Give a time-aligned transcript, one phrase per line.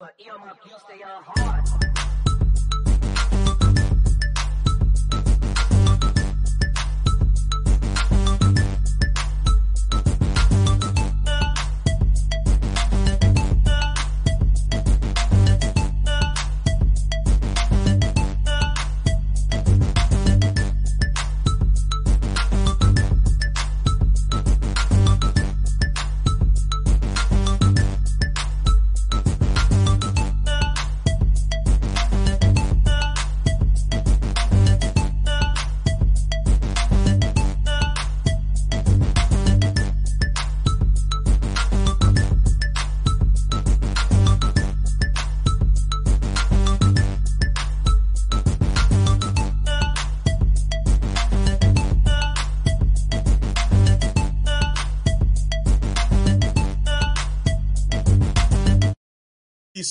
[0.00, 2.27] But earmuff, you stay on hard.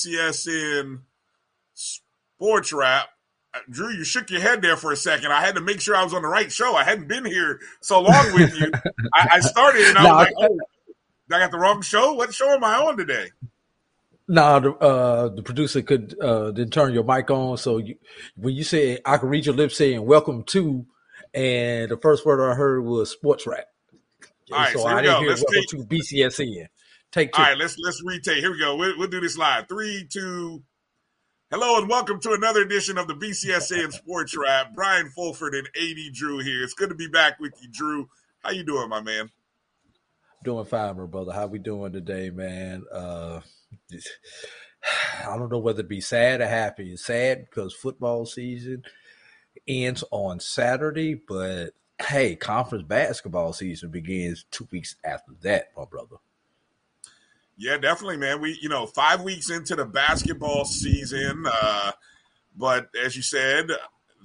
[0.08, 1.00] BCSN
[1.74, 3.08] Sports Wrap.
[3.54, 5.32] Uh, Drew, you shook your head there for a second.
[5.32, 6.74] I had to make sure I was on the right show.
[6.76, 8.70] I hadn't been here so long with you.
[9.14, 10.58] I, I, started and I was like, oh,
[11.32, 12.12] I got the wrong show?
[12.14, 13.28] What show am I on today?
[14.30, 17.56] No, the, uh, the producer could uh, didn't turn your mic on.
[17.56, 17.96] So you,
[18.36, 20.84] when you said, I could read your lips saying "Welcome to,"
[21.32, 23.64] and the first word I heard was "Sports Wrap."
[24.52, 25.20] All right, so, so I didn't go.
[25.20, 26.66] hear Let's "Welcome take- to BCSN."
[27.10, 27.40] Take two.
[27.40, 28.38] All right, let's let's retake.
[28.38, 28.76] Here we go.
[28.76, 29.66] We'll, we'll do this live.
[29.66, 30.62] Three, two.
[31.50, 34.74] Hello and welcome to another edition of the BCSN Sports Wrap.
[34.74, 36.62] Brian Fulford and AD Drew here.
[36.62, 38.10] It's good to be back with you, Drew.
[38.44, 39.30] How you doing, my man?
[40.44, 41.32] Doing fine, my brother.
[41.32, 42.84] How we doing today, man?
[42.92, 43.40] Uh,
[45.24, 46.92] I don't know whether to be sad or happy.
[46.92, 48.82] It's sad because football season
[49.66, 51.70] ends on Saturday, but
[52.06, 56.16] hey, conference basketball season begins two weeks after that, my brother.
[57.60, 58.40] Yeah, definitely, man.
[58.40, 61.90] We, you know, five weeks into the basketball season, uh,
[62.56, 63.68] but as you said,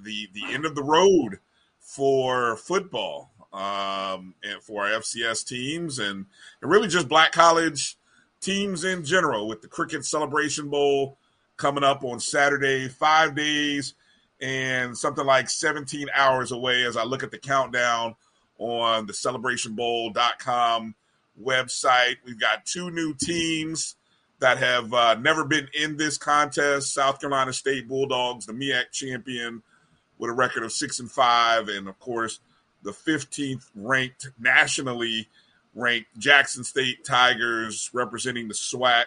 [0.04, 1.40] the the end of the road
[1.80, 6.28] for football um, and for our FCS teams, and,
[6.62, 7.98] and really just black college
[8.40, 9.48] teams in general.
[9.48, 11.18] With the Cricket Celebration Bowl
[11.58, 13.96] coming up on Saturday, five days
[14.42, 16.84] and something like 17 hours away.
[16.84, 18.16] As I look at the countdown
[18.60, 20.96] on the CelebrationBowl.com
[21.42, 22.16] website.
[22.26, 23.96] We've got two new teams
[24.40, 26.94] that have uh, never been in this contest.
[26.94, 29.64] South Carolina State Bulldogs, the MEAC champion,
[30.18, 32.40] with a record of six and five, and of course
[32.84, 35.28] the 15th ranked nationally
[35.74, 39.06] ranked Jackson State Tigers, representing the SWAC,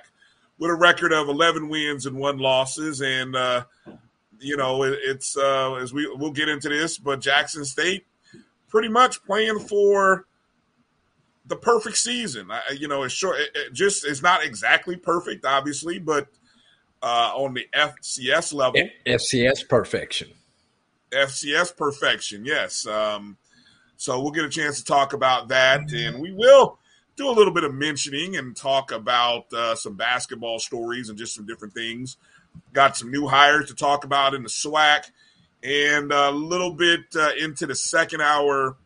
[0.59, 3.01] with a record of 11 wins and one losses.
[3.01, 3.65] And uh,
[4.39, 8.07] you know, it, it's uh, as we we'll get into this, but Jackson State
[8.69, 10.27] pretty much playing for
[11.47, 12.51] the perfect season.
[12.51, 13.39] I, you know, it's short.
[13.39, 16.29] It, it just it's not exactly perfect, obviously, but
[17.03, 20.29] uh, on the FCS level, FCS perfection.
[21.11, 22.45] FCS perfection.
[22.45, 22.87] Yes.
[22.87, 23.37] Um,
[23.97, 26.79] so we'll get a chance to talk about that, and we will
[27.17, 31.35] do a little bit of mentioning and talk about uh, some basketball stories and just
[31.35, 32.17] some different things.
[32.73, 35.11] Got some new hires to talk about in the SWAC,
[35.63, 38.77] and a little bit uh, into the second hour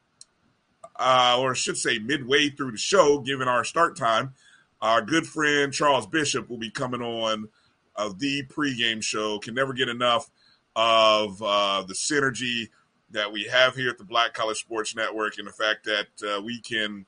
[1.00, 4.34] uh, or I should say midway through the show, given our start time,
[4.82, 7.48] our good friend Charles Bishop will be coming on
[7.96, 9.38] of the pregame show.
[9.38, 10.30] Can never get enough
[10.76, 12.68] of uh, the synergy
[13.10, 16.42] that we have here at the Black College Sports Network, and the fact that uh,
[16.42, 17.06] we can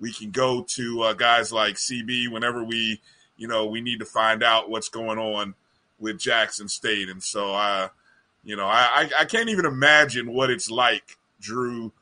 [0.00, 3.02] we can go to uh, guys like CB whenever we
[3.36, 5.54] you know we need to find out what's going on
[5.98, 7.90] with Jackson State, and so I
[8.42, 11.92] you know I I can't even imagine what it's like, Drew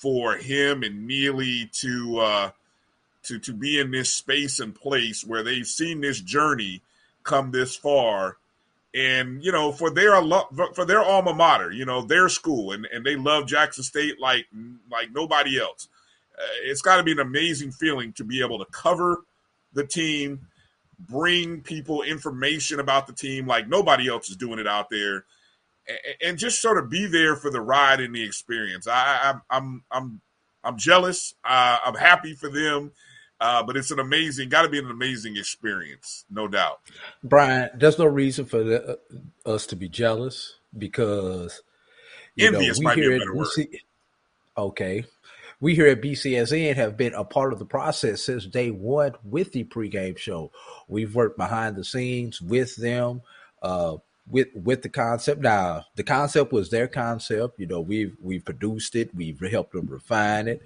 [0.00, 2.50] for him and Neely to uh,
[3.24, 6.82] to to be in this space and place where they've seen this journey
[7.22, 8.38] come this far,
[8.94, 10.20] and you know for their
[10.74, 14.46] for their alma mater, you know their school, and, and they love Jackson State like
[14.90, 15.88] like nobody else.
[16.38, 19.18] Uh, it's got to be an amazing feeling to be able to cover
[19.74, 20.46] the team,
[20.98, 25.24] bring people information about the team like nobody else is doing it out there
[26.22, 28.86] and just sort of be there for the ride and the experience.
[28.86, 30.20] I, am I'm I'm
[30.64, 31.34] I'm jealous.
[31.44, 32.92] Uh, I'm happy for them,
[33.40, 36.80] uh, but it's an amazing, got to be an amazing experience, no doubt.
[37.24, 38.98] Brian, there's no reason for the,
[39.46, 41.62] uh, us to be jealous because
[42.38, 43.46] envious know, we might be a better word.
[43.48, 43.80] See,
[44.56, 45.04] okay,
[45.60, 49.52] we here at BCSN have been a part of the process since day one with
[49.52, 50.52] the pregame show.
[50.88, 53.22] We've worked behind the scenes with them.
[53.62, 55.40] Uh, with with the concept.
[55.40, 57.58] Now, the concept was their concept.
[57.58, 59.14] You know, we've we've produced it.
[59.14, 60.62] We've helped them refine it.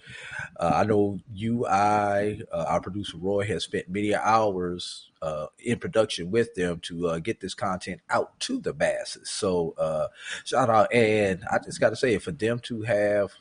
[0.58, 5.78] Uh, I know you, I, uh, our producer Roy has spent many hours uh, in
[5.78, 9.30] production with them to uh, get this content out to the masses.
[9.30, 10.08] So, uh,
[10.44, 13.32] shout out, and I just got to say, for them to have,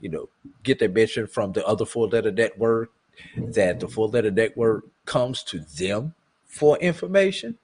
[0.00, 0.28] you know,
[0.62, 2.92] get their mention from the other four letter network,
[3.36, 6.14] that the four letter network comes to them
[6.46, 7.58] for information.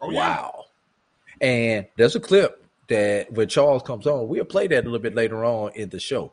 [0.00, 0.18] Oh, yeah.
[0.18, 0.59] Wow
[1.40, 5.14] and there's a clip that when Charles comes on, we'll play that a little bit
[5.14, 6.32] later on in the show.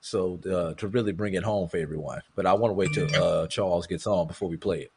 [0.00, 2.22] So uh, to really bring it home for everyone.
[2.34, 4.92] But I want to wait till uh, Charles gets on before we play it.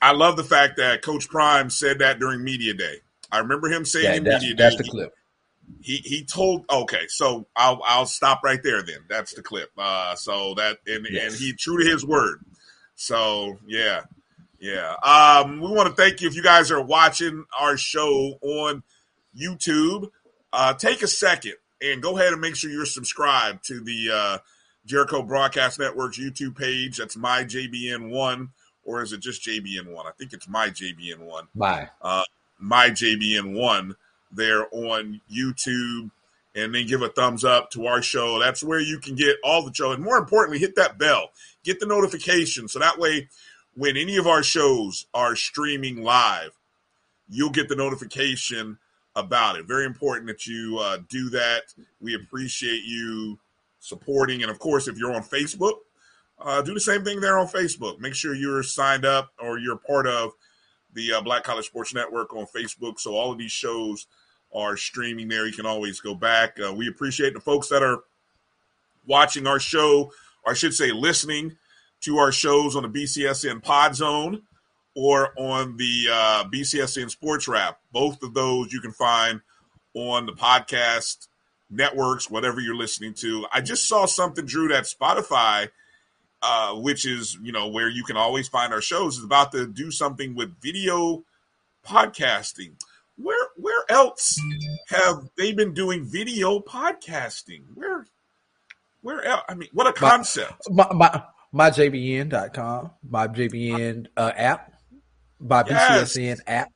[0.00, 3.00] I love the fact that Coach Prime said that during media day.
[3.30, 4.78] I remember him saying yeah, in that's, media that's day.
[4.78, 5.14] That's the clip.
[5.80, 9.00] He he told okay, so I'll I'll stop right there then.
[9.08, 9.70] That's the clip.
[9.78, 11.32] Uh, so that and yes.
[11.32, 12.40] and he true to his word.
[12.96, 14.02] So yeah,
[14.60, 14.94] yeah.
[15.02, 18.82] Um, we want to thank you if you guys are watching our show on
[19.36, 20.10] YouTube.
[20.52, 24.38] Uh, take a second and go ahead and make sure you're subscribed to the uh,
[24.84, 26.98] Jericho Broadcast Network's YouTube page.
[26.98, 28.48] That's my JBN1,
[28.84, 30.06] or is it just JBN1?
[30.06, 31.48] I think it's my JBN1.
[31.54, 31.88] My.
[32.02, 32.24] Uh,
[32.58, 33.94] my JBN1
[34.30, 36.10] there on YouTube.
[36.52, 38.40] And then give a thumbs up to our show.
[38.40, 39.92] That's where you can get all the show.
[39.92, 41.30] And more importantly, hit that bell,
[41.62, 42.66] get the notification.
[42.66, 43.28] So that way,
[43.74, 46.52] when any of our shows are streaming live,
[47.28, 48.78] you'll get the notification
[49.16, 49.66] about it.
[49.66, 51.62] Very important that you uh, do that.
[52.00, 53.38] We appreciate you
[53.78, 54.42] supporting.
[54.42, 55.74] And of course, if you're on Facebook,
[56.38, 57.98] uh, do the same thing there on Facebook.
[57.98, 60.32] Make sure you're signed up or you're part of
[60.94, 62.98] the uh, Black College Sports Network on Facebook.
[62.98, 64.06] So all of these shows
[64.52, 65.46] are streaming there.
[65.46, 66.58] You can always go back.
[66.58, 68.00] Uh, we appreciate the folks that are
[69.06, 70.12] watching our show,
[70.44, 71.56] or I should say, listening
[72.02, 74.42] to our shows on the BCSN Pod Zone
[74.94, 77.78] or on the uh, BCSN Sports Wrap.
[77.92, 79.40] Both of those you can find
[79.94, 81.28] on the podcast
[81.70, 83.46] networks, whatever you're listening to.
[83.52, 85.68] I just saw something, Drew, that Spotify,
[86.42, 89.66] uh, which is you know where you can always find our shows, is about to
[89.66, 91.24] do something with video
[91.86, 92.72] podcasting.
[93.16, 94.40] Where where else
[94.88, 97.62] have they been doing video podcasting?
[97.74, 98.06] Where
[99.02, 99.42] where else?
[99.48, 100.70] I mean, what a concept!
[100.70, 101.22] My, my,
[101.54, 104.72] myjbn.com, my JBN uh, app
[105.40, 106.16] by yes.
[106.16, 106.72] BCSN app.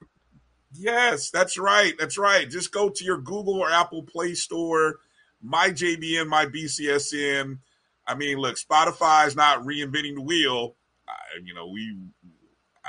[0.73, 1.95] Yes, that's right.
[1.99, 2.49] That's right.
[2.49, 4.97] Just go to your Google or Apple Play Store,
[5.41, 7.59] my JBN, my BCSN.
[8.07, 10.75] I mean, look, Spotify is not reinventing the wheel.
[11.07, 11.13] Uh,
[11.45, 11.97] you know, we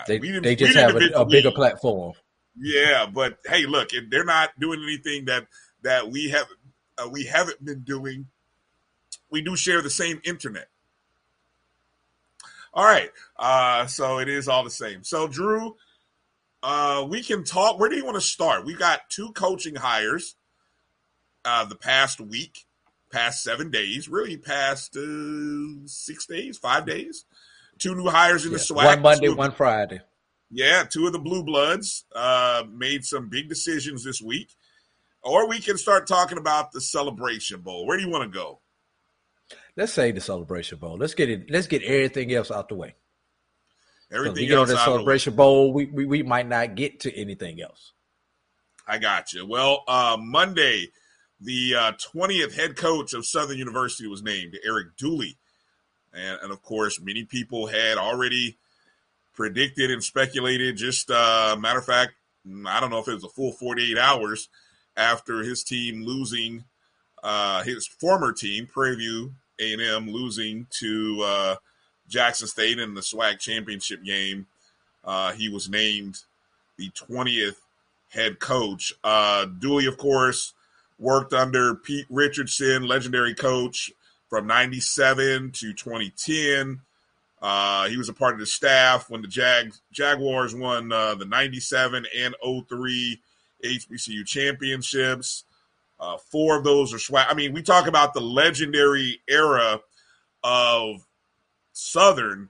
[0.08, 2.14] they, we they just have a, a bigger platform.
[2.58, 5.48] Yeah, but hey, look, they're not doing anything that
[5.84, 6.48] that we have
[6.98, 8.28] uh, we haven't been doing.
[9.30, 10.70] We do share the same internet.
[12.76, 13.10] All right.
[13.40, 15.04] Uh, so it is all the same.
[15.04, 15.76] So, Drew,
[16.62, 17.80] uh, we can talk.
[17.80, 18.66] Where do you want to start?
[18.66, 20.36] We got two coaching hires
[21.46, 22.66] uh, the past week,
[23.12, 27.26] past seven days, really past uh, six days, five days.
[27.80, 28.58] Two new hires in yeah.
[28.58, 28.86] the SWAC.
[28.86, 30.02] One Monday, one Friday.
[30.52, 34.50] Yeah, two of the Blue Bloods uh, made some big decisions this week.
[35.24, 37.88] Or we can start talking about the Celebration Bowl.
[37.88, 38.60] Where do you want to go?
[39.78, 40.98] Let's say the Celebration Bowl.
[40.98, 41.50] Let's get it.
[41.50, 42.96] Let's get everything else out the way.
[44.12, 47.62] Everything you on the Celebration the Bowl, we, we we might not get to anything
[47.62, 47.94] else.
[48.88, 49.48] I got you.
[49.48, 50.92] Well, uh, Monday,
[51.42, 55.38] the twentieth uh, head coach of Southern University was named Eric Dooley,
[56.14, 58.58] and and of course, many people had already
[59.34, 60.78] predicted and speculated.
[60.78, 62.14] Just uh, matter of fact,
[62.68, 64.50] I don't know if it was a full forty eight hours
[64.96, 66.64] after his team losing
[67.24, 71.56] uh, his former team, Prairie View a&M losing to uh,
[72.08, 74.48] Jackson State in the SWAC championship game.
[75.04, 76.22] Uh, he was named
[76.78, 77.58] the 20th
[78.10, 78.94] head coach.
[79.04, 80.54] Uh, Dooley, of course,
[81.00, 83.92] worked under Pete Richardson, legendary coach
[84.30, 86.82] from 97 to 2010.
[87.42, 91.26] Uh, he was a part of the staff when the Jag- Jaguars won uh, the
[91.26, 93.20] 97 and 03
[93.64, 95.44] HBCU championships.
[96.00, 97.26] Uh, four of those are SWAC.
[97.30, 99.80] I mean, we talk about the legendary era
[100.44, 101.06] of
[101.72, 102.50] Southern.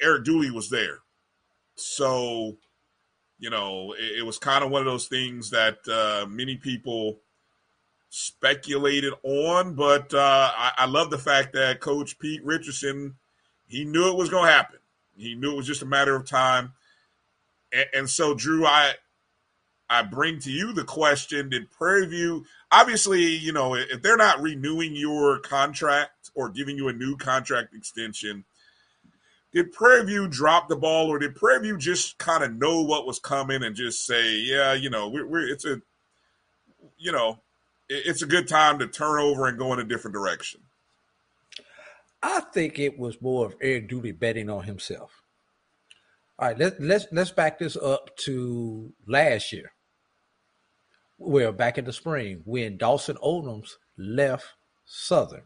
[0.00, 0.98] Eric Dooley was there.
[1.74, 2.56] So,
[3.38, 7.20] you know, it, it was kind of one of those things that uh, many people
[8.08, 9.74] speculated on.
[9.74, 13.16] But uh, I, I love the fact that Coach Pete Richardson,
[13.66, 14.78] he knew it was going to happen.
[15.16, 16.72] He knew it was just a matter of time.
[17.72, 18.92] And, and so, Drew, I
[19.90, 24.40] I bring to you the question Did Prairie View, obviously, you know, if they're not
[24.40, 28.44] renewing your contract or giving you a new contract extension,
[29.52, 33.06] did Prairie View drop the ball, or did Prairie View just kind of know what
[33.06, 35.80] was coming and just say, "Yeah, you know, we're, we're it's a,
[36.98, 37.40] you know,
[37.88, 40.60] it's a good time to turn over and go in a different direction."
[42.22, 45.22] I think it was more of Eric Dooley betting on himself.
[46.38, 49.72] All right, let's let's let's back this up to last year.
[51.18, 54.46] Well, back in the spring when Dawson Odums left
[54.84, 55.42] Southern.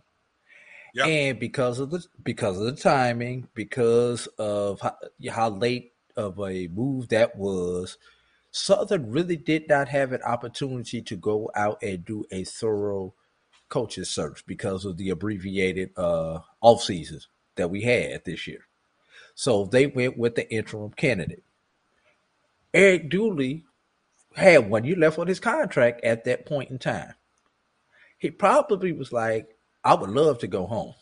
[0.94, 1.06] Yep.
[1.06, 4.96] And because of the because of the timing, because of how,
[5.30, 7.96] how late of a move that was,
[8.50, 13.14] Southern really did not have an opportunity to go out and do a thorough
[13.70, 18.66] coaches search because of the abbreviated uh, off seasons that we had this year.
[19.34, 21.42] So they went with the interim candidate.
[22.74, 23.64] Eric Dooley
[24.34, 27.14] had one year left on his contract at that point in time.
[28.18, 30.94] He probably was like, I would love to go home.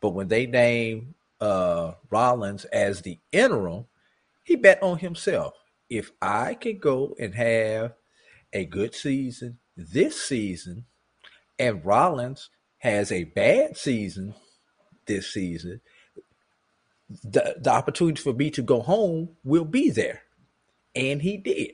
[0.00, 3.86] But when they named uh, Rollins as the interim,
[4.44, 5.54] he bet on himself.
[5.88, 7.92] If I could go and have
[8.52, 10.86] a good season this season,
[11.58, 14.34] and Rollins has a bad season
[15.06, 15.80] this season,
[17.22, 20.22] the, the opportunity for me to go home will be there.
[20.94, 21.72] And he did.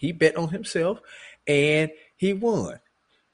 [0.00, 0.98] He bet on himself
[1.46, 2.80] and he won.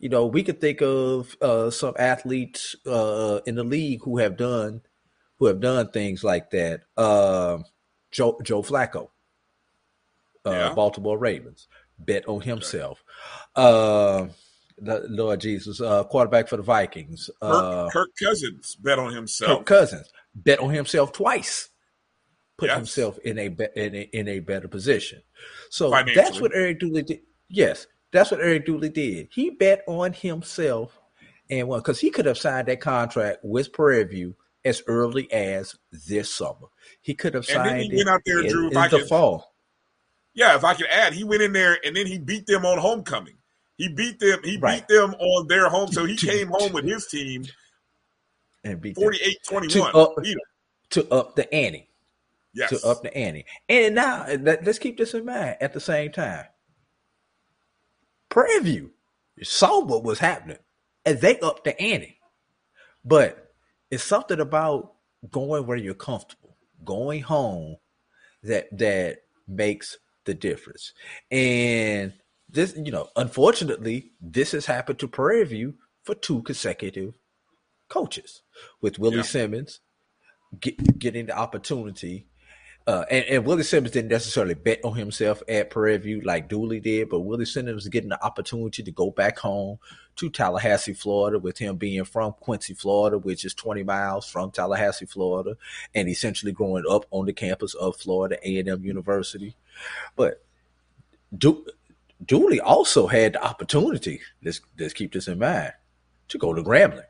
[0.01, 4.37] You know, we could think of uh, some athletes uh, in the league who have
[4.37, 4.83] done
[5.39, 6.81] who have done things like that.
[6.97, 7.59] Uh,
[8.11, 9.11] Joe Joe Flacco,
[10.45, 10.75] uh, yeah.
[10.75, 11.69] Baltimore Ravens,
[12.01, 13.05] bet on himself.
[13.55, 14.27] Uh,
[14.81, 17.31] Lord Jesus, uh, quarterback for the Vikings.
[17.41, 19.59] Kirk, Kirk, Cousins bet on himself.
[19.59, 21.69] Kirk Cousins bet on himself twice.
[22.59, 22.77] Put yes.
[22.77, 23.47] himself in a,
[23.77, 25.21] in a in a better position.
[25.69, 27.21] So that's what Eric Dooley did.
[27.49, 29.29] Yes, that's what Eric Dooley did.
[29.31, 30.99] He bet on himself
[31.51, 34.35] and won because he could have signed that contract with Prairie View
[34.65, 35.77] as early as
[36.09, 36.69] this summer.
[37.03, 39.55] He could have signed and he went out there, in, Drew, in the could, fall.
[40.35, 42.79] Yeah, if I could add, he went in there and then he beat them on
[42.79, 43.37] homecoming.
[43.77, 44.41] He beat them.
[44.43, 44.87] He right.
[44.87, 45.93] beat them on their home.
[45.93, 47.45] So he came home with his team
[48.65, 49.69] and beat 48-21.
[49.71, 50.15] To up,
[50.91, 51.86] to up the ante.
[52.57, 52.71] Yes.
[52.71, 53.45] To up the ante.
[53.69, 56.47] And now let's keep this in mind at the same time.
[58.31, 58.93] Prairie View
[59.43, 60.57] saw what was happening
[61.05, 62.19] and they upped the ante.
[63.05, 63.53] But
[63.91, 64.95] it's something about
[65.31, 67.77] going where you're comfortable, going home
[68.43, 70.95] that that makes the difference.
[71.31, 72.15] And
[72.49, 77.15] this, you know, unfortunately, this has happened to Prairie View for two consecutive
[77.89, 78.43] coaches,
[78.81, 79.23] with Willie yeah.
[79.23, 79.81] Simmons
[80.61, 82.27] get, getting the opportunity.
[82.87, 86.79] Uh, and, and, Willie Simmons didn't necessarily bet on himself at Prairie View like Dooley
[86.79, 89.79] did, but Willie Simmons was getting the opportunity to go back home
[90.15, 95.07] to Tallahassee, Florida, with him being from Quincy, Florida, which is 20 miles from Tallahassee,
[95.07, 95.57] Florida,
[95.97, 99.57] and essentially growing up on the campus of Florida A&M University.
[100.15, 100.45] But
[101.37, 101.67] do,
[102.25, 105.73] Dooley also had the opportunity, let's, let's keep this in mind,
[106.29, 107.03] to go to Grambling.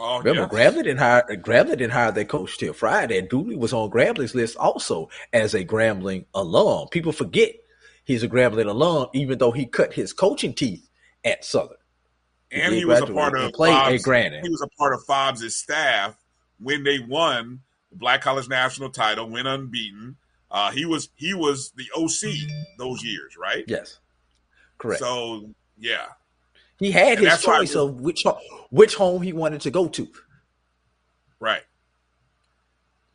[0.00, 0.74] Oh, Remember, yes.
[0.74, 3.18] Grambling didn't hire Grambling didn't hire their coach till Friday.
[3.18, 6.88] And Dooley was on Grambling's list also as a Grambling alum.
[6.88, 7.52] People forget
[8.04, 10.88] he's a Grambling alum, even though he cut his coaching teeth
[11.24, 11.76] at Southern.
[12.50, 13.90] And he, he was a part of Fobbs,
[14.42, 16.16] He was a part of Fobbs' staff
[16.58, 17.60] when they won
[17.90, 20.16] the Black College National title, went unbeaten.
[20.50, 22.48] Uh, he was he was the OC
[22.78, 23.64] those years, right?
[23.66, 23.98] Yes.
[24.78, 25.00] Correct.
[25.00, 26.06] So yeah,
[26.84, 28.24] he had and his choice of which
[28.70, 30.08] which home he wanted to go to.
[31.40, 31.62] Right.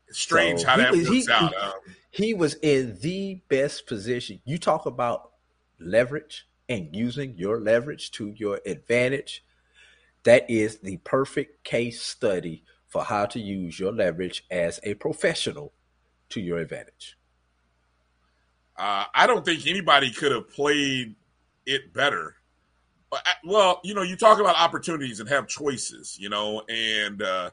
[0.08, 1.54] It's strange so how that was, works he, out.
[1.56, 1.74] Um,
[2.12, 4.42] he was in the best position.
[4.46, 5.32] You talk about
[5.80, 9.44] leverage and using your leverage to your advantage.
[10.24, 15.74] That is the perfect case study for how to use your leverage as a professional
[16.30, 17.18] to your advantage.
[18.78, 21.16] Uh, I don't think anybody could have played
[21.66, 22.36] it better.
[23.44, 27.50] Well, you know, you talk about opportunities and have choices, you know, and uh,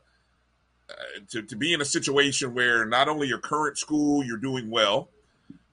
[0.90, 0.94] uh,
[1.30, 5.08] to, to be in a situation where not only your current school you're doing well,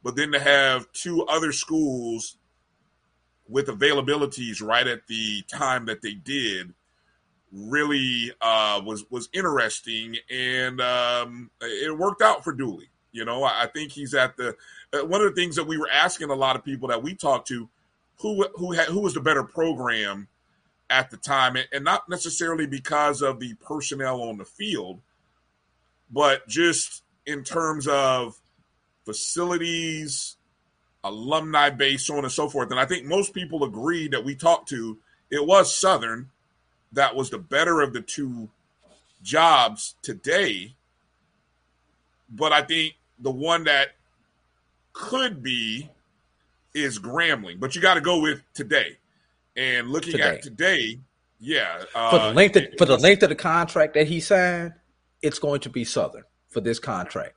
[0.03, 2.37] but then to have two other schools
[3.47, 6.73] with availabilities right at the time that they did
[7.51, 12.89] really uh, was was interesting, and um, it worked out for Dooley.
[13.11, 14.55] You know, I, I think he's at the
[14.93, 17.13] uh, one of the things that we were asking a lot of people that we
[17.13, 17.69] talked to
[18.19, 20.27] who who had who was the better program
[20.89, 25.01] at the time, and, not necessarily because of the personnel on the field,
[26.11, 28.39] but just in terms of
[29.05, 30.37] facilities,
[31.03, 32.71] alumni base, so on and so forth.
[32.71, 34.99] And I think most people agreed that we talked to
[35.31, 36.29] it was Southern
[36.91, 38.49] that was the better of the two
[39.23, 40.75] jobs today.
[42.29, 43.89] but I think the one that
[44.93, 45.89] could be
[46.73, 47.59] is Grambling.
[47.59, 48.97] But you got to go with today.
[49.55, 50.23] And looking Today.
[50.23, 50.99] at today,
[51.39, 54.73] yeah, uh, For the length of, for the length of the contract that he signed,
[55.21, 57.35] it's going to be Southern for this contract.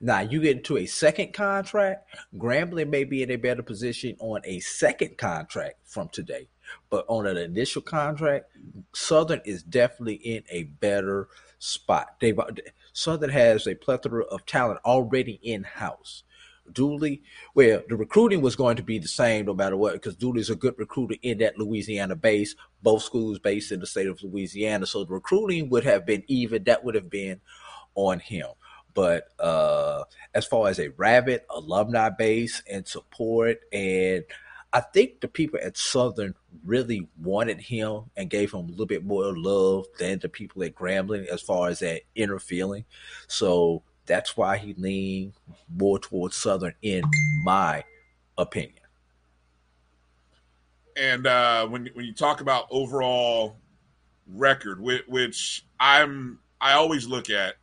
[0.00, 4.40] Now you get into a second contract, Grambling may be in a better position on
[4.44, 6.48] a second contract from today.
[6.90, 8.50] But on an initial contract,
[8.94, 11.28] Southern is definitely in a better
[11.58, 12.16] spot.
[12.20, 12.34] They
[12.92, 16.22] Southern has a plethora of talent already in house.
[16.72, 17.22] Dooley,
[17.54, 20.56] well, the recruiting was going to be the same no matter what, because Dooley's a
[20.56, 24.86] good recruiter in that Louisiana base, both schools based in the state of Louisiana.
[24.86, 27.40] So the recruiting would have been even, that would have been
[27.94, 28.48] on him.
[28.94, 34.24] But uh, as far as a rabid alumni base and support, and
[34.72, 36.34] I think the people at Southern
[36.64, 40.74] really wanted him and gave him a little bit more love than the people at
[40.74, 42.84] Grambling as far as that inner feeling.
[43.28, 45.34] So that's why he leaned
[45.72, 47.04] more towards Southern, in
[47.44, 47.84] my
[48.36, 48.74] opinion.
[50.98, 53.56] and uh, when when you talk about overall
[54.26, 57.54] record, which, which I'm I always look at,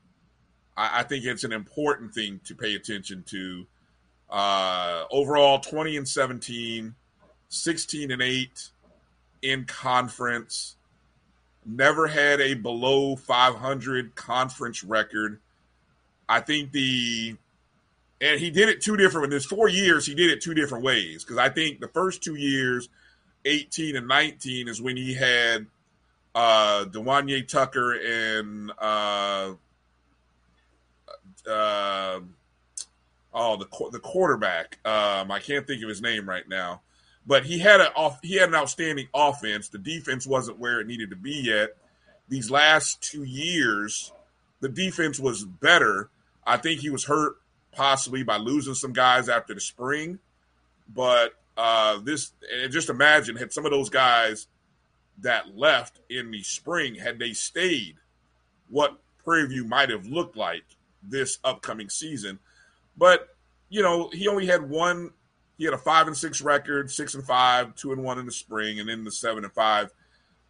[0.78, 3.68] I, I think it's an important thing to pay attention to.
[4.30, 6.96] Uh, overall, 20 and 17,
[7.50, 8.70] 16 and 8
[9.44, 10.78] in conference.
[11.66, 15.40] Never had a below 500 conference record.
[16.28, 17.36] I think the
[18.22, 20.84] and he did it two different in his four years he did it two different
[20.84, 21.24] ways.
[21.24, 22.90] Because i think the first two years
[23.46, 25.68] 18 and 19 is when he had
[26.34, 29.54] uh Dewanye Tucker and uh
[31.50, 32.20] uh
[33.34, 36.82] oh the the quarterback um I can't think of his name right now.
[37.28, 39.70] But he had a off he had an outstanding offense.
[39.70, 41.70] The defense wasn't where it needed to be yet.
[42.28, 44.12] These last two years
[44.62, 46.10] the defense was better
[46.46, 47.36] I think he was hurt
[47.72, 50.20] possibly by losing some guys after the spring
[50.94, 54.48] but uh, this and just imagine had some of those guys
[55.20, 57.96] that left in the spring had they stayed,
[58.70, 60.66] what Prairie View might have looked like
[61.02, 62.40] this upcoming season.
[62.98, 63.30] But
[63.70, 65.12] you know, he only had one.
[65.58, 68.32] He had a five and six record, six and five, two and one in the
[68.32, 69.92] spring, and then the seven and five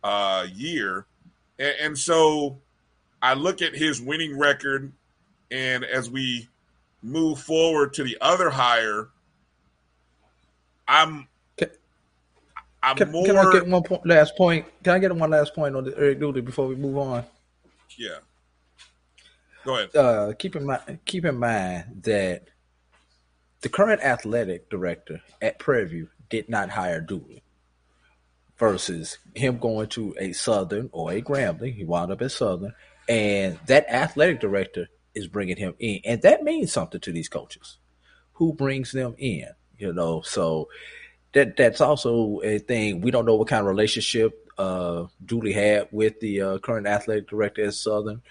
[0.03, 1.05] uh, year.
[1.59, 2.57] And, and so
[3.21, 4.91] I look at his winning record,
[5.51, 6.47] and as we
[7.01, 9.09] move forward to the other hire,
[10.87, 11.27] I'm
[11.57, 11.69] Can-
[12.83, 14.65] I'm Can, more can I get one point, last point?
[14.83, 17.23] Can I get one last point on the Eric Dooley before we move on?
[17.97, 18.17] yeah.
[19.63, 19.95] Go ahead.
[19.95, 22.43] uh, keep in mind keep in mind that
[23.61, 27.41] the current athletic director at Prairie View did not hire Dooley.
[28.57, 32.73] Versus him going to a Southern or a Grambling, he wound up at Southern,
[33.09, 37.77] and that athletic director is bringing him in, and that means something to these coaches.
[38.33, 39.47] Who brings them in?
[39.77, 40.69] You know, so
[41.33, 43.01] that that's also a thing.
[43.01, 47.29] We don't know what kind of relationship uh, Dooley had with the uh, current athletic
[47.29, 48.21] director at Southern.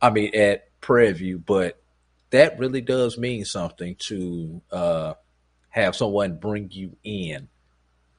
[0.00, 1.80] I mean, at Prairie View, but
[2.30, 5.14] that really does mean something to uh,
[5.70, 7.48] have someone bring you in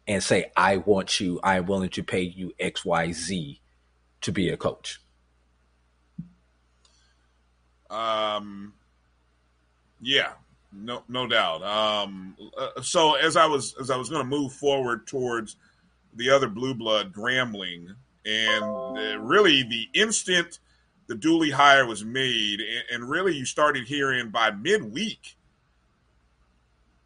[0.08, 1.40] and say, "I want you.
[1.44, 3.62] I'm willing to pay you X, Y, Z
[4.22, 5.00] to be a coach."
[7.92, 8.74] Um,
[10.02, 10.34] yeah,
[10.74, 11.64] no, no doubt.
[11.64, 15.58] Um, uh, so as I was as I was going to move forward towards
[16.16, 20.60] the other blue blood Grambling, and really the instant
[21.08, 25.36] the Dooley hire was made, and, and really you started hearing by midweek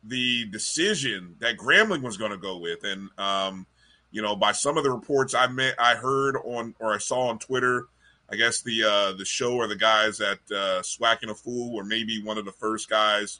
[0.03, 3.65] the decision that Grambling was going to go with, and um,
[4.11, 7.29] you know, by some of the reports I met, I heard on or I saw
[7.29, 7.87] on Twitter,
[8.31, 11.83] I guess the uh, the show or the guys at uh, Swacking a Fool were
[11.83, 13.39] maybe one of the first guys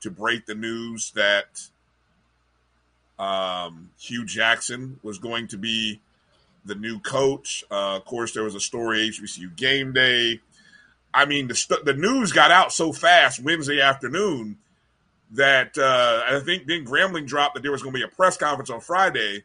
[0.00, 1.60] to break the news that
[3.18, 6.00] um, Hue Jackson was going to be
[6.64, 7.64] the new coach.
[7.70, 10.40] Uh, of course, there was a story HBCU game day.
[11.12, 14.58] I mean, the st- the news got out so fast Wednesday afternoon
[15.32, 18.36] that uh, I think then Grambling dropped that there was going to be a press
[18.36, 19.44] conference on Friday,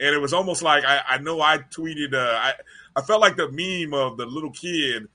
[0.00, 2.14] and it was almost like I, I know I tweeted.
[2.14, 2.52] Uh, I
[2.96, 5.06] I felt like the meme of the little kid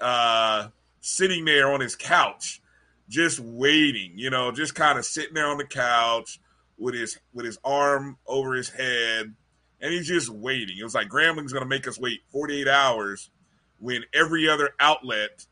[0.00, 0.68] uh,
[1.00, 2.60] sitting there on his couch,
[3.08, 4.12] just waiting.
[4.16, 6.40] You know, just kind of sitting there on the couch
[6.76, 9.34] with his with his arm over his head,
[9.80, 10.76] and he's just waiting.
[10.78, 13.30] It was like Grambling's going to make us wait 48 hours
[13.78, 15.46] when every other outlet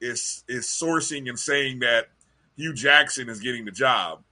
[0.00, 2.08] is is sourcing and saying that
[2.56, 4.22] Hue Jackson is getting the job.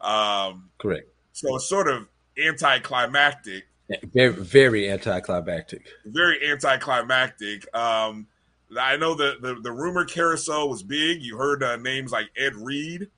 [0.00, 1.08] Um, Correct.
[1.32, 3.64] so it's sort of anticlimactic,
[4.12, 5.86] Very, very anticlimactic.
[6.04, 7.72] very anticlimactic.
[7.74, 8.26] Um,
[8.78, 11.22] I know the, the, the rumor carousel was big.
[11.22, 13.08] You heard uh, names like Ed Reed,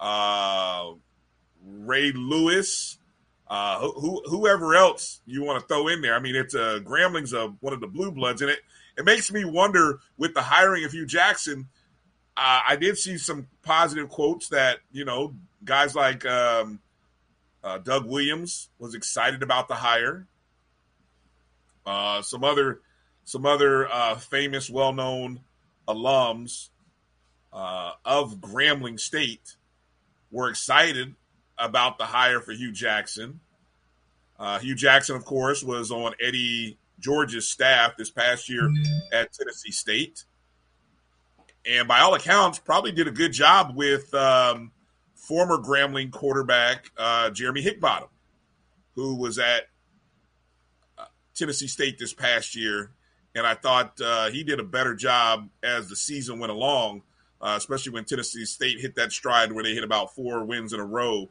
[0.00, 0.92] uh,
[1.64, 2.98] Ray Lewis,
[3.48, 6.14] uh, who, whoever else you want to throw in there.
[6.14, 8.58] I mean, it's uh, Grambling's uh, one of the blue bloods in it.
[8.96, 11.68] It makes me wonder with the hiring of Hue Jackson.
[12.36, 16.80] Uh, I did see some positive quotes that you know guys like um,
[17.68, 20.26] uh, Doug Williams was excited about the hire.
[21.84, 22.80] Uh, some other
[23.24, 25.40] some other uh, famous, well known
[25.86, 26.70] alums
[27.52, 29.56] uh, of Grambling State
[30.30, 31.14] were excited
[31.58, 33.40] about the hire for Hue Jackson.
[34.38, 38.72] Uh, Hue Jackson, of course, was on Eddie George's staff this past year
[39.12, 40.24] at Tennessee State.
[41.66, 44.70] And by all accounts, probably did a good job with um,
[45.28, 48.08] former Grambling quarterback uh, Geremy Hickbottom,
[48.94, 49.64] who was at
[50.96, 52.90] uh, Tennessee State this past year.
[53.34, 57.02] And I thought uh, he did a better job as the season went along,
[57.40, 60.80] uh, especially when Tennessee State hit that stride where they hit about four wins in
[60.80, 61.28] a row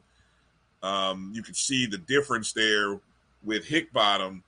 [0.84, 3.00] um, you could see the difference there
[3.44, 4.42] with Hickbottom,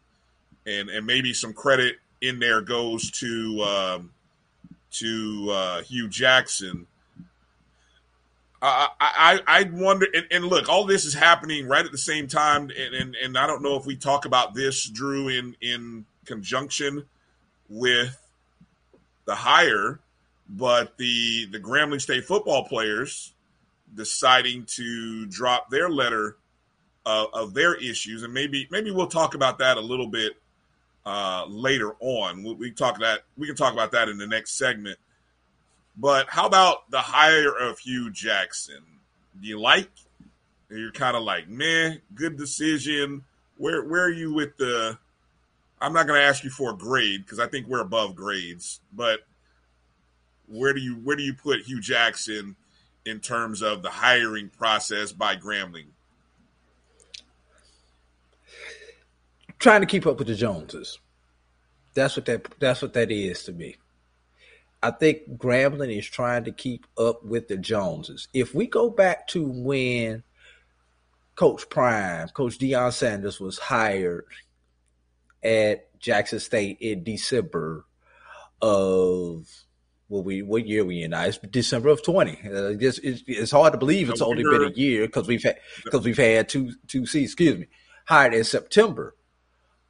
[0.65, 4.11] and and maybe some credit in there goes to um,
[4.91, 6.07] to uh, Hue
[8.61, 12.27] I, I I wonder, and, and, look, all this is happening right at the same
[12.27, 16.05] time, and, and and I don't know if we talk about this, Drew, in in
[16.25, 17.05] conjunction
[17.69, 18.17] with
[19.25, 19.99] the hire,
[20.49, 23.33] but the the Grambling State football players
[23.95, 26.35] deciding to drop their letter
[27.05, 30.33] uh, of their issues, and maybe maybe we'll talk about that a little bit
[31.05, 32.43] uh, later on.
[32.43, 34.99] We, we talk that we can talk about that in the next segment.
[35.99, 38.81] But how about the hire of Hue Jackson?
[39.39, 39.89] Do you like?
[40.69, 43.25] You're kind of like, man, good decision.
[43.57, 44.97] Where where are you with the?
[45.81, 48.79] I'm not going to ask you for a grade because I think we're above grades.
[48.93, 49.19] But
[50.47, 52.55] where do you where do you put Hue Jackson
[53.05, 55.87] in terms of the hiring process by Grambling?
[59.57, 60.97] Trying to keep up with the Joneses.
[61.93, 63.75] That's what that that's what that is to me.
[64.81, 68.27] I think Grambling is trying to keep up with the Joneses.
[68.33, 70.23] If we go back to when
[71.35, 74.25] Coach Prime, Coach Deion Sanders was hired
[75.43, 77.85] at Jackson State in December
[78.61, 79.47] of
[80.07, 81.23] what we what year we in now?
[81.23, 82.39] It's December of twenty.
[82.43, 85.59] Uh, it's, it's, it's, hard to believe it's only been a year because we've had
[85.83, 87.33] because we've had two two seasons.
[87.33, 87.67] Excuse me,
[88.05, 89.15] hired in September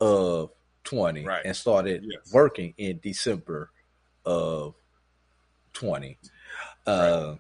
[0.02, 0.52] of
[0.84, 1.46] twenty right.
[1.46, 2.34] and started yes.
[2.34, 3.72] working in December
[4.26, 4.76] of
[5.80, 6.18] twenty.
[6.86, 7.40] Uh, right.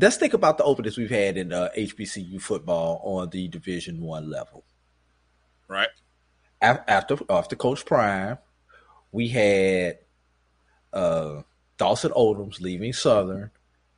[0.00, 4.30] Let's think about the openings we've had in uh, HBCU football on the Division One
[4.30, 4.64] level.
[5.68, 5.88] Right
[6.64, 8.38] after after Coach Prime,
[9.12, 9.98] we had
[10.92, 11.42] uh,
[11.76, 13.50] Dawson Odums leaving Southern,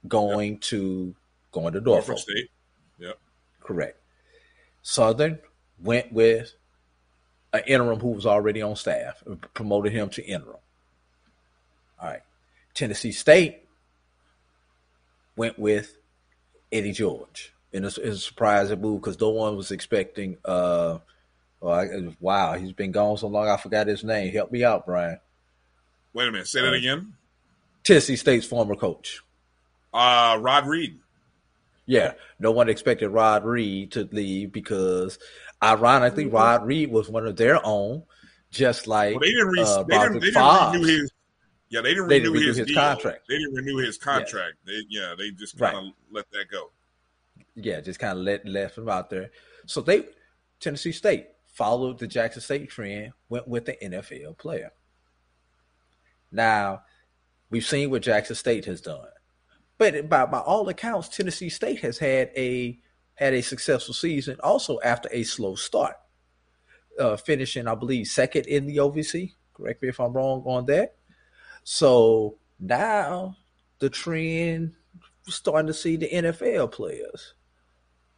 [0.09, 0.61] going yep.
[0.63, 1.15] to
[1.53, 2.09] going to Norfolk.
[2.09, 2.51] Norfolk State.
[2.99, 3.19] Yep.
[3.61, 4.01] Correct.
[4.83, 5.39] Southern
[5.81, 6.55] went with
[7.53, 10.57] an interim who was already on staff, and promoted him to interim.
[12.01, 12.23] All right.
[12.77, 13.65] Tennessee State
[15.35, 15.97] went with
[16.71, 17.53] Eddie George.
[17.73, 20.37] And it's, it's a surprising move because no one was expecting.
[20.45, 20.99] Uh,
[21.61, 21.87] well, I,
[22.21, 24.33] wow, he's been gone so long, I forgot his name.
[24.33, 25.19] Help me out, Brian.
[26.13, 26.47] Wait a minute.
[26.47, 27.15] Say that uh, again.
[27.83, 29.23] Tennessee State's former coach.
[29.93, 30.99] Uh, Rod Reed.
[31.87, 35.19] Yeah, no one expected Rod Reed to leave because,
[35.63, 36.35] ironically, mm-hmm.
[36.35, 38.03] Rod Reed was one of their own,
[38.51, 41.11] just like well, they didn't, re- uh, they didn't, they didn't renew his.
[41.69, 43.27] Yeah, they didn't, they renew, didn't his, his contract.
[43.29, 44.55] They didn't renew his contract.
[44.65, 45.93] Yeah, they, yeah, they just kind of right.
[46.13, 46.71] let that go.
[47.57, 49.31] Yeah, just kind of let left him out there.
[49.67, 50.05] So they
[50.61, 54.71] Tennessee State followed the Jackson State trend, went with the NFL player.
[56.31, 56.83] Now,
[57.51, 59.09] we've seen what Jackson State has done,
[59.79, 62.79] but by by all accounts, Tennessee State has had a
[63.15, 64.37] had a successful season.
[64.43, 65.97] Also, after a slow start,
[67.01, 69.33] uh, finishing I believe second in the OVC.
[69.55, 70.95] Correct me if I'm wrong on that.
[71.69, 73.39] So now
[73.81, 74.75] the trend
[75.27, 77.35] starting to see the NFL players.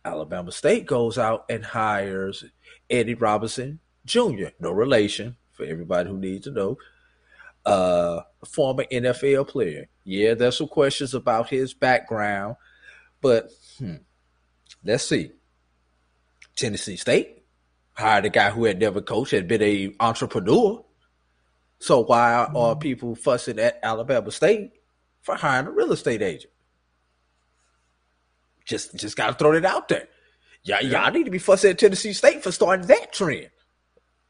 [0.05, 2.45] Alabama State goes out and hires
[2.91, 6.77] Eddie Robinson Jr., no relation for everybody who needs to know
[7.65, 9.89] uh, former NFL player.
[10.05, 12.57] Yeah, there's some questions about his background,
[13.23, 13.97] but hmm,
[14.85, 15.33] let's see.
[16.55, 17.45] Tennessee State
[17.95, 20.85] hired a guy who had never coached, had been a entrepreneur.
[21.79, 24.73] So why are people fussing at Alabama State
[25.23, 26.53] for hiring a real estate agent?
[28.65, 30.09] Just just gotta throw it out there.
[30.65, 31.05] Y'all, yeah.
[31.05, 33.51] y'all need to be fussing at Tennessee State for starting that trend.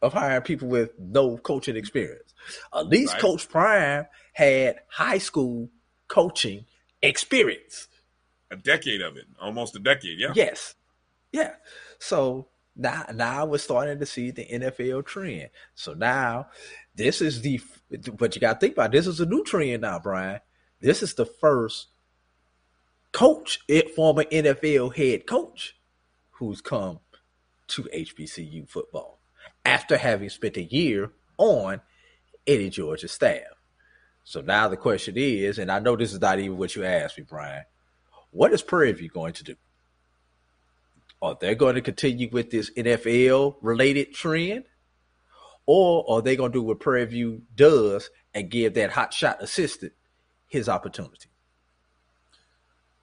[0.00, 2.32] of hiring people with no coaching experience.
[2.72, 3.22] At least Right.
[3.22, 5.70] Coach Prime had high school
[6.06, 6.66] coaching
[7.02, 7.88] experience.
[8.50, 10.18] A decade of it, almost a decade.
[10.18, 10.32] Yeah.
[10.34, 10.74] Yes.
[11.32, 11.54] Yeah.
[11.98, 15.50] So now now we're starting to see the NFL trend.
[15.74, 16.48] So now
[16.98, 17.60] this is the
[18.18, 20.40] but you gotta think about it, this is a new trend now, Brian.
[20.80, 21.88] This is the first
[23.12, 25.76] coach, eh, former NFL head coach,
[26.32, 27.00] who's come
[27.68, 29.20] to HBCU football
[29.64, 31.80] after having spent a year on
[32.46, 33.42] Eddie George's staff.
[34.24, 37.16] So now the question is, and I know this is not even what you asked
[37.16, 37.64] me, Brian,
[38.30, 39.54] what is Prairie View going to do?
[41.22, 44.64] Are they going to continue with this NFL related trend?
[45.70, 49.42] Or are they going to do what Prairie View does and give that hot shot
[49.42, 49.92] assistant
[50.46, 51.28] his opportunity?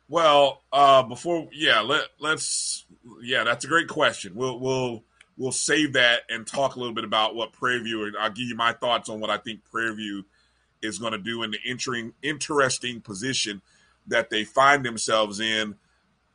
[0.09, 2.85] Well, uh, before yeah, let let's
[3.21, 4.33] yeah, that's a great question.
[4.33, 5.03] We'll we'll
[5.37, 8.05] we'll save that and talk a little bit about what Prairie View.
[8.05, 10.25] and I'll give you my thoughts on what I think Prairie View
[10.81, 13.61] is going to do in the entering interesting position
[14.07, 15.75] that they find themselves in.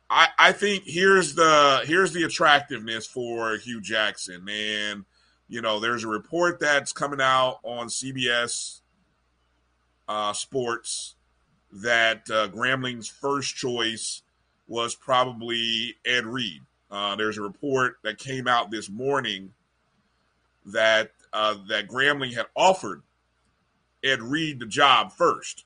[0.09, 5.03] I, I think here's the here's the attractiveness for Hue Jackson, and
[5.51, 8.79] you know, there's a report that's coming out on CBS
[10.07, 11.15] uh, Sports
[11.73, 14.21] that uh, Grambling's first choice
[14.69, 16.61] was probably Ed Reed.
[16.89, 19.51] Uh, there's a report that came out this morning
[20.67, 23.01] that uh, that Grambling had offered
[24.01, 25.65] Ed Reed the job first.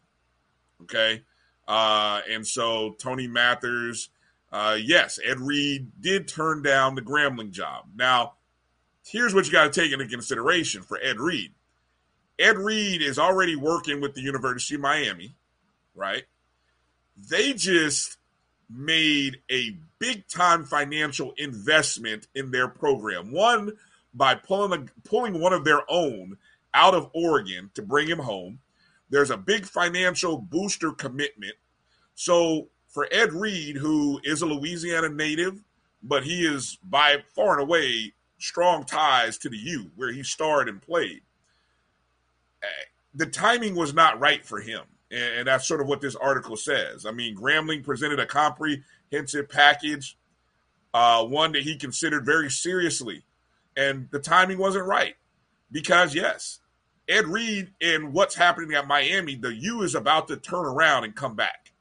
[0.82, 1.22] Okay,
[1.68, 4.10] uh, and so Tony Mathers,
[4.52, 7.86] uh, yes, Ed Reed did turn down the Grambling job.
[7.96, 8.34] Now,
[9.06, 11.54] here's what you got to take into consideration for Ed Reed.
[12.38, 15.36] Ed Reed is already working with the University of Miami
[15.96, 16.24] right?
[17.18, 18.18] They just
[18.70, 23.32] made a big time financial investment in their program.
[23.32, 23.72] One
[24.14, 26.38] by pulling a, pulling one of their own
[26.74, 28.60] out of Oregon to bring him home.
[29.10, 31.54] There's a big financial booster commitment.
[32.16, 35.64] So for Ed Reed, who is a Louisiana native,
[36.04, 40.70] but he is by far and away strong ties to the U, where he starred
[40.70, 41.22] and played.
[42.64, 42.68] eh,
[43.16, 47.06] The timing was not right for him and that's sort of what this article says.
[47.06, 50.18] I mean, Grambling presented a comprehensive package,
[50.94, 53.24] uh, one that he considered very seriously,
[53.78, 55.16] and the timing wasn't right
[55.72, 56.60] because yes,
[57.08, 61.16] Ed Reed and what's happening at Miami, the U is about to turn around and
[61.16, 61.72] come back.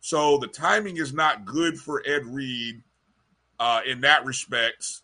[0.00, 2.82] So the timing is not good for Ed Reed
[3.60, 5.02] uh, in that respect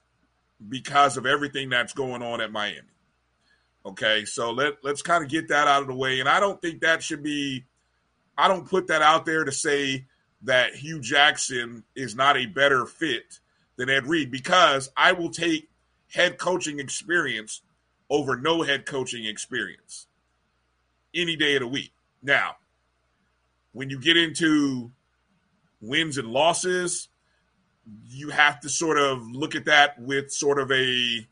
[0.66, 2.88] because of everything that's going on at Miami.
[3.86, 6.20] Okay, so let let's kind of get that out of the way.
[6.20, 7.64] And I don't think that should be
[8.36, 10.06] I don't put that out there to say
[10.42, 13.40] that Hue Jackson is not a better fit
[13.76, 15.68] than Ed Reed because I will take
[16.12, 17.62] head coaching experience
[18.10, 20.06] over no head coaching experience
[21.14, 21.92] any day of the week.
[22.22, 22.56] Now,
[23.72, 24.90] when you get into
[25.80, 27.08] wins and losses,
[28.08, 31.26] you have to sort of look at that with sort of a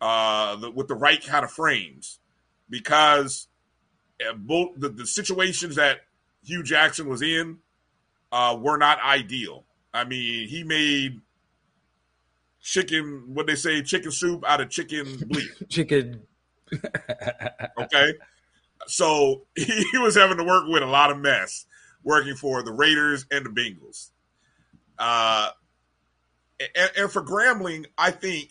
[0.00, 2.18] uh, the, with the right kind of frames
[2.68, 3.48] because
[4.26, 6.00] uh, both the, the situations that
[6.44, 7.58] Hue Jackson was in
[8.32, 9.64] uh, were not ideal.
[9.92, 11.20] I mean, he made
[12.62, 15.68] chicken, what they say, chicken soup out of chicken bleep.
[15.68, 16.22] Chicken.
[17.78, 18.14] Okay.
[18.86, 21.66] So he was having to work with a lot of mess
[22.04, 24.10] working for the Raiders and the Bengals.
[25.00, 25.50] Uh,
[26.76, 28.50] and, and for Grambling, I think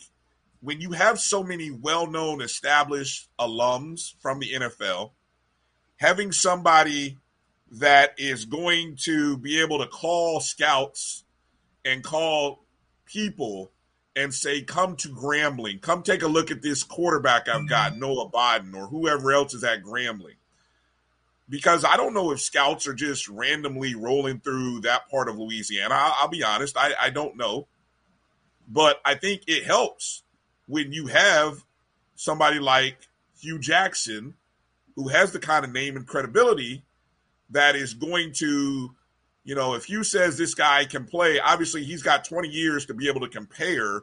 [0.60, 5.12] when you have so many well known, established alums from the NFL,
[5.96, 7.16] having somebody
[7.70, 11.24] that is going to be able to call scouts
[11.84, 12.64] and call
[13.06, 13.70] people
[14.16, 18.28] and say, come to Grambling, come take a look at this quarterback I've got, Noah
[18.28, 20.34] Biden, or whoever else is at Grambling.
[21.50, 25.94] Because I don't know if scouts are just randomly rolling through that part of Louisiana.
[25.94, 27.66] I'll, I'll be honest, I, I don't know.
[28.68, 30.22] But I think it helps
[30.68, 31.64] when you have
[32.14, 32.96] somebody like
[33.40, 34.34] Hue Jackson,
[34.94, 36.84] who has the kind of name and credibility
[37.50, 38.94] that is going to,
[39.42, 42.94] you know, if Hue says this guy can play, obviously he's got 20 years to
[42.94, 44.02] be able to compare,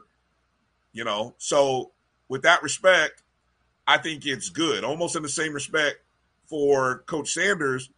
[0.92, 1.34] you know.
[1.38, 1.92] So,
[2.28, 3.22] with that respect,
[3.86, 4.84] I think it's good.
[4.84, 5.96] Almost in the same respect
[6.48, 7.90] for Coach Sanders,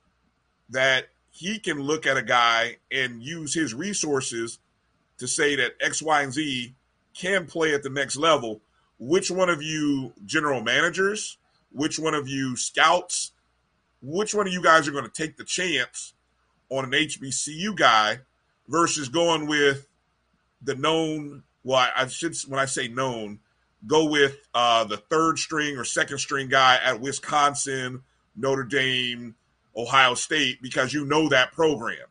[0.68, 4.58] that he can look at a guy and use his resources
[5.18, 6.74] to say that X, Y, and Z
[7.14, 8.60] can play at the next level.
[8.98, 11.38] Which one of you general managers,
[11.72, 13.32] which one of you scouts,
[14.02, 16.14] which one of you guys are going to take the chance
[16.68, 18.20] on an HBCU guy
[18.68, 19.86] versus going with
[20.62, 23.40] the known, well, I should, when I say known,
[23.86, 28.02] go with uh, the third string or second string guy at Wisconsin,
[28.37, 29.35] Notre Dame,
[29.77, 32.07] Ohio State because you know that program.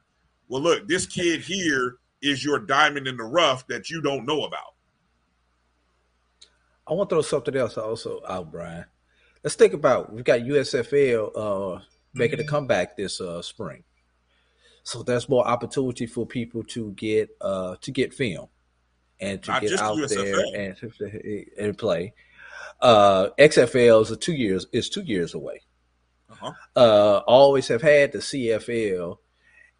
[0.47, 4.43] Well, look, this kid here is your diamond in the rough that you don't know
[4.43, 4.73] about.
[6.87, 8.85] I want to throw something else also out, Brian.
[9.43, 11.81] Let's think about we've got USFL uh,
[12.13, 13.83] making a comeback this uh, spring,
[14.83, 18.49] so there's more opportunity for people to get uh, to get film
[19.19, 20.15] and to Not get out USFL.
[20.15, 22.13] there and to, and play.
[22.81, 25.61] Uh, XFL is a two years is two years away.
[26.41, 26.53] Uh-huh.
[26.75, 29.17] Uh, always have had the CFL,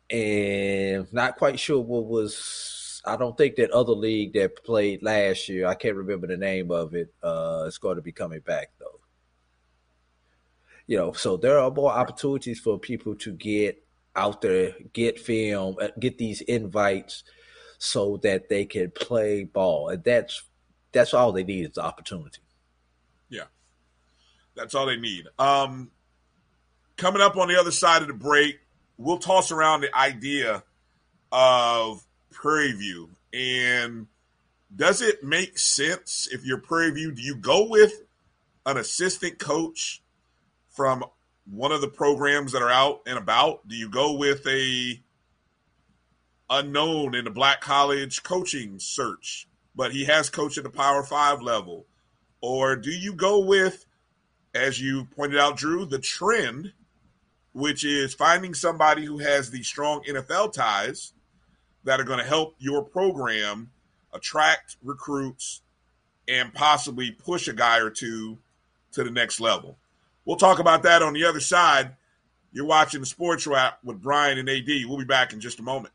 [0.10, 3.02] and not quite sure what was.
[3.06, 5.68] I don't think that other league that played last year.
[5.68, 7.14] I can't remember the name of it.
[7.24, 9.00] Uh, it's going to be coming back though.
[10.86, 13.84] You know, so there are more opportunities for people to get
[14.16, 17.24] out there, get film, uh, get these invites,
[17.78, 20.44] so that they can play ball, and that's
[20.92, 22.42] that's all they need is the opportunity.
[23.30, 23.46] Yeah,
[24.56, 25.28] that's all they need.
[25.38, 25.92] Um,
[27.00, 28.60] coming up on the other side of the break,
[28.98, 30.64] we'll toss around the idea
[31.32, 33.10] of Prairie View.
[33.34, 34.08] And
[34.76, 37.12] does it make sense if you're Prairie View?
[37.12, 37.94] Do you go with
[38.66, 40.04] an assistant coach
[40.68, 41.04] from
[41.50, 43.68] one of the programs that are out and about?
[43.68, 45.02] Do you go with a
[46.50, 51.42] unknown in the black college coaching search, but he has coached at the Power Five
[51.42, 51.86] level?
[52.42, 53.86] Or do you go with
[54.54, 56.74] as you pointed out, Drew, the trend,
[57.54, 61.14] which is finding somebody who has the strong NFL ties
[61.84, 63.72] that are going to help your program
[64.14, 65.62] attract recruits
[66.28, 68.38] and possibly push a guy or two
[68.92, 69.78] to the next level.
[70.26, 71.96] We'll talk about that on the other side.
[72.52, 74.68] You're watching the Sports Wrap with Brian and AD.
[74.88, 75.94] We'll be back in just a moment.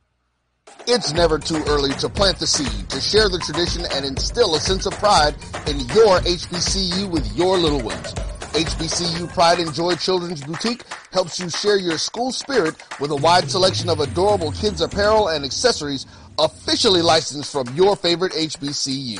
[0.86, 4.60] It's never too early to plant the seed, to share the tradition, and instill a
[4.60, 5.34] sense of pride
[5.66, 8.14] in your HBCU with your little ones.
[8.54, 13.50] HBCU Pride and Joy Children's Boutique helps you share your school spirit with a wide
[13.50, 16.06] selection of adorable kids apparel and accessories
[16.38, 19.18] officially licensed from your favorite HBCU.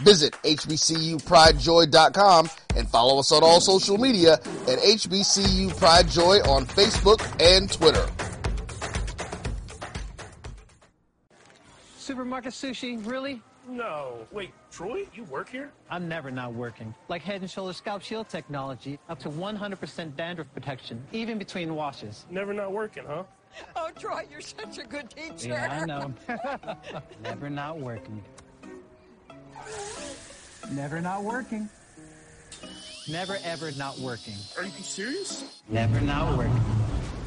[0.00, 7.20] Visit hbcupridejoy.com and follow us on all social media at HBCU Pride Joy on Facebook
[7.40, 8.04] and Twitter.
[11.98, 13.42] Supermarket sushi, really?
[13.68, 14.26] No.
[14.32, 15.70] Wait, Troy, you work here?
[15.90, 16.94] I'm never not working.
[17.08, 22.26] Like Head and Shoulders Scalp Shield technology, up to 100% dandruff protection, even between washes.
[22.30, 23.24] Never not working, huh?
[23.76, 25.50] Oh, Troy, you're such a good teacher.
[25.50, 26.14] Yeah, I know.
[27.22, 28.22] never not working.
[30.70, 31.68] Never not working.
[33.08, 34.34] Never ever not working.
[34.56, 35.62] Are you serious?
[35.68, 36.60] Never not working.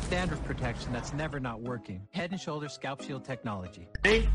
[0.10, 2.08] Dandruff protection that's never not working.
[2.12, 3.88] Head and Shoulders Scalp Shield technology.
[4.04, 4.28] Hey.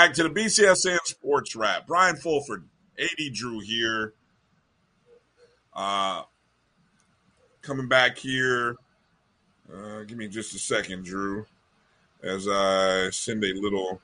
[0.00, 1.86] Back to the BCSN Sports Wrap.
[1.86, 2.66] Brian Fulford,
[2.98, 4.14] AD Drew here.
[5.74, 6.22] Uh,
[7.60, 8.76] coming back here.
[9.70, 11.44] Uh, give me just a second, Drew,
[12.22, 14.00] as I send a little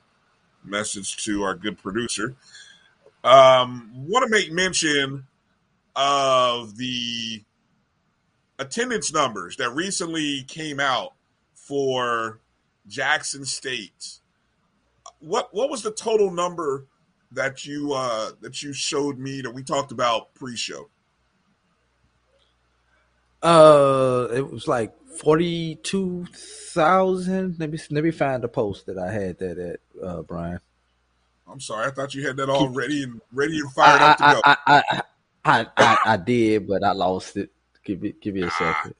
[0.63, 2.35] message to our good producer.
[3.23, 5.25] Um, Want to make mention
[5.95, 7.43] of the
[8.59, 11.15] attendance numbers that recently came out
[11.55, 12.39] for
[12.87, 14.19] Jackson State.
[15.19, 16.85] What what was the total number
[17.31, 20.89] that you uh, that you showed me that we talked about pre-show?
[23.41, 26.25] Uh, it was like forty two
[26.73, 27.59] thousand.
[27.59, 30.59] Let me let me find the post that I had that at uh, Brian.
[31.49, 34.17] I'm sorry, I thought you had that all ready and ready and fired I up
[34.17, 34.41] to go.
[34.43, 35.01] I, I, I,
[35.45, 37.51] I, I, I did, but I lost it.
[37.83, 38.95] Give me give me a second.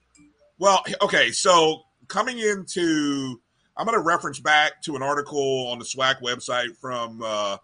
[0.59, 3.41] Well, okay, so coming into,
[3.77, 7.57] I'm going to reference back to an article on the SWAC website from, uh,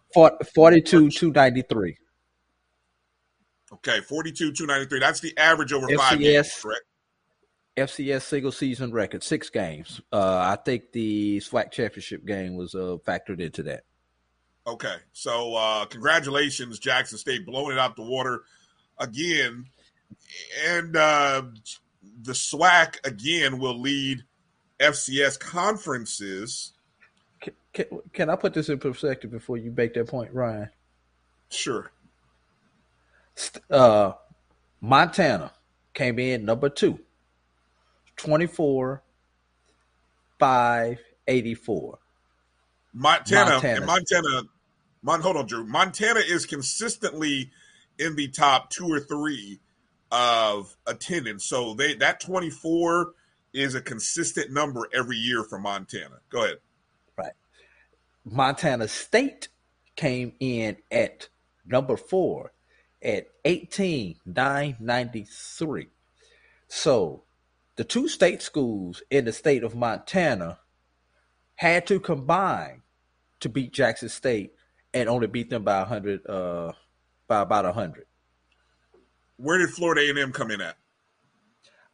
[0.53, 1.97] Forty two two ninety three.
[3.73, 4.99] okay, 42, 293.
[4.99, 6.61] That's the average over five games, FCS.
[6.61, 6.81] correct?
[7.75, 9.99] FCS single season record, six games.
[10.11, 13.83] Uh, I think the SWAC championship game was uh, factored into that.
[14.67, 18.43] Okay, so uh, congratulations, Jackson State, blowing it out the water
[18.99, 19.65] again.
[20.67, 21.41] And uh,
[22.21, 24.23] the SWAC, again, will lead
[24.83, 26.73] FCS conferences.
[27.41, 30.69] Can, can, can I put this in perspective before you make that point, Ryan?
[31.49, 31.91] Sure.
[33.69, 34.13] Uh,
[34.81, 35.51] Montana
[35.93, 36.99] came in number two,
[38.17, 39.01] 24
[40.39, 41.99] 5 84.
[42.93, 43.75] Montana, Montana.
[43.75, 44.43] and Montana
[45.03, 45.65] Mon, hold on, Drew.
[45.65, 47.51] Montana is consistently
[47.99, 49.59] in the top two or three
[50.11, 51.43] of attendance.
[51.43, 53.13] So they that 24
[53.53, 56.19] is a consistent number every year for Montana.
[56.29, 56.57] Go ahead.
[57.17, 57.33] Right.
[58.25, 59.49] Montana State
[59.95, 61.29] came in at
[61.65, 62.53] number four
[63.01, 65.87] at 18,993.
[66.67, 67.23] So
[67.75, 70.59] the two state schools in the state of Montana
[71.55, 72.83] had to combine
[73.41, 74.53] to beat Jackson State
[74.93, 76.71] and only beat them by 100 uh
[77.27, 78.05] by about 100.
[79.37, 80.77] Where did Florida A&M come in at?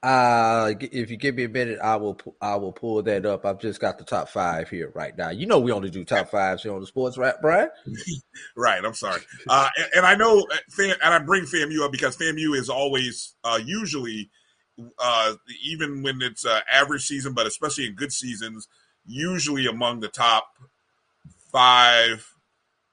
[0.02, 3.46] Uh, if you give me a minute, I will I will pull that up.
[3.46, 5.30] I've just got the top five here right now.
[5.30, 7.70] You know, we only do top fives here on the Sports Wrap, Brian.
[8.56, 8.84] Right.
[8.84, 9.22] I'm sorry.
[9.48, 13.36] Uh, and, and I know, uh, and I bring FAMU up because FAMU is always
[13.44, 14.30] uh, usually,
[14.98, 15.34] uh,
[15.64, 18.68] even when it's uh, average season, but especially in good seasons,
[19.06, 20.48] usually among the top
[21.52, 22.34] five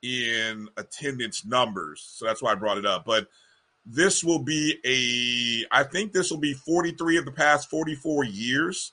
[0.02, 2.04] in attendance numbers.
[2.16, 3.04] So that's why I brought it up.
[3.04, 3.28] But
[3.86, 8.92] this will be a, I think this will be 43 of the past 44 years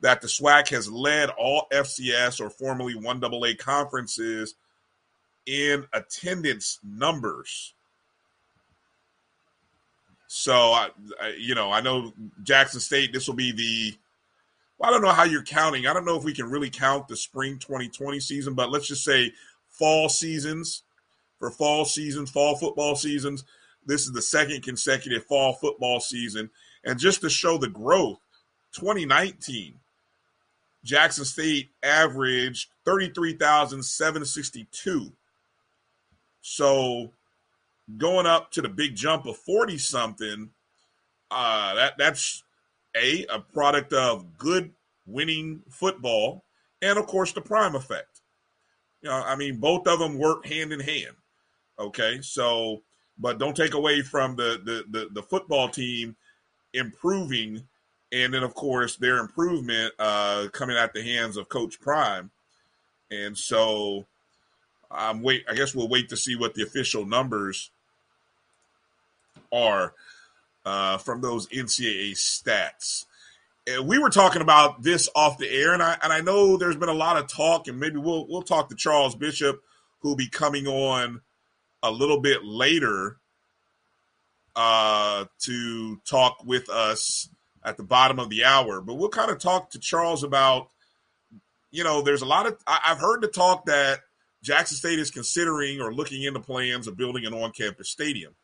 [0.00, 4.54] that the SWAC has led all FCS or formerly 1AA conferences
[5.44, 7.74] in attendance numbers.
[10.28, 12.12] So, I, I, you know, I know
[12.44, 13.98] Jackson State, this will be the,
[14.78, 15.86] well, I don't know how you're counting.
[15.86, 19.04] I don't know if we can really count the spring 2020 season, but let's just
[19.04, 19.32] say
[19.68, 20.82] fall seasons
[21.38, 23.44] for fall seasons, fall football seasons.
[23.88, 26.50] This is the second consecutive fall football season.
[26.84, 28.18] And just to show the growth,
[28.74, 29.76] 2019,
[30.84, 35.12] Jackson State averaged 33,762.
[36.42, 37.12] So
[37.96, 40.50] going up to the big jump of 40 something,
[41.30, 42.42] uh, that that's
[42.96, 44.72] a a product of good
[45.06, 46.42] winning football
[46.80, 48.20] and of course the prime effect.
[49.02, 51.16] You know, I mean both of them work hand in hand.
[51.78, 52.20] Okay?
[52.22, 52.82] So
[53.18, 56.16] but don't take away from the the the, the football team
[56.74, 57.66] improving
[58.12, 62.30] and then of course their improvement uh coming at the hands of coach prime.
[63.10, 64.06] And so
[64.90, 67.70] i'm wait i guess we'll wait to see what the official numbers
[69.52, 69.92] are
[70.64, 73.04] uh from those ncaa stats.
[73.66, 76.76] And we were talking about this off the air and i and i know there's
[76.76, 79.62] been a lot of talk and maybe we'll we'll talk to charles bishop
[80.00, 81.20] who'll be coming on
[81.82, 83.18] a little bit later
[84.56, 87.28] uh, to talk with us
[87.64, 88.80] at the bottom of the hour.
[88.80, 90.68] But we'll kind of talk to Charles about,
[91.70, 94.00] you know, there's a lot of, I, have heard the talk that
[94.42, 98.34] Jackson State is considering or looking into plans of building an on campus stadium.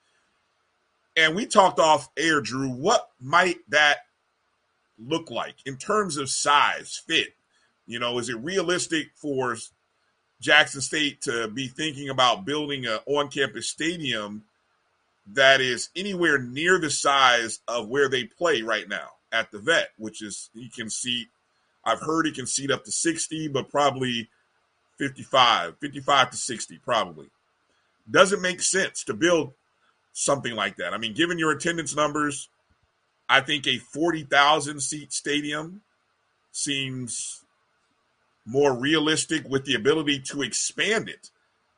[1.17, 3.99] And we talked off air, Drew, what might that
[4.99, 7.29] look like in terms of size, fit?
[7.87, 9.57] You know, is it realistic for
[10.45, 14.45] Jackson State to be thinking about building an on campus stadium
[15.33, 19.89] that is anywhere near the size of where they play right now at the vet,
[19.97, 21.29] which is he can seat,
[21.83, 24.29] I've heard he can seat up to 60, but probably
[24.99, 27.31] 55, 55 to 60, probably.
[28.11, 29.55] Doesn't make sense to build
[30.13, 30.93] something like that.
[30.93, 32.51] I mean, given your attendance numbers,
[33.31, 35.81] I think a 40,000 seat stadium
[36.53, 37.44] seems
[38.47, 41.31] more realistic with the ability to expand it.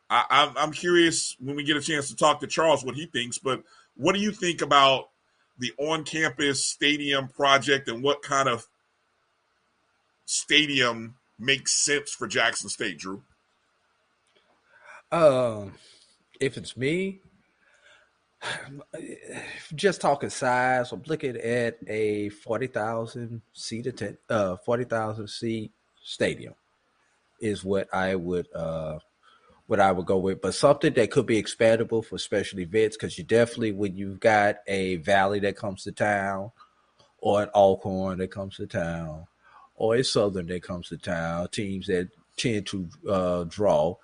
[0.09, 3.39] I, am curious when we get a chance to talk to Charles what he thinks,
[3.39, 3.63] but
[3.97, 5.09] what do you think about
[5.59, 8.67] the on campus stadium project and what kind of
[10.25, 13.23] stadium makes sense for Jackson State, Drew?
[15.11, 15.67] Uh,
[16.41, 17.21] if it's me,
[19.75, 25.73] just talking size, I'm looking at a 40,000 seat, uh, 40,000 seat
[26.07, 26.55] stadium
[27.41, 28.99] is what I would uh
[29.67, 33.19] what I would go with, but something that could be expandable for special events because
[33.19, 36.53] you definitely when you've got a valley that comes to town,
[37.19, 39.27] or an Alcorn that comes to town,
[39.75, 43.97] or a Southern that comes to town, teams that tend to uh, draw.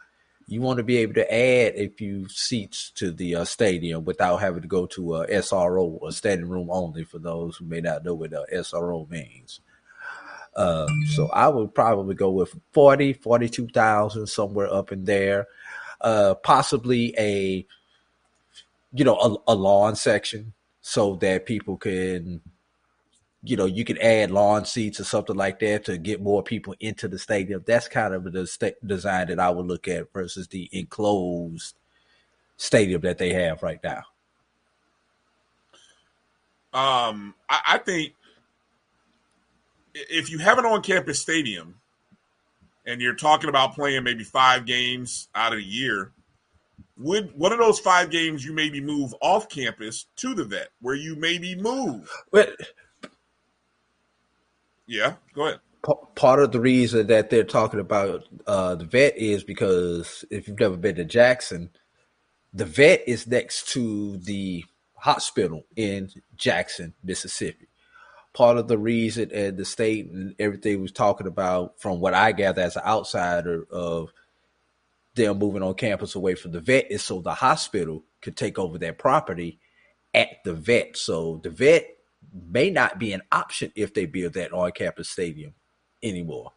[0.49, 4.39] You want to be able to add a few seats to the uh, stadium without
[4.39, 8.05] having to go to a SRO, a standing room only, for those who may not
[8.05, 9.61] know what a SRO means.
[10.55, 15.47] Uh, so I would probably go with 40, 42,000, somewhere up in there.
[16.01, 17.67] Uh, possibly a,
[18.93, 22.41] you know, a, a lawn section so that people can,
[23.45, 26.75] you know, you can add lawn seats or something like that to get more people
[26.81, 27.63] into the stadium.
[27.67, 31.75] That's kind of the design that I would look at versus the enclosed
[32.57, 34.03] stadium that they have right now.
[36.75, 38.15] Um, I, I think
[39.95, 41.77] if you have an on-campus stadium
[42.87, 46.13] and you're talking about playing maybe five games out of the year,
[46.99, 50.95] would one of those five games you maybe move off campus to the vet where
[50.95, 52.11] you maybe move?
[52.31, 52.57] But
[54.87, 55.61] Yeah, go ahead.
[55.87, 60.47] p- part of the reason that they're talking about uh, the vet is because if
[60.49, 61.71] you've never been to Jackson,
[62.53, 64.65] the vet is next to the
[64.97, 67.69] hospital in Jackson, Mississippi.
[68.35, 72.33] Part of the reason and the state and everything was talking about, from what I
[72.33, 74.13] gather as an outsider, of
[75.15, 78.79] them moving on campus away from the vet is so the hospital could take over
[78.79, 79.59] their property
[80.15, 80.97] at the vet.
[80.97, 81.89] So the vet
[82.51, 85.55] may not be an option if they build that on campus stadium
[86.03, 86.53] anymore.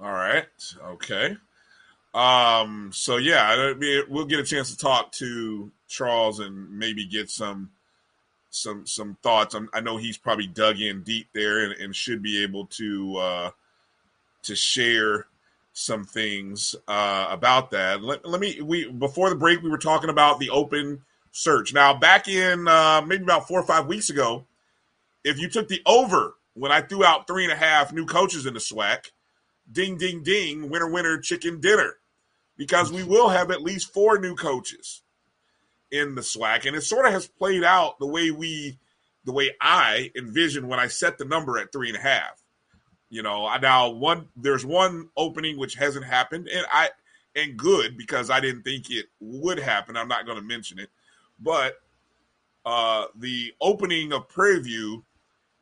[0.00, 0.46] All right.
[0.84, 1.36] Okay.
[2.14, 3.72] Um, so yeah,
[4.08, 7.70] we'll get a chance to talk to Charles and maybe get some
[8.50, 9.54] some some thoughts.
[9.54, 13.16] I'm, I know he's probably dug in deep there and, and should be able to
[13.16, 13.50] uh,
[14.42, 15.26] to share
[15.72, 18.02] some things uh, about that.
[18.02, 21.72] Let, let me we before the break we were talking about the open search.
[21.72, 24.44] Now back in uh, maybe about four or five weeks ago,
[25.24, 28.46] if you took the over when I threw out three and a half new coaches
[28.46, 29.10] in the SWAC,
[29.70, 31.96] ding ding ding, winner winner chicken dinner,
[32.56, 35.02] because we will have at least four new coaches
[35.90, 38.78] in the SWAC, and it sort of has played out the way we,
[39.24, 42.42] the way I envisioned when I set the number at three and a half.
[43.10, 46.90] You know, I now one there's one opening which hasn't happened, and I
[47.34, 49.96] and good because I didn't think it would happen.
[49.96, 50.90] I'm not going to mention it,
[51.40, 51.76] but
[52.66, 55.04] uh, the opening of Prairie View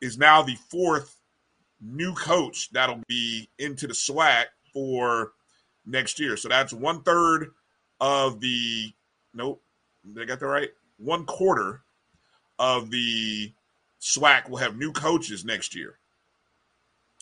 [0.00, 1.20] is now the fourth
[1.80, 5.32] new coach that'll be into the SWAC for
[5.84, 6.36] next year.
[6.36, 7.50] So that's one third
[8.00, 8.92] of the
[9.34, 9.62] nope,
[10.14, 10.70] did I get that right?
[10.98, 11.82] One quarter
[12.58, 13.52] of the
[14.00, 15.98] SWAC will have new coaches next year.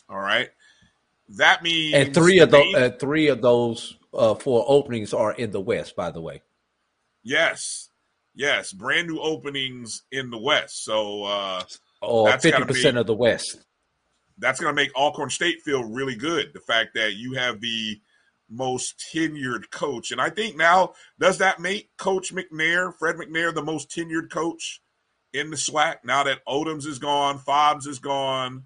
[0.09, 0.51] All right.
[1.31, 5.33] That means And three of the those, uh, three of those uh, four openings are
[5.33, 6.43] in the West, by the way.
[7.23, 7.89] yes,
[8.35, 10.85] yes, brand new openings in the West.
[10.85, 11.65] So uh,
[12.03, 13.57] Or fifty percent of the West.
[14.39, 16.53] that's going to make Alcorn State feel really good.
[16.53, 17.99] The fact that you have the
[18.55, 23.63] most tenured coach, and I think now does that make Coach McNair, Fred McNair, the
[23.63, 24.81] most tenured coach
[25.33, 25.97] in the SWAC?
[26.05, 28.65] Now that Odums is gone, Fobbs is gone.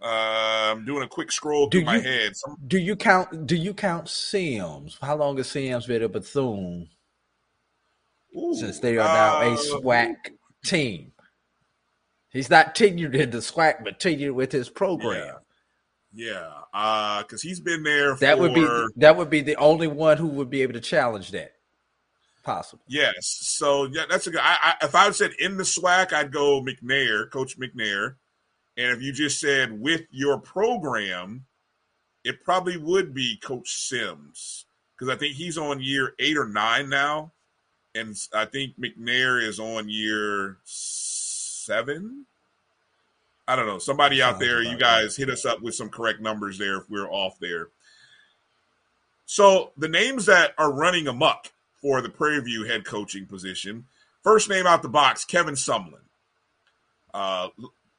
[0.00, 2.36] Uh, I'm doing a quick scroll Do through my you- head.
[2.36, 3.46] Some, Do you count?
[3.46, 4.96] Do you count Sims?
[5.00, 6.88] How long has Sims been at Bethune
[8.36, 10.14] ooh, since they are now a uh, SWAC
[10.64, 11.12] team?
[12.30, 15.16] He's not tenured in the SWAC, but tenured with his program.
[15.16, 15.32] Yeah,
[16.72, 18.16] uh, because he's been there.
[18.16, 20.80] That for, would be that would be the only one who would be able to
[20.80, 21.52] challenge that.
[22.44, 22.82] Possible.
[22.88, 23.26] Yes.
[23.26, 24.40] So yeah, that's a good.
[24.42, 28.14] I, I, if I said in the SWAC, I'd go McNair, Coach McNair.
[28.76, 31.44] And if you just said with your program,
[32.24, 36.88] it probably would be Coach Sims because I think he's on year eight or nine
[36.88, 37.32] now,
[37.94, 42.24] and I think McNair is on year seven.
[43.48, 43.78] I don't know.
[43.78, 47.10] Somebody out there, you guys hit us up with some correct numbers there if we're
[47.10, 47.68] off there.
[49.24, 53.86] So the names that are running amok for the Prairie View head coaching position.
[54.22, 56.02] First name out the box, Kevin Sumlin.
[57.14, 57.48] Uh,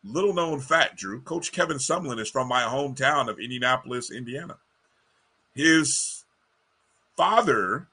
[0.04, 1.20] little known fact, Drew.
[1.22, 4.58] Coach Kevin Sumlin is from my hometown of Indianapolis, Indiana.
[5.56, 6.26] His
[7.18, 7.88] father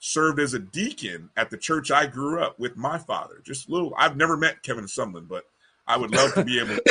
[0.00, 3.40] served as a deacon at the church I grew up with my father.
[3.44, 3.94] Just a little.
[3.96, 5.44] I've never met Kevin Sumlin, but
[5.92, 6.82] I would love to be able to.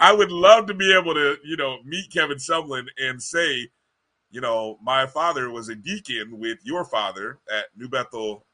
[0.00, 3.68] I would love to be able to, you know, meet Kevin Sumlin and say,
[4.32, 8.44] you know, my father was a deacon with your father at New Bethel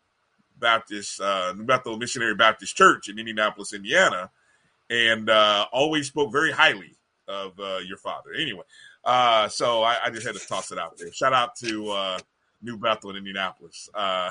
[0.58, 4.30] Baptist, uh, New Bethel Missionary Baptist Church in Indianapolis, Indiana,
[4.90, 6.98] and uh, always spoke very highly
[7.28, 8.34] of uh, your father.
[8.38, 8.64] Anyway,
[9.06, 11.10] uh, so I, I just had to toss it out there.
[11.14, 12.18] Shout out to uh,
[12.60, 14.30] New Bethel in Indianapolis, uh,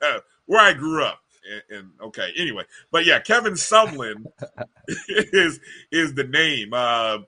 [0.46, 1.20] where I grew up.
[1.70, 4.26] And, and okay, anyway, but yeah, Kevin Sumlin
[5.08, 5.60] is
[5.90, 6.72] is the name.
[6.72, 7.18] Uh,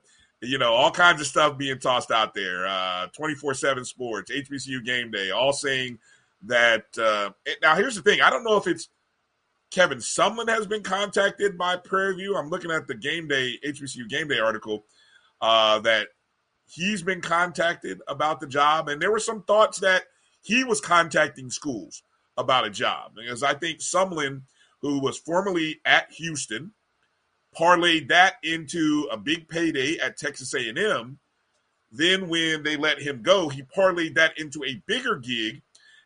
[0.41, 3.07] you know, all kinds of stuff being tossed out there.
[3.15, 5.99] Twenty four seven Sports, HBCU Game Day, all saying
[6.43, 6.85] that.
[6.97, 8.89] Uh, it- now, here's the thing: I don't know if it's
[9.71, 12.35] Kevin Sumlin has been contacted by Prairie View.
[12.37, 14.85] I'm looking at the Game Day HBCU Game Day article
[15.41, 16.09] uh, that
[16.67, 20.03] he's been contacted about the job, and there were some thoughts that
[20.41, 22.03] he was contacting schools
[22.37, 24.41] about a job because I think Sumlin,
[24.81, 26.71] who was formerly at Houston,
[27.57, 31.19] parlayed that into a big payday at Texas A&M.
[31.91, 35.61] Then when they let him go, he parlayed that into a bigger gig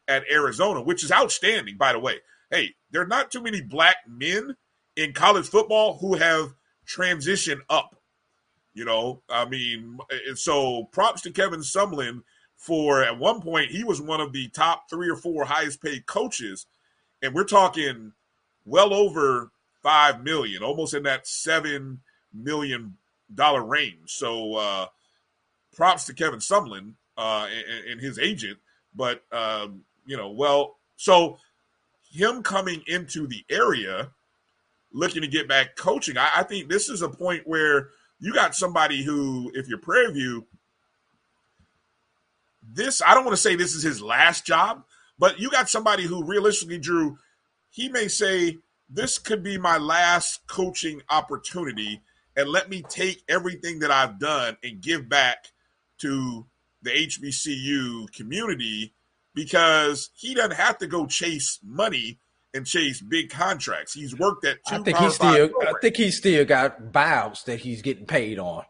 [0.08, 2.18] at Arizona, which is outstanding, by the way.
[2.52, 4.56] Hey, there are not too many black men
[4.96, 6.54] in college football who have
[6.86, 7.96] transitioned up.
[8.74, 9.98] You know, I mean,
[10.36, 12.22] so props to Kevin Sumlin
[12.58, 16.06] for at one point he was one of the top three or four highest paid
[16.06, 16.66] coaches,
[17.22, 18.12] and we're talking
[18.66, 19.52] well over
[19.82, 22.02] five million, almost in that seven
[22.34, 22.98] million
[23.34, 24.10] dollar range.
[24.12, 24.86] So uh,
[25.76, 28.58] props to Kevin Sumlin uh, and, and his agent,
[28.96, 31.38] but um, you know, well, so
[32.12, 34.10] him coming into the area
[34.92, 37.90] looking to get back coaching, I, I think this is a point where
[38.20, 40.48] you got somebody who, if you're Prairie View,
[42.72, 44.84] this I don't want to say this is his last job,
[45.18, 47.18] but you got somebody who realistically, Drew,
[47.70, 48.58] he may say
[48.90, 52.02] this could be my last coaching opportunity,
[52.36, 55.48] and let me take everything that I've done and give back
[56.00, 56.46] to
[56.82, 58.94] the HBCU community
[59.34, 62.20] because he doesn't have to go chase money
[62.54, 63.94] and chase big contracts.
[63.94, 65.50] He's worked at two I think he still.
[65.50, 68.64] Five I think he still got buyouts that he's getting paid on.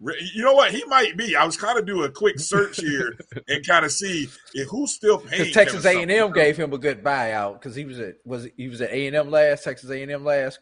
[0.00, 0.72] Re- You know what?
[0.72, 1.36] He might be.
[1.36, 3.16] I was kind of do a quick search here
[3.48, 5.52] and kind of see if who's still paying.
[5.52, 8.68] Texas A and M gave him a good buyout because he was at was he
[8.68, 10.58] was at A and M last Texas A and M last.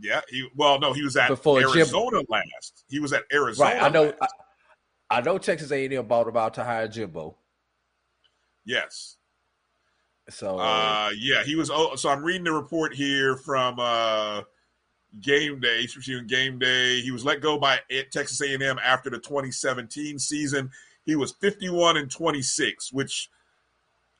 [0.00, 2.84] Yeah, he well, no, he was at Before Jim- Arizona last.
[2.88, 3.70] He was at Arizona.
[3.70, 4.02] Right, I know.
[4.04, 4.16] last.
[5.10, 7.36] I, I know Texas A and M bought about to hire Jimbo.
[8.66, 9.16] yes.
[10.30, 11.70] So Uh, yeah, he was.
[11.70, 14.42] Oh, so I'm reading the report here from uh,
[15.20, 17.00] Game Day, HBCU Game Day.
[17.00, 17.80] He was let go by
[18.10, 20.70] Texas A&M after the 2017 season.
[21.04, 23.30] He was 51 and 26, which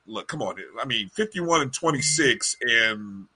[0.05, 3.27] look, come on, I mean 51 and 26, and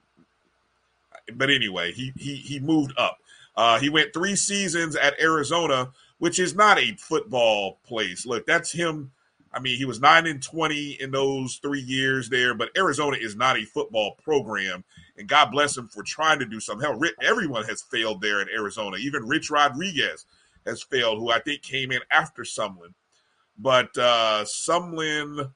[1.32, 3.18] but anyway, he he he moved up.
[3.56, 8.26] Uh, he went three seasons at Arizona, which is not a football place.
[8.26, 9.12] Look, that's him.
[9.54, 13.36] I mean, he was nine and twenty in those three years there, but Arizona is
[13.36, 14.84] not a football program.
[15.16, 16.84] And God bless him for trying to do something.
[16.84, 18.96] Hell, everyone has failed there in Arizona.
[18.96, 20.26] Even Rich Rodriguez
[20.66, 22.94] has failed, who I think came in after Sumlin.
[23.56, 25.52] But uh, Sumlin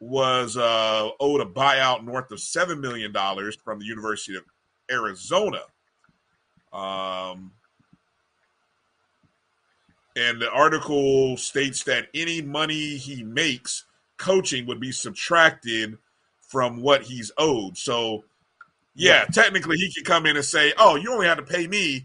[0.00, 4.44] was uh, owed a buyout north of seven million dollars from the University of
[4.90, 5.62] Arizona.
[6.72, 7.52] Um,
[10.18, 13.84] and the article states that any money he makes
[14.16, 15.96] coaching would be subtracted
[16.48, 17.76] from what he's owed.
[17.78, 18.24] So,
[18.94, 21.96] yeah, technically he could come in and say, "Oh, you only have to pay me
[21.96, 22.02] a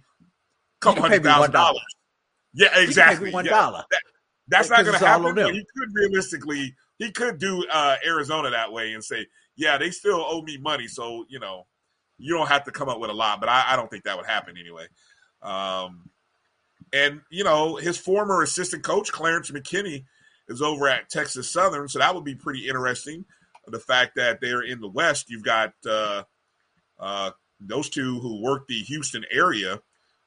[0.81, 1.53] couple You can pay hundred thousand $1.
[1.53, 1.95] dollars."
[2.53, 3.31] Yeah, You can pay me exactly.
[3.31, 3.51] one Yeah.
[3.51, 3.83] dollar.
[4.49, 5.35] That's not going to happen.
[5.53, 10.23] He could realistically, he could do uh, Arizona that way and say, "Yeah, they still
[10.27, 11.65] owe me money, so you know,
[12.19, 14.17] you don't have to come up with a lot." But I, I don't think that
[14.17, 14.85] would happen anyway.
[15.41, 16.09] Um,
[16.93, 20.05] and you know, his former assistant coach Clarence McKinney
[20.47, 23.25] is over at Texas Southern, so that would be pretty interesting.
[23.67, 26.23] The fact that they're in the West, you've got uh,
[26.99, 29.81] uh, those two who worked the Houston area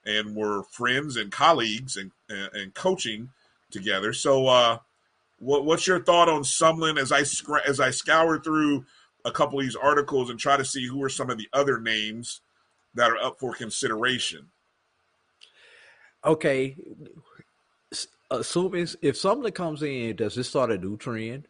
[0.04, 3.30] and were friends and colleagues and and, and coaching
[3.70, 4.12] together.
[4.12, 4.78] So, uh,
[5.38, 7.20] what, what's your thought on Sumlin as I
[7.68, 8.84] as I scour through
[9.24, 11.78] a couple of these articles and try to see who are some of the other
[11.78, 12.40] names
[12.94, 14.50] that are up for consideration?
[16.26, 16.76] Okay,
[18.30, 21.46] assuming if something comes in, does this start a new trend?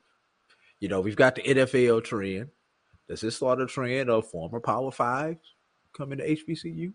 [0.81, 2.51] You know, we've got the NFL trend.
[3.09, 5.55] Does this start a trend of former Power Fives
[5.97, 6.93] coming to HBCU?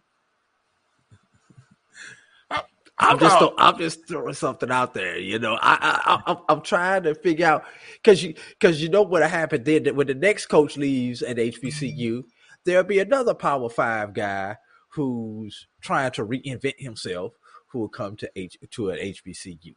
[2.99, 5.17] I'm just throw- I'm just throwing something out there.
[5.17, 7.63] You know, I I, I I'm- I'm trying to figure out
[7.95, 11.38] because you because you know what happened then that when the next coach leaves at
[11.38, 12.19] HBCU, mm-hmm.
[12.63, 14.55] there'll be another Power Five guy
[14.89, 17.34] who's trying to reinvent himself
[17.72, 19.76] who will come to H to an HBCU.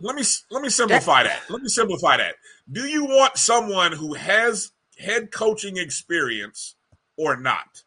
[0.00, 1.42] let me let me simplify that.
[1.48, 2.34] Let me simplify that.
[2.70, 6.74] Do you want someone who has head coaching experience
[7.16, 7.84] or not?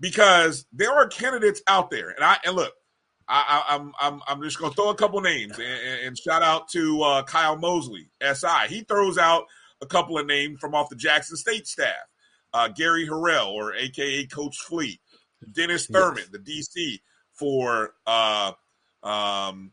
[0.00, 2.72] Because there are candidates out there, and I and look,
[3.28, 6.68] I, I, I'm I'm I'm just gonna throw a couple names and, and- shout out
[6.70, 8.68] to uh, Kyle Mosley, SI.
[8.68, 9.44] He throws out
[9.80, 11.94] a couple of names from off the Jackson State staff.
[12.52, 15.00] Uh, Gary Harrell, or AKA Coach Fleet,
[15.52, 17.00] Dennis Thurman, the DC
[17.32, 18.52] for uh,
[19.04, 19.70] um,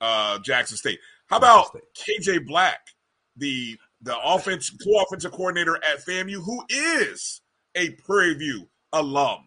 [0.00, 0.98] uh, Jackson State.
[1.26, 2.80] How about KJ Black,
[3.36, 7.42] the the offense co-offensive coordinator at FAMU, who is
[7.74, 9.44] a Prairie View alum?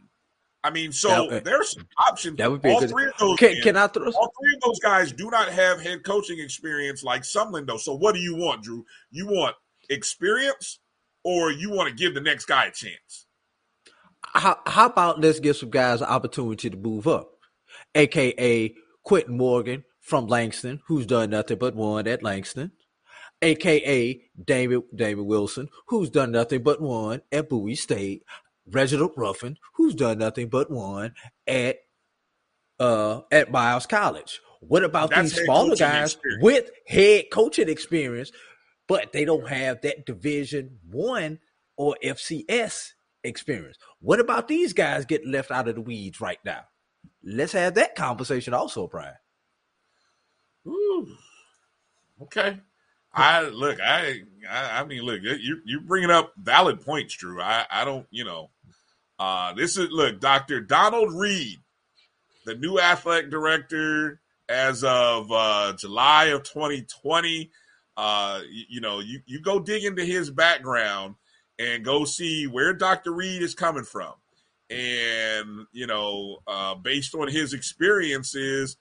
[0.64, 2.38] I mean, so That- there's some options.
[2.38, 2.90] That would be all good.
[2.90, 3.38] three of those.
[3.38, 4.06] Can, can I throw?
[4.12, 7.78] all three of those guys do not have head coaching experience like Sumlin though.
[7.78, 8.86] So what do you want, Drew?
[9.12, 9.56] You want
[9.90, 10.80] experience,
[11.24, 13.26] or you want to give the next guy a chance?
[14.22, 17.32] How, how about let's give some guys an opportunity to move up,
[17.94, 18.74] aka
[19.04, 22.72] Quentin Morgan from Langston, who's done nothing but won at Langston,
[23.42, 28.24] aka David David Wilson, who's done nothing but won at Bowie State,
[28.66, 31.14] Reginald Ruffin, who's done nothing but won
[31.48, 31.78] at
[32.80, 34.40] uh, at Miles College?
[34.62, 36.44] What about That's these smaller guys experience.
[36.44, 38.32] with head coaching experience,
[38.88, 41.40] but they don't have that Division One
[41.76, 42.92] or FCS
[43.24, 43.78] experience?
[44.00, 46.62] What about these guys getting left out of the weeds right now?
[47.24, 49.14] Let's have that conversation also, Brian.
[50.68, 51.08] Ooh.
[52.22, 52.60] Okay.
[53.14, 53.80] I look.
[53.82, 54.82] I, I.
[54.82, 55.22] I mean, look.
[55.22, 57.42] You you bringing up valid points, Drew.
[57.42, 57.66] I.
[57.70, 58.08] I don't.
[58.12, 58.50] You know.
[59.20, 61.60] Uh, this is look, Doctor Donald Reed,
[62.46, 64.20] the new athletic director
[64.50, 67.52] as of uh, July of 2020.
[67.96, 71.16] Uh, you, you know, you you go dig into his background
[71.60, 73.14] and go see where Dr.
[73.14, 74.14] Reed is coming from,
[74.74, 78.78] and you know, uh, based on his experiences,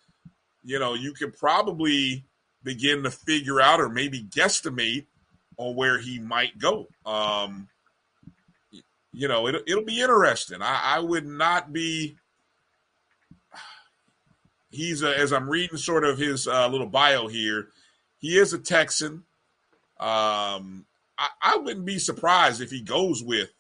[0.65, 2.25] you know, you can probably
[2.63, 5.07] begin to figure out or maybe guesstimate
[5.57, 6.87] on where he might go.
[7.05, 7.69] Um,
[9.13, 10.63] you know, it, it'll be interesting.
[10.63, 12.17] I, I would not be.
[14.71, 17.69] He's a, as I'm reading sort of his uh, little bio here.
[18.19, 19.25] He is a Texan.
[20.01, 20.87] Um,
[21.19, 23.51] I, I wouldn't be surprised if he goes with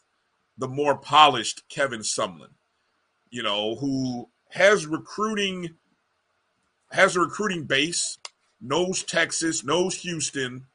[0.58, 2.54] the more polished Kevin Sumlin.
[3.30, 5.70] You know, who has recruiting
[6.90, 8.18] has a recruiting base,
[8.60, 10.66] knows Texas, knows Houston.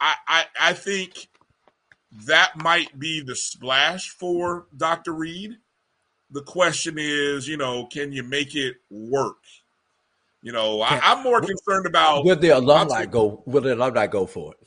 [0.00, 1.28] I, I I think
[2.26, 5.12] that might be the splash for Dr.
[5.12, 5.58] Reed.
[6.30, 9.38] The question is, you know, can you make it work?
[10.42, 13.42] You know, I, I'm more concerned about Will the alumni go?
[13.46, 14.63] Will the alumni go for it?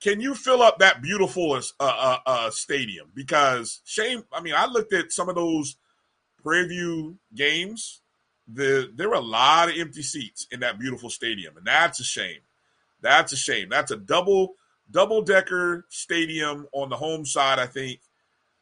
[0.00, 3.08] Can you fill up that beautiful uh, uh, uh, stadium?
[3.14, 5.76] Because shame, I mean, I looked at some of those
[6.42, 8.02] Prairie View games.
[8.46, 12.04] The there were a lot of empty seats in that beautiful stadium, and that's a
[12.04, 12.40] shame.
[13.00, 13.68] That's a shame.
[13.70, 14.54] That's a double
[14.90, 17.58] double decker stadium on the home side.
[17.58, 18.00] I think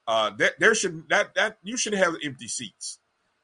[0.07, 2.99] uh, that there should that that you should have empty seats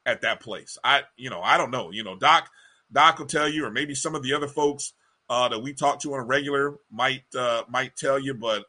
[0.07, 0.79] at that place.
[0.83, 1.91] I you know I don't know.
[1.91, 2.49] You know Doc
[2.93, 4.95] Doc will tell you, or maybe some of the other folks
[5.31, 8.67] uh, that we talk to on a regular might uh, might tell you, but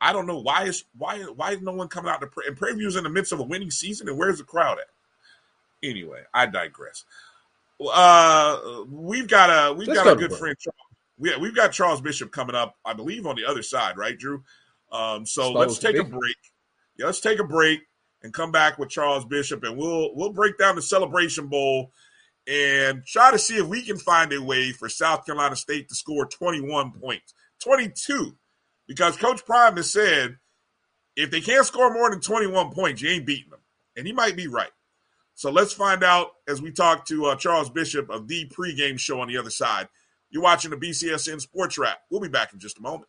[0.00, 2.56] I don't know why is why why is no one coming out to pre- and
[2.58, 4.86] previews in the midst of a winning season and where's the crowd at?
[5.88, 7.04] Anyway, I digress.
[7.80, 10.56] Uh, we've got a we've Let's got go a good friend.
[10.58, 10.76] Charles-
[11.22, 14.42] Yeah, we've got Charles Bishop coming up, I believe, on the other side, right, Drew?
[14.90, 16.36] Um, so let's take a break.
[16.98, 17.80] Yeah, let's take a break
[18.22, 21.92] and come back with Charles Bishop, and we'll we'll break down the Celebration Bowl
[22.50, 25.94] and try to see if we can find a way for South Carolina State to
[25.94, 27.32] score 21 points,
[27.62, 28.36] 22,
[28.88, 30.36] because Coach Prime has said
[31.14, 33.60] if they can't score more than 21 points, you ain't beating them,
[33.96, 34.72] and he might be right.
[35.34, 39.20] So let's find out as we talk to uh, Charles Bishop of the pregame show
[39.20, 39.88] on the other side.
[40.28, 42.00] You're watching the BCSN Sports Wrap.
[42.10, 43.08] We'll be back in just a moment.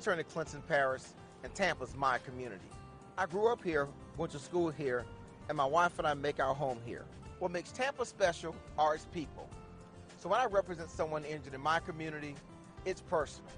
[0.00, 1.12] Returning to Clinton Paris,
[1.44, 2.64] and Tampa's my community.
[3.18, 3.86] I grew up here,
[4.16, 5.04] went to school here,
[5.50, 7.04] and my wife and I make our home here.
[7.38, 9.46] What makes Tampa special are its people.
[10.16, 12.34] So when I represent someone injured in my community,
[12.86, 13.50] it's personal.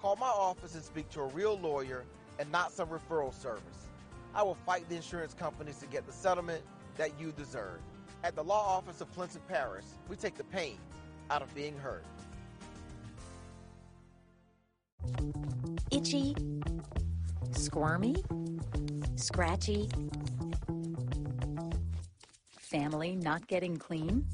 [0.00, 2.02] Call my office and speak to a real lawyer
[2.40, 3.86] and not some referral service.
[4.34, 6.64] I will fight the insurance companies to get the settlement
[6.96, 7.78] that you deserve.
[8.24, 10.78] At the law office of Clinton Paris, we take the pain
[11.30, 12.02] out of being heard.
[15.90, 16.34] Itchy,
[17.52, 18.16] squirmy,
[19.16, 19.88] scratchy,
[22.58, 24.26] family not getting clean?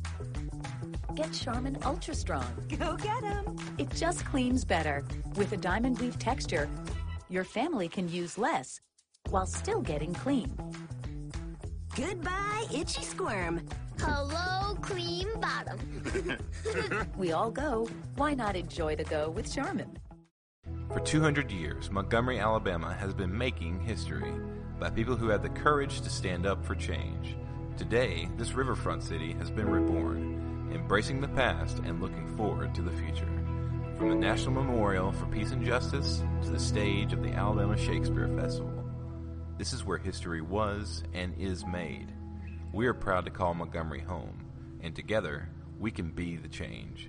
[1.15, 2.47] Get Charmin Ultra Strong.
[2.79, 3.57] Go get 'em!
[3.79, 5.05] It just cleans better.
[5.37, 6.69] With a diamond weave texture,
[7.29, 8.81] your family can use less
[9.29, 10.51] while still getting clean.
[11.97, 13.67] Goodbye, itchy squirm.
[13.99, 15.79] Hello, cream bottom.
[17.17, 17.89] We all go.
[18.17, 19.99] Why not enjoy the go with Charmin?
[20.93, 24.35] For 200 years, Montgomery, Alabama has been making history
[24.81, 27.37] by people who had the courage to stand up for change.
[27.77, 32.91] Today, this riverfront city has been reborn, embracing the past and looking forward to the
[32.91, 33.31] future.
[33.99, 38.29] From the National Memorial for Peace and Justice to the stage of the Alabama Shakespeare
[38.37, 38.85] Festival,
[39.59, 42.13] this is where history was and is made.
[42.73, 44.45] We are proud to call Montgomery home,
[44.81, 47.09] and together, we can be the change.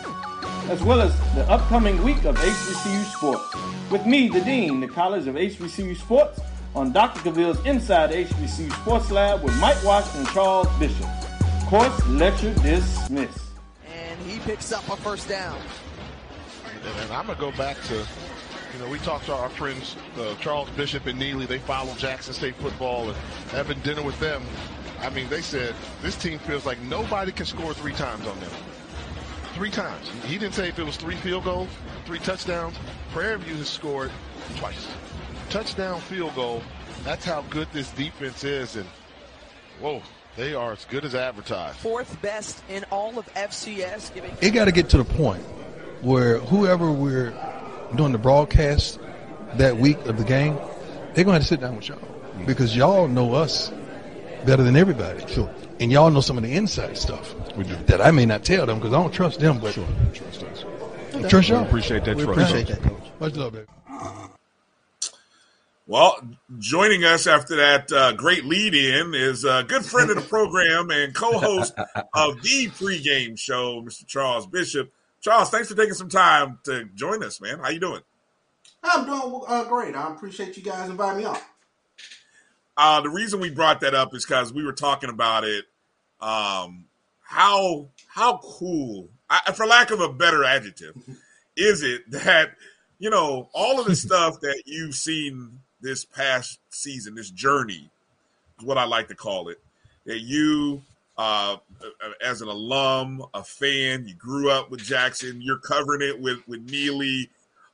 [0.69, 3.55] as well as the upcoming week of HBCU sports.
[3.89, 6.39] With me, the Dean, the College of HBCU Sports,
[6.75, 7.19] on Dr.
[7.21, 11.07] Cavill's Inside HBCU Sports Lab with Mike Washington and Charles Bishop.
[11.65, 13.49] Course lecture dismissed.
[13.85, 15.59] And he picks up a first down.
[16.65, 19.95] And, and I'm going to go back to, you know, we talked to our friends,
[20.17, 21.45] uh, Charles Bishop and Neely.
[21.45, 23.17] They follow Jackson State football and
[23.49, 24.43] having dinner with them.
[25.01, 28.51] I mean, they said this team feels like nobody can score three times on them
[29.61, 30.09] three times.
[30.25, 31.69] He didn't say if it was three field goals,
[32.07, 32.75] three touchdowns.
[33.11, 34.09] Prairie View has scored
[34.55, 34.87] twice.
[35.51, 36.63] Touchdown, field goal.
[37.03, 38.75] That's how good this defense is.
[38.75, 38.87] And
[39.79, 40.01] whoa,
[40.35, 41.77] they are as good as advertised.
[41.77, 44.11] Fourth best in all of FCS.
[44.15, 45.43] Giving it got to get to the point
[46.01, 47.31] where whoever we're
[47.95, 48.97] doing the broadcast
[49.57, 50.55] that week of the game,
[51.13, 51.99] they're going to have to sit down with y'all
[52.47, 53.71] because y'all know us
[54.43, 55.23] better than everybody.
[55.31, 57.35] Sure and y'all know some of the inside stuff
[57.87, 59.87] that I may not tell them because I don't trust them, but sure.
[60.13, 60.63] trust us.
[61.15, 61.27] Okay.
[61.27, 61.63] Trust y'all.
[61.63, 62.15] We appreciate that.
[62.15, 62.39] We trust.
[62.39, 63.03] appreciate that, coach.
[63.19, 63.65] Much love, baby.
[65.87, 66.21] Well,
[66.59, 70.91] joining us after that uh, great lead in is a good friend of the program
[70.91, 71.73] and co host
[72.13, 74.05] of the pregame show, Mr.
[74.05, 74.91] Charles Bishop.
[75.19, 77.59] Charles, thanks for taking some time to join us, man.
[77.59, 78.01] How you doing?
[78.83, 79.95] I'm doing uh, great.
[79.95, 81.37] I appreciate you guys inviting me on.
[82.77, 85.65] Uh, the reason we brought that up is because we were talking about it
[86.21, 86.85] um,
[87.21, 90.95] how how cool, I, for lack of a better adjective,
[91.55, 92.51] is it that
[92.99, 97.89] you know all of the stuff that you've seen this past season, this journey,
[98.59, 99.59] is what I like to call it.
[100.05, 100.81] That you,
[101.17, 101.57] uh,
[102.23, 105.41] as an alum, a fan, you grew up with Jackson.
[105.41, 107.29] You're covering it with with Neely,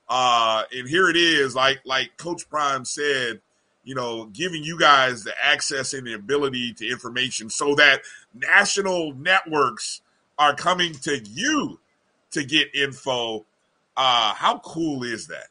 [0.07, 1.55] uh, and here it is.
[1.55, 3.41] Like like Coach Prime said,
[3.87, 8.01] you know, giving you guys the access and the ability to information so that
[8.33, 10.01] national networks
[10.37, 11.79] are coming to you
[12.31, 13.45] to get info.
[13.95, 15.47] Uh, how cool is that?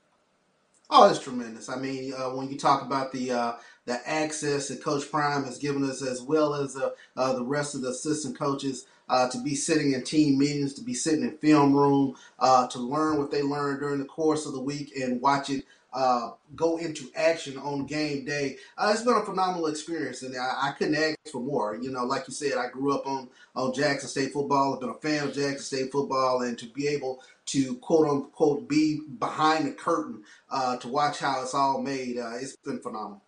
[0.91, 1.71] Oh, it's tremendous.
[1.71, 3.53] I mean, uh, when you talk about the uh,
[3.87, 7.75] the access that Coach Prime has given us, as well as uh, uh the rest
[7.75, 11.37] of the assistant coaches, uh, to be sitting in team meetings, to be sitting in
[11.39, 15.21] film room, uh, to learn what they learned during the course of the week and
[15.21, 15.65] watch it
[15.97, 18.59] uh, go into action on game day.
[18.77, 21.75] Uh, it's been a phenomenal experience, and I, I, couldn't ask for more.
[21.81, 24.75] You know, like you said, I grew up on on Jackson State football.
[24.75, 28.69] I've been a fan of Jackson State football, and to be able to quote unquote
[28.69, 33.23] be behind the curtain uh, to watch how it's all made, uh, it's been phenomenal.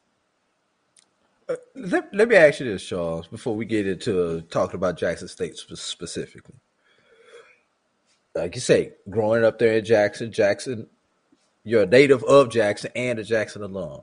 [1.49, 5.28] Uh, let, let me ask you this, Charles, before we get into talking about Jackson
[5.28, 6.57] State specifically.
[8.34, 10.88] Like you say, growing up there in Jackson, Jackson
[11.64, 14.01] you're a native of Jackson and a Jackson alum.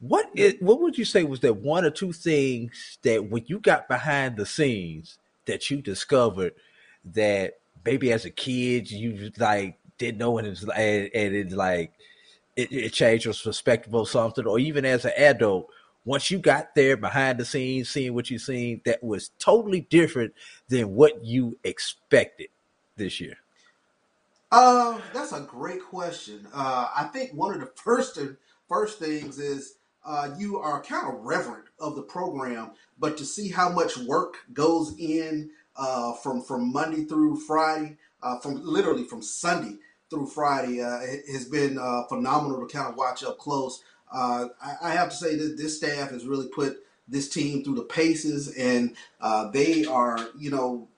[0.00, 3.60] What is what would you say was that one or two things that when you
[3.60, 6.52] got behind the scenes that you discovered
[7.14, 11.92] that maybe as a kid you like didn't know and it's and, and like
[12.56, 15.68] it, it changed your perspective of something, or even as an adult,
[16.06, 20.32] once you got there behind the scenes, seeing what you've seen, that was totally different
[20.68, 22.48] than what you expected
[22.96, 23.36] this year.
[24.52, 26.46] Uh, that's a great question.
[26.54, 28.18] Uh, I think one of the first
[28.68, 33.50] first things is uh, you are kind of reverent of the program, but to see
[33.50, 39.20] how much work goes in uh, from from Monday through Friday, uh, from literally from
[39.22, 39.78] Sunday
[40.08, 41.00] through Friday, uh,
[41.32, 43.82] has been uh, phenomenal to kind of watch up close.
[44.12, 46.78] Uh, I, I have to say that this staff has really put
[47.08, 50.88] this team through the paces, and uh, they are, you know,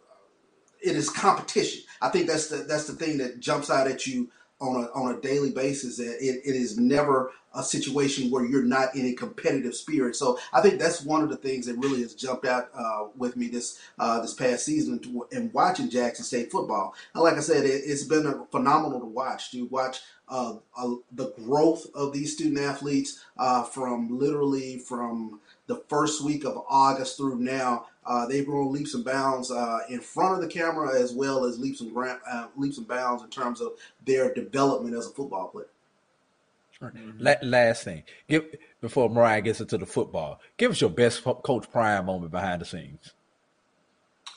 [0.80, 1.82] it is competition.
[2.00, 4.30] I think that's the that's the thing that jumps out at you
[4.60, 5.96] on a on a daily basis.
[5.98, 10.16] That it, it is never a situation where you're not in a competitive spirit.
[10.16, 13.36] So I think that's one of the things that really has jumped out uh, with
[13.36, 15.00] me this uh, this past season
[15.32, 16.94] and watching Jackson State football.
[17.14, 19.50] And like I said, it, has been phenomenal to watch.
[19.52, 20.56] To watch uh,
[21.12, 27.16] the growth of these student athletes uh, from literally from the first week of August
[27.16, 31.12] through now uh, they've grown leaps and bounds uh, in front of the camera as
[31.12, 33.72] well as leaps and uh, leaps and bounds in terms of
[34.06, 35.66] their development as a football player.
[36.80, 37.42] Right.
[37.42, 38.44] last thing, give
[38.80, 42.64] before Mariah gets into the football, give us your best Coach Prime moment behind the
[42.64, 43.14] scenes.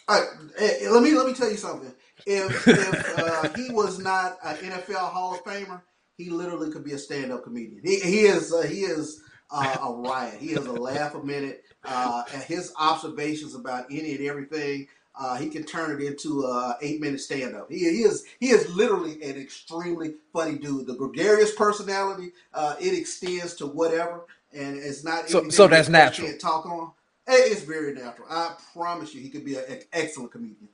[0.08, 1.94] All right, hey, let me let me tell you something.
[2.26, 5.82] If if uh, he was not an NFL Hall of Famer,
[6.18, 7.82] he literally could be a stand-up comedian.
[7.84, 9.22] He, he is uh, he is
[9.52, 10.36] uh, a riot.
[10.40, 11.64] He has a laugh a minute.
[11.84, 14.88] Uh, and his observations about any and everything,
[15.20, 17.70] uh, he can turn it into a eight-minute stand-up.
[17.70, 20.88] He, he is he is literally an extremely funny dude.
[20.88, 25.94] The gregarious personality uh, it extends to whatever, and it's not So- so that's you
[25.94, 26.28] natural.
[26.28, 26.92] Can't talk on.
[27.28, 28.28] It's very natural.
[28.30, 30.70] I promise you, he could be an excellent comedian.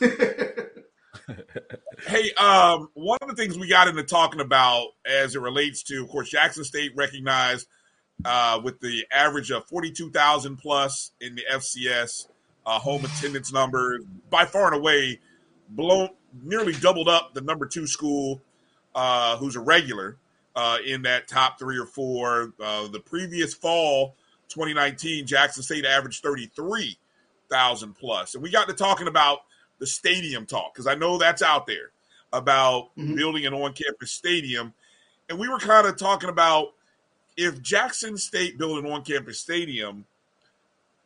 [2.06, 6.02] Hey, um, one of the things we got into talking about as it relates to,
[6.02, 7.66] of course, Jackson State recognized
[8.24, 12.28] uh, with the average of 42,000 plus in the FCS
[12.64, 14.00] uh, home attendance number,
[14.30, 15.20] by far and away,
[15.68, 16.10] blown,
[16.42, 18.40] nearly doubled up the number two school
[18.94, 20.16] uh, who's a regular
[20.54, 22.52] uh, in that top three or four.
[22.60, 24.16] Uh, the previous fall,
[24.48, 28.34] 2019, Jackson State averaged 33,000 plus.
[28.34, 29.40] And we got to talking about
[29.78, 31.90] the stadium talk because I know that's out there
[32.32, 34.72] about building an on campus stadium.
[35.28, 36.68] And we were kind of talking about
[37.36, 40.06] if Jackson State built an on campus stadium,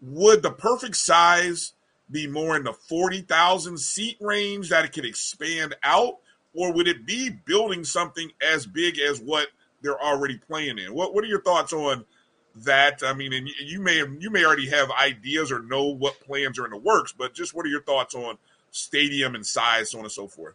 [0.00, 1.72] would the perfect size
[2.10, 6.18] be more in the 40,000 seat range that it could expand out?
[6.54, 9.48] Or would it be building something as big as what
[9.82, 10.94] they're already playing in?
[10.94, 12.04] What What are your thoughts on
[12.56, 13.02] that?
[13.04, 16.64] I mean, and you- may you may already have ideas or know what plans are
[16.64, 18.36] in the works, but just what are your thoughts on
[18.72, 20.54] stadium and size, so on and so forth?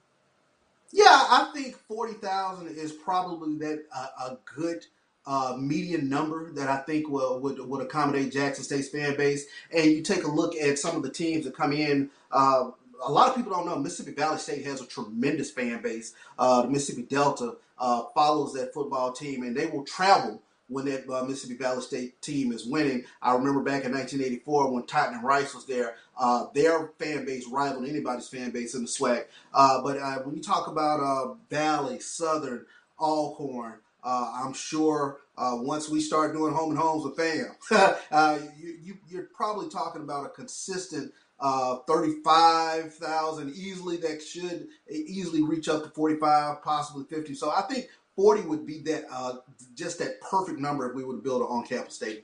[0.92, 4.86] Yeah, I think forty thousand is probably that uh, a good
[5.28, 9.46] uh, median number that I think will would would accommodate Jackson State's fan base.
[9.76, 12.10] And you take a look at some of the teams that come in.
[12.32, 12.72] Uh,
[13.04, 16.14] a lot of people don't know Mississippi Valley State has a tremendous fan base.
[16.40, 21.10] Uh, the Mississippi Delta uh, follows that football team, and they will travel when that
[21.10, 23.06] uh, Mississippi Valley State team is winning.
[23.22, 25.96] I remember back in 1984 when Totten and Rice was there.
[26.18, 29.26] Uh, their fan base rivaled anybody's fan base in the SWAC.
[29.54, 32.66] Uh, but uh, when you talk about uh, Valley, Southern,
[33.00, 37.56] Alcorn, uh, I'm sure uh, once we start doing home and homes with fam,
[38.12, 45.42] uh, you, you, you're probably talking about a consistent uh, 35,000 easily that should easily
[45.42, 47.34] reach up to 45, possibly 50.
[47.34, 49.38] So I think 40 would be that uh,
[49.76, 52.24] just that perfect number if we would build an on-campus stadium.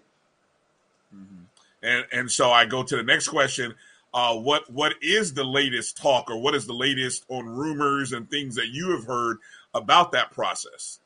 [1.83, 3.73] And and so I go to the next question.
[4.13, 8.29] Uh, what what is the latest talk, or what is the latest on rumors and
[8.29, 9.37] things that you have heard
[9.73, 10.99] about that process?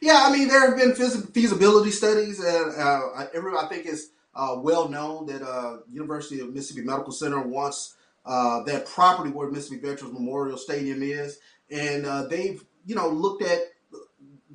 [0.00, 4.08] Yeah, I mean there have been feas- feasibility studies, and uh, every I think it's
[4.34, 9.50] uh, well known that uh, University of Mississippi Medical Center wants uh, that property where
[9.50, 11.40] Mississippi Veterans Memorial Stadium is,
[11.70, 13.60] and uh, they've you know looked at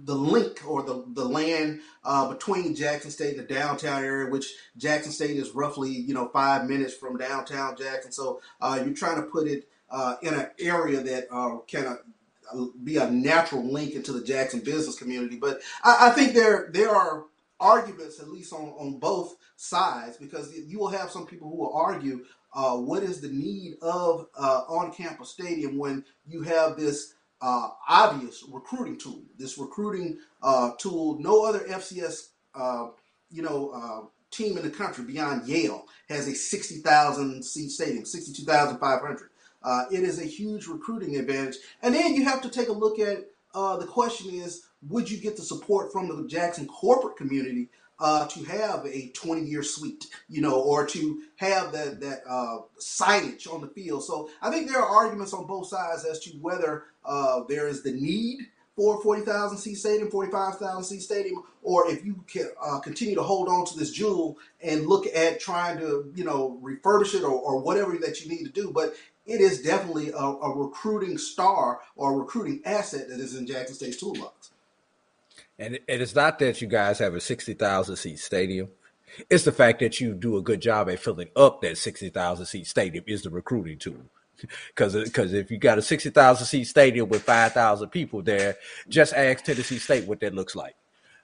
[0.06, 4.56] the link or the the land uh, between Jackson State and the downtown area, which
[4.78, 8.12] Jackson State is roughly you know five minutes from downtown Jackson.
[8.14, 11.98] So uh, you're trying to put it uh, in an area that uh, can
[12.84, 15.38] be a natural link into the Jackson business community.
[15.38, 17.26] But I, I think there there are
[17.60, 21.74] arguments at least on, on both sides because you will have some people who will
[21.74, 27.70] argue uh, what is the need of uh, on-campus stadium when you have this uh,
[27.88, 32.88] obvious recruiting tool this recruiting uh, tool no other fcs uh,
[33.30, 39.30] you know uh, team in the country beyond yale has a 60000 seat stadium 62500
[39.64, 43.00] uh, it is a huge recruiting advantage, and then you have to take a look
[43.00, 47.70] at uh, the question: is would you get the support from the Jackson corporate community
[48.02, 52.60] uh, to have a 20 year suite, you know, or to have that that uh,
[52.80, 54.04] signage on the field.
[54.04, 57.84] So I think there are arguments on both sides as to whether uh, there is
[57.84, 63.16] the need for 40,000 seat stadium, 45,000 seat stadium, or if you can uh, continue
[63.16, 67.24] to hold on to this jewel and look at trying to, you know, refurbish it
[67.24, 68.72] or, or whatever that you need to do.
[68.72, 68.96] But
[69.26, 73.76] it is definitely a, a recruiting star or a recruiting asset that is in Jackson
[73.76, 74.52] State's toolbox.
[75.60, 78.70] And and it's not that you guys have a sixty thousand seat stadium.
[79.30, 82.46] It's the fact that you do a good job at filling up that sixty thousand
[82.48, 83.96] seat stadium is the recruiting tool.
[84.70, 88.56] Because because if you got a sixty thousand seat stadium with five thousand people there,
[88.90, 90.74] just ask Tennessee State what that looks like.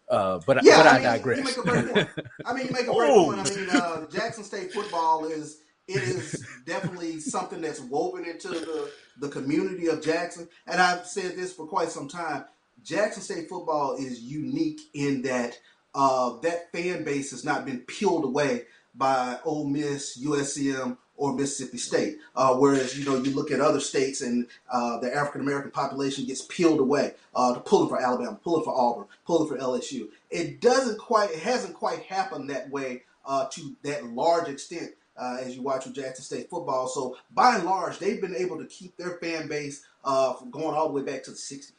[0.08, 1.38] Uh, but Yeah, but I, I mean, digress.
[1.40, 2.10] You make a great point.
[2.46, 3.34] I mean, you make a great Oh.
[3.34, 3.52] point.
[3.52, 8.92] I mean, uh, Jackson State football is it is definitely something that's woven into the
[9.20, 10.48] the community of Jackson.
[10.68, 12.46] And I've said this for quite some time.
[12.84, 15.58] Jackson State football is unique in that
[15.96, 21.78] uh, that fan base has not been peeled away by Ole Miss, USCM, or Mississippi
[21.78, 22.18] State.
[22.36, 26.26] Uh, whereas you know you look at other states and uh, the African American population
[26.26, 30.10] gets peeled away uh, pulling for Alabama, pulling for Auburn, pulling for LSU.
[30.30, 34.92] It doesn't quite, it hasn't quite happened that way uh, to that large extent.
[35.18, 38.58] Uh, as you watch with Jackson State football, so by and large, they've been able
[38.60, 41.72] to keep their fan base uh, from going all the way back to the '60s.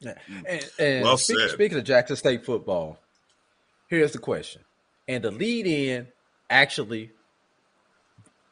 [0.00, 0.14] Yeah.
[0.46, 1.50] And, and Well speak- said.
[1.50, 2.98] speaking of Jackson State football,
[3.88, 4.62] here's the question.
[5.06, 6.08] And the lead in
[6.50, 7.12] actually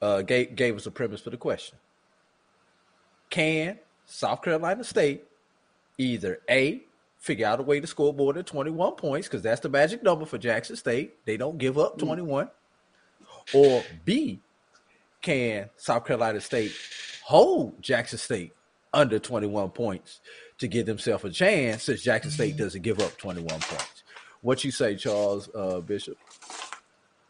[0.01, 1.79] uh, gave, gave us a premise for the question.
[3.31, 5.25] Can South Carolina State
[5.99, 6.83] either A,
[7.19, 10.25] figure out a way to score more than 21 points, because that's the magic number
[10.25, 11.15] for Jackson State.
[11.25, 12.49] They don't give up 21.
[13.55, 14.41] Or B,
[15.23, 16.73] can South Carolina State
[17.25, 18.53] hold Jackson State
[18.93, 20.21] under 21 points
[20.59, 24.03] to give themselves a chance since Jackson State doesn't give up 21 points?
[24.43, 26.17] What you say, Charles uh, Bishop?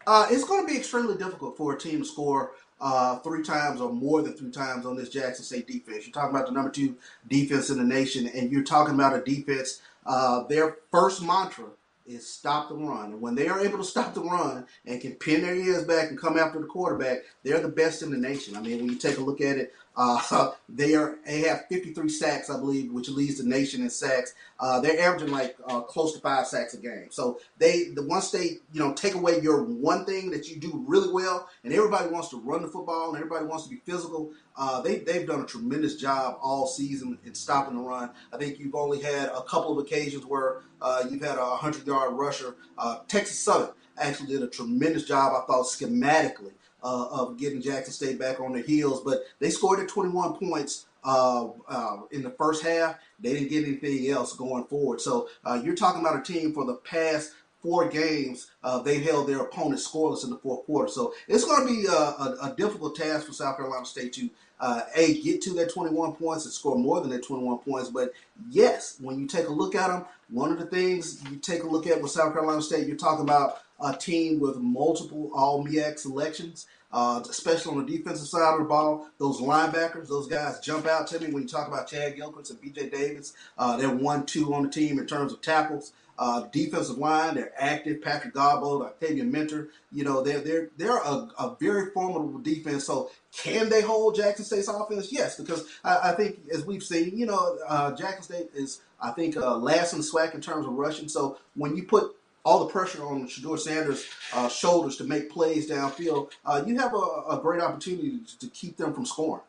[0.07, 3.81] Uh, it's going to be extremely difficult for a team to score uh, three times
[3.81, 6.07] or more than three times on this Jackson State defense.
[6.07, 6.97] You're talking about the number two
[7.29, 9.81] defense in the nation, and you're talking about a defense.
[10.05, 11.67] Uh, their first mantra
[12.07, 13.13] is stop the run.
[13.13, 16.11] And when they are able to stop the run and can pin their ears back
[16.11, 18.57] and come after the quarterback, they're the best in the nation.
[18.57, 22.09] I mean, when you take a look at it, uh, they are they have 53
[22.09, 24.35] sacks, I believe, which leads the nation in sacks.
[24.59, 27.09] Uh, they're averaging like uh, close to five sacks a game.
[27.11, 30.85] So they, the once they, you know, take away your one thing that you do
[30.87, 34.33] really well, and everybody wants to run the football and everybody wants to be physical.
[34.57, 38.11] Uh, they they've done a tremendous job all season in stopping the run.
[38.33, 41.87] I think you've only had a couple of occasions where uh, you've had a hundred
[41.87, 42.57] yard rusher.
[42.79, 45.33] Uh, Texas Southern actually did a tremendous job.
[45.33, 46.53] I thought schematically
[46.87, 50.87] uh, of getting Jackson State back on their heels, but they scored at 21 points
[51.03, 52.97] uh, uh, in the first half.
[53.19, 55.01] They didn't get anything else going forward.
[55.01, 59.29] So uh, you're talking about a team for the past four games, uh, they've held
[59.29, 60.89] their opponents scoreless in the fourth quarter.
[60.89, 64.31] So it's going to be a, a, a difficult task for South Carolina State to
[64.61, 67.91] uh, a get to that 21 points and score more than that 21 points.
[67.91, 68.13] But
[68.51, 71.67] yes, when you take a look at them, one of the things you take a
[71.67, 75.99] look at with South Carolina State, you're talking about a team with multiple All MEAC
[75.99, 76.67] selections.
[76.93, 81.07] Uh, especially on the defensive side of the ball, those linebackers, those guys jump out
[81.07, 83.35] to me when you talk about Chad Gilchrist and BJ Davis.
[83.59, 85.93] Uh, they're one-two on the team in terms of tackles.
[86.19, 88.03] Uh, defensive line, they're active.
[88.03, 92.85] Patrick Garbo, Octavian Mentor, you know, they're they're they're a, a very formidable defense.
[92.85, 95.13] So can they hold Jackson State's offense?
[95.13, 99.11] Yes, because I, I think as we've seen, you know, uh, Jackson State is I
[99.11, 101.09] think uh, last in SWAC in terms of rushing.
[101.09, 105.69] So when you put all the pressure on Shedeur Sanders' uh, shoulders to make plays
[105.69, 109.43] downfield, uh, you have a, a great opportunity to, to keep them from scoring.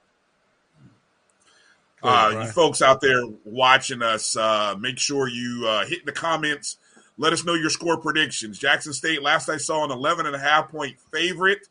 [2.03, 6.77] Uh, you folks out there watching us, uh, make sure you uh, hit the comments.
[7.17, 8.59] Let us know your score predictions.
[8.59, 11.67] Jackson State, last I saw, an 11 and a half point favorite.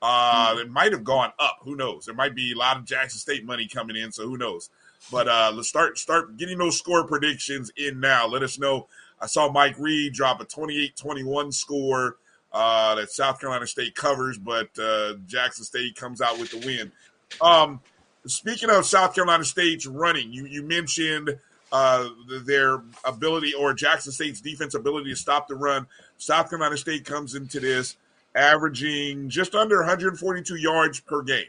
[0.00, 1.58] Uh, It might have gone up.
[1.62, 2.06] Who knows?
[2.06, 4.70] There might be a lot of Jackson State money coming in, so who knows?
[5.12, 8.26] But uh, let's start start getting those score predictions in now.
[8.26, 8.88] Let us know.
[9.20, 12.16] I saw Mike Reed drop a 28-21 score
[12.52, 16.92] uh, that South Carolina State covers, but uh, Jackson State comes out with the win.
[17.40, 17.80] Um,
[18.26, 21.38] Speaking of South Carolina State's running, you you mentioned
[21.72, 22.08] uh,
[22.44, 25.86] their ability or Jackson State's defense ability to stop the run.
[26.18, 27.96] South Carolina State comes into this
[28.34, 31.44] averaging just under 142 yards per game,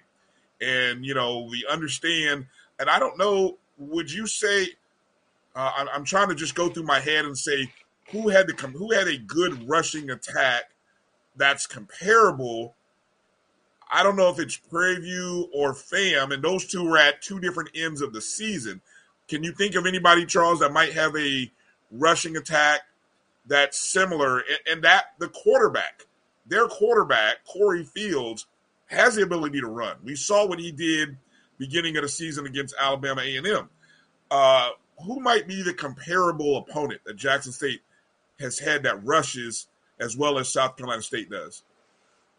[0.62, 2.46] and you know we understand.
[2.80, 3.58] And I don't know.
[3.78, 4.68] Would you say?
[5.56, 7.72] Uh, I'm, trying to just go through my head and say
[8.12, 10.66] who had to come, who had a good rushing attack
[11.36, 12.76] that's comparable
[13.90, 17.40] I don't know if it's Prairie View or FAM, and those two were at two
[17.40, 18.82] different ends of the season.
[19.28, 21.52] Can you think of anybody, Charles, that might have a
[21.92, 22.82] rushing attack
[23.46, 24.40] that's similar?
[24.40, 26.06] And, and that the quarterback,
[26.46, 28.46] their quarterback, Corey Fields,
[28.88, 29.98] has the ability to run.
[30.04, 31.18] We saw what he did
[31.58, 33.70] beginning of the season against Alabama A&M.
[34.30, 34.70] Uh,
[35.06, 37.82] who might be the comparable opponent that Jackson State
[38.40, 39.68] has had that rushes
[40.00, 41.64] as well as South Carolina State does?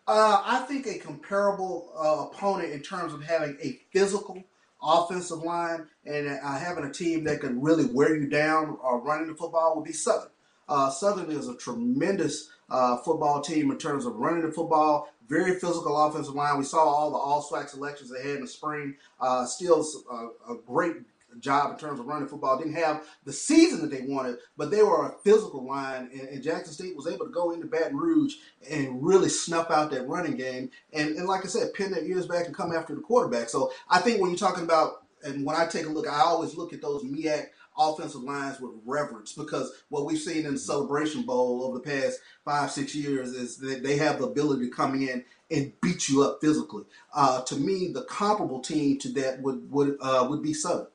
[0.08, 4.42] Uh, I think a comparable uh, opponent in terms of having a physical
[4.82, 9.26] offensive line and uh, having a team that can really wear you down uh, running
[9.26, 10.30] the football would be Southern.
[10.66, 15.58] Uh, Southern is a tremendous uh, football team in terms of running the football, very
[15.58, 16.56] physical offensive line.
[16.56, 18.96] We saw all the all SWAC selections they had in the spring.
[19.46, 19.86] Still
[20.48, 20.96] a great
[21.40, 22.58] job in terms of running football.
[22.58, 26.42] Didn't have the season that they wanted, but they were a physical line, and, and,
[26.42, 28.34] Jackson State was able to go into Baton Rouge
[28.70, 30.70] and really snuff out that running game.
[30.92, 33.48] And, and like I said, pin their ears back and come after the quarterback.
[33.48, 36.56] So I think when you're talking about, and when I take a look, I always
[36.56, 37.48] look at those MEAC
[37.78, 42.20] offensive lines with reverence because what we've seen in the Celebration Bowl over the past
[42.44, 46.22] five, six years is that they have the ability to come in and beat you
[46.22, 46.84] up physically.
[47.14, 50.88] Uh, to me, the comparable team to that would would uh, would be Southern.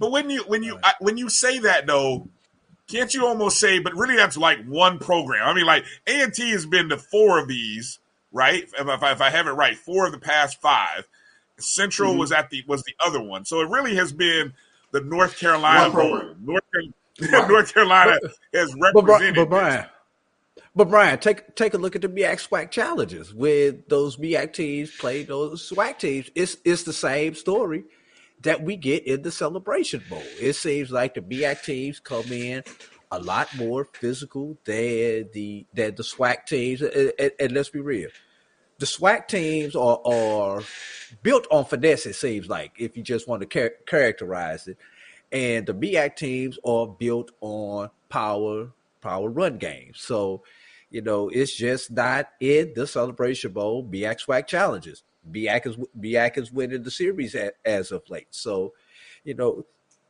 [0.00, 2.26] But when you when you I, when you say that though,
[2.88, 3.78] can't you almost say?
[3.78, 5.46] But really, that's like one program.
[5.46, 8.00] I mean, like A and T has been to four of these,
[8.32, 8.64] right?
[8.78, 11.06] If I, if I have it right, four of the past five.
[11.58, 12.18] Central Mhm.
[12.18, 13.44] was at the was the other one.
[13.44, 14.54] So it really has been
[14.92, 16.36] the North Carolina program.
[16.42, 18.18] North, Carolina, North Carolina
[18.54, 19.34] has But, Bri- represented.
[19.36, 19.86] but Brian,
[20.74, 24.90] but Brian, take take a look at the MEAC SWAC challenges with those MEAC teams
[24.96, 26.30] play those SWAC teams.
[26.34, 27.84] It's it's the same story
[28.42, 30.22] that we get in the Celebration Bowl.
[30.40, 32.62] It seems like the MEAC teams come in
[33.12, 36.80] a lot more physical than the than the SWAC teams.
[36.82, 38.08] And, and- and let's be real,
[38.78, 40.62] the SWAC teams are are
[41.22, 42.06] built on finesse.
[42.06, 44.78] It seems like if you just want to char- characterize it,
[45.32, 50.00] and the MEAC teams are built on power power run games.
[50.00, 50.42] So,
[50.90, 55.02] you know, it's just not in the Celebration Bowl MEAC SWAC challenges.
[55.32, 58.28] MEAC is winning the series a- as of late.
[58.30, 58.72] So,
[59.24, 59.64] you know,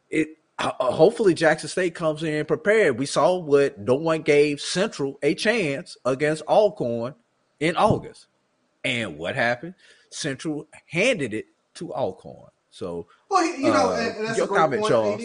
[0.09, 0.29] it.
[0.59, 2.99] Hopefully, Jackson State comes in prepared.
[2.99, 7.15] We saw what no one gave Central a chance against Alcorn
[7.61, 8.27] in August,
[8.85, 9.75] and what happened?
[10.11, 12.51] Central handed it to Alcorn.
[12.71, 15.23] So, Well, you know, uh, and, and that's your a comment, point, Charles.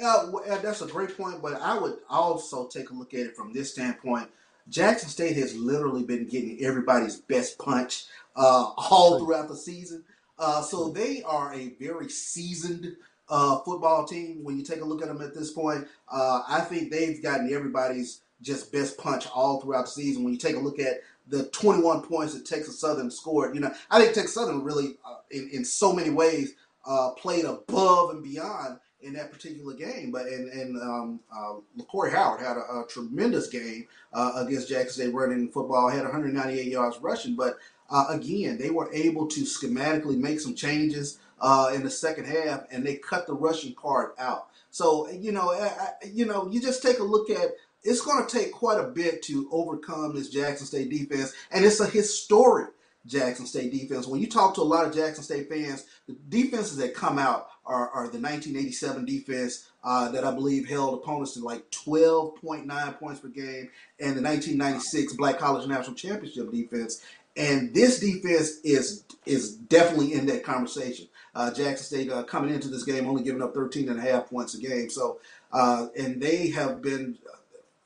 [0.00, 3.52] Uh, that's a great point, but I would also take a look at it from
[3.52, 4.30] this standpoint.
[4.68, 8.04] Jackson State has literally been getting everybody's best punch
[8.38, 10.04] uh, all throughout the season.
[10.38, 12.96] Uh, so they are a very seasoned
[13.28, 14.44] uh, football team.
[14.44, 17.52] When you take a look at them at this point, uh, I think they've gotten
[17.52, 20.22] everybody's just best punch all throughout the season.
[20.22, 23.72] When you take a look at the 21 points that Texas Southern scored, you know,
[23.90, 26.54] I think Texas Southern really, uh, in, in so many ways,
[26.86, 30.10] uh, played above and beyond in that particular game.
[30.10, 35.02] But and and um, uh, LaCory Howard had a, a tremendous game uh, against Jackson
[35.04, 35.88] State running football.
[35.88, 37.58] Had 198 yards rushing, but
[37.90, 42.64] uh, again, they were able to schematically make some changes uh, in the second half,
[42.70, 44.48] and they cut the rushing part out.
[44.70, 47.50] So you know, I, I- you know, you just take a look at.
[47.84, 51.78] It's going to take quite a bit to overcome this Jackson State defense, and it's
[51.80, 52.70] a historic
[53.06, 54.06] Jackson State defense.
[54.06, 57.48] When you talk to a lot of Jackson State fans, the defenses that come out
[57.64, 63.20] are, are the 1987 defense uh, that I believe held opponents to like 12.9 points
[63.20, 63.70] per game,
[64.00, 67.00] and the 1996 Black College National Championship defense.
[67.38, 71.08] And this defense is is definitely in that conversation.
[71.34, 74.28] Uh, Jackson State uh, coming into this game only giving up 13 and a half
[74.28, 74.90] points a game.
[74.90, 75.20] So,
[75.52, 77.16] uh, and they have been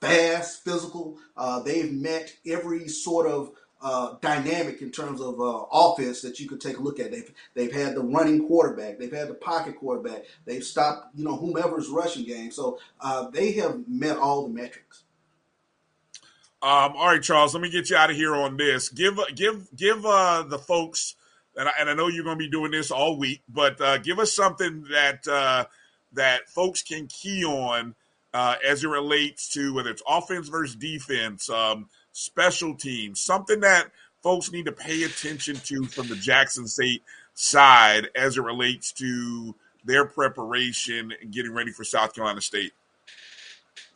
[0.00, 1.18] fast, physical.
[1.36, 3.52] Uh, they've met every sort of
[3.82, 7.10] uh, dynamic in terms of uh, offense that you could take a look at.
[7.10, 11.36] They've they've had the running quarterback, they've had the pocket quarterback, they've stopped you know
[11.36, 12.50] whomever's rushing game.
[12.52, 15.01] So uh, they have met all the metrics.
[16.62, 18.88] Um, all right, Charles, let me get you out of here on this.
[18.88, 21.16] Give give give uh, the folks,
[21.56, 23.98] and I, and I know you're going to be doing this all week, but uh,
[23.98, 25.64] give us something that uh,
[26.12, 27.96] that folks can key on
[28.32, 33.90] uh, as it relates to whether it's offense versus defense, um, special teams, something that
[34.22, 37.02] folks need to pay attention to from the Jackson State
[37.34, 39.52] side as it relates to
[39.84, 42.72] their preparation and getting ready for South Carolina State.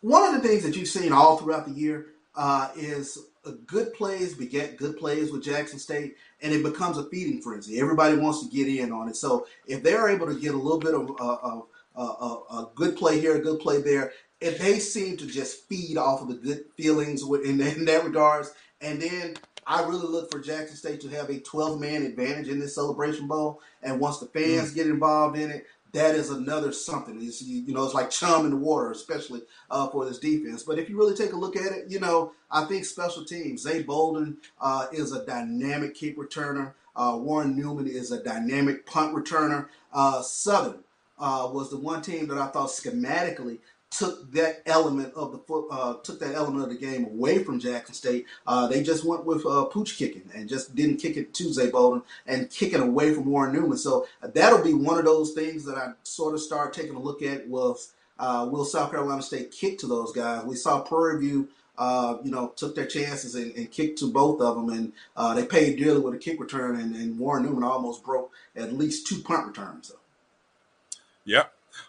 [0.01, 2.06] One of the things that you've seen all throughout the year
[2.36, 7.08] uh, is a good plays beget good plays with Jackson State, and it becomes a
[7.08, 7.80] feeding frenzy.
[7.80, 9.16] Everybody wants to get in on it.
[9.16, 12.68] So if they're able to get a little bit of uh, of, uh, uh, a
[12.74, 16.28] good play here, a good play there, if they seem to just feed off of
[16.28, 19.36] the good feelings in, in that regards, and then
[19.66, 23.26] I really look for Jackson State to have a 12 man advantage in this Celebration
[23.26, 25.66] Bowl, and once the fans get involved in it,
[25.97, 27.18] that is another something.
[27.23, 29.40] It's, you know, it's like chum in the water, especially
[29.70, 30.62] uh, for this defense.
[30.62, 33.62] But if you really take a look at it, you know, I think special teams.
[33.62, 36.74] Zay Bolden uh, is a dynamic kick returner.
[36.94, 39.68] Uh, Warren Newman is a dynamic punt returner.
[39.93, 40.85] Uh, Southern
[41.18, 43.59] uh, was the one team that I thought schematically
[43.90, 47.60] took that element of the foot, uh, took that element of the game away from
[47.60, 48.26] Jackson State.
[48.46, 51.70] Uh, they just went with uh, pooch kicking and just didn't kick it to Zay
[51.70, 53.78] Bolden and kicking away from Warren Newman.
[53.78, 57.00] So uh, that'll be one of those things that I sort of start taking a
[57.00, 57.46] look at.
[57.48, 60.44] Was uh, will South Carolina State kick to those guys?
[60.44, 61.48] We saw Prairie View.
[61.78, 65.44] Uh, you know, took their chances and, and kicked to both of them, and they
[65.44, 66.80] paid dearly with a kick return.
[66.80, 69.92] And, and Warren Newman almost broke at least two punt returns.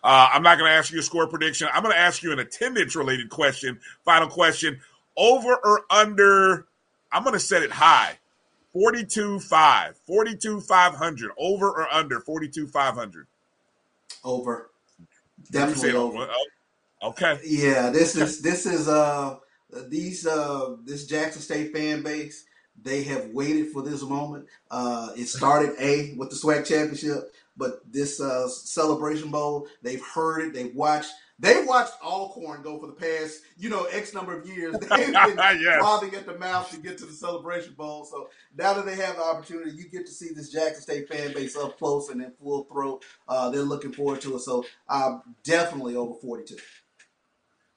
[0.04, 1.68] Uh, I'm not going to ask you a score prediction.
[1.74, 3.80] I'm going to ask you an attendance related question.
[4.06, 4.80] Final question.
[5.16, 6.68] Over or under,
[7.12, 8.18] I'm going to set it high
[8.74, 9.98] 42 5.
[10.06, 11.32] 42 500.
[11.38, 13.28] Over or under 42 500.
[14.24, 14.70] Over.
[15.52, 16.28] Definitely said over.
[16.30, 16.46] Oh,
[17.04, 17.40] Okay.
[17.46, 19.38] Yeah, this is this is uh
[19.88, 22.46] these uh this Jackson State fan base.
[22.82, 24.48] They have waited for this moment.
[24.70, 27.34] Uh, it started a with the SWAC championship.
[27.58, 31.12] But this uh, Celebration Bowl, they've heard it, they've watched.
[31.40, 34.74] They've watched Alcorn go for the past, you know, X number of years.
[34.80, 35.14] They've been
[35.62, 36.04] Yes.
[36.16, 38.06] at the mouth to get to the Celebration Bowl.
[38.06, 41.34] So now that they have the opportunity, you get to see this Jackson State fan
[41.34, 43.06] base up close and in full throat.
[43.30, 44.40] Uh, they're looking forward to it.
[44.40, 46.56] So um, definitely over 42.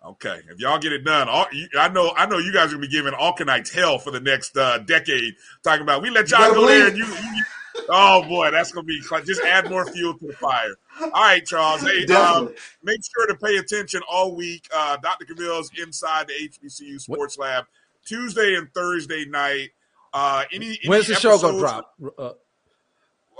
[0.06, 2.76] Okay, if y'all get it done, all, you, I know I know you guys are
[2.76, 5.34] gonna be giving Alcornites hell for the next uh, decade.
[5.62, 7.44] Talking about we let y'all go there, and you, you-
[7.90, 10.74] oh boy, that's gonna be cl- just add more fuel to the fire.
[11.00, 11.82] All right, Charles.
[11.82, 14.66] Hey, um, make sure to pay attention all week.
[14.74, 15.24] Uh, Dr.
[15.24, 17.64] Cavill's inside the HBCU Sports Lab
[18.04, 19.70] Tuesday and Thursday night.
[20.12, 21.94] Uh, any, any When's the show gonna drop?
[22.18, 22.32] Uh,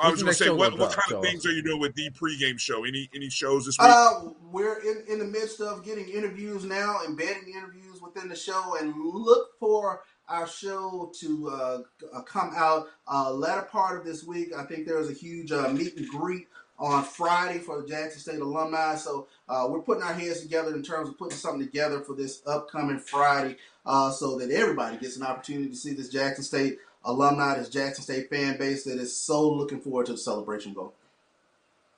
[0.01, 2.11] I was gonna say, what, what drop, kind of things are you doing with the
[2.11, 2.85] pregame show?
[2.85, 3.89] Any any shows this week?
[3.91, 8.77] Uh, we're in, in the midst of getting interviews now, embedding interviews within the show,
[8.81, 11.79] and look for our show to uh,
[12.15, 14.53] uh, come out uh, latter part of this week.
[14.57, 16.47] I think there's a huge uh, meet and greet
[16.79, 18.95] on Friday for the Jackson State alumni.
[18.95, 22.43] So uh, we're putting our heads together in terms of putting something together for this
[22.47, 27.59] upcoming Friday, uh, so that everybody gets an opportunity to see this Jackson State alumni,
[27.59, 30.95] this Jackson State fan base that is so looking forward to the Celebration Bowl.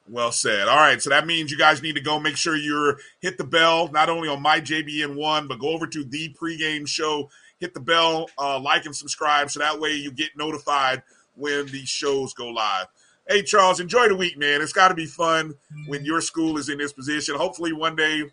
[0.08, 0.66] Well said.
[0.66, 3.44] All right, so that means you guys need to go make sure you're hit the
[3.44, 7.30] bell not only on my JBN one, but go over to the pregame show,
[7.62, 11.02] hit the bell, uh, like and subscribe, so that way you get notified
[11.36, 12.86] when these shows go live.
[13.28, 14.60] Hey Charles, enjoy the week, man.
[14.60, 15.54] It's got to be fun
[15.86, 17.36] when your school is in this position.
[17.36, 18.24] Hopefully, one day,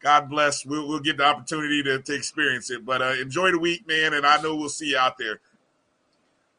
[0.00, 2.84] God bless, we'll, we'll get the opportunity to, to experience it.
[2.86, 5.40] But uh, enjoy the week, man, and I know we'll see you out there.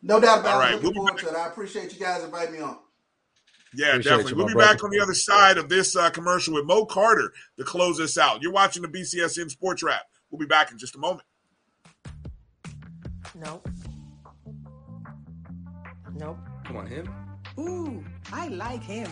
[0.04, 0.64] No doubt about All it.
[0.64, 1.36] right, Looking we'll be forward to it.
[1.36, 2.78] I appreciate you guys inviting me on.
[3.74, 4.32] Yeah, Appreciate definitely.
[4.32, 4.74] you, we'll be brother.
[4.76, 8.18] back on the other side of this uh, commercial with Mo Carter to close us
[8.18, 8.42] out.
[8.42, 10.04] You're watching the BCSN Sports Wrap.
[10.32, 11.24] We'll be back in just a moment.
[13.40, 13.70] Nope.
[16.14, 16.38] Nope.
[16.66, 17.10] Come on, him.
[17.58, 18.04] Ooh,
[18.34, 19.08] I like him.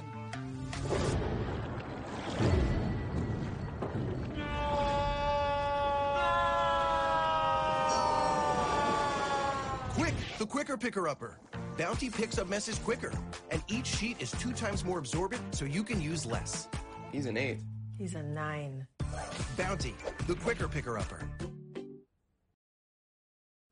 [9.93, 11.39] Quick, the quicker picker upper.
[11.77, 13.13] Bounty picks up messes quicker,
[13.49, 16.67] and each sheet is two times more absorbent, so you can use less.
[17.11, 17.59] He's an eight.
[17.97, 18.87] He's a nine.
[19.55, 19.95] Bounty,
[20.27, 21.21] the quicker picker upper.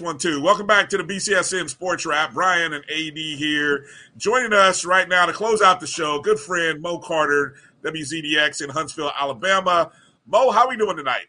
[0.00, 0.40] One, two.
[0.40, 2.32] Welcome back to the BCSN Sports Wrap.
[2.32, 3.86] Brian and AD here.
[4.16, 8.70] Joining us right now to close out the show, good friend Mo Carter, WZDX in
[8.70, 9.90] Huntsville, Alabama.
[10.26, 11.26] Mo, how are we doing tonight?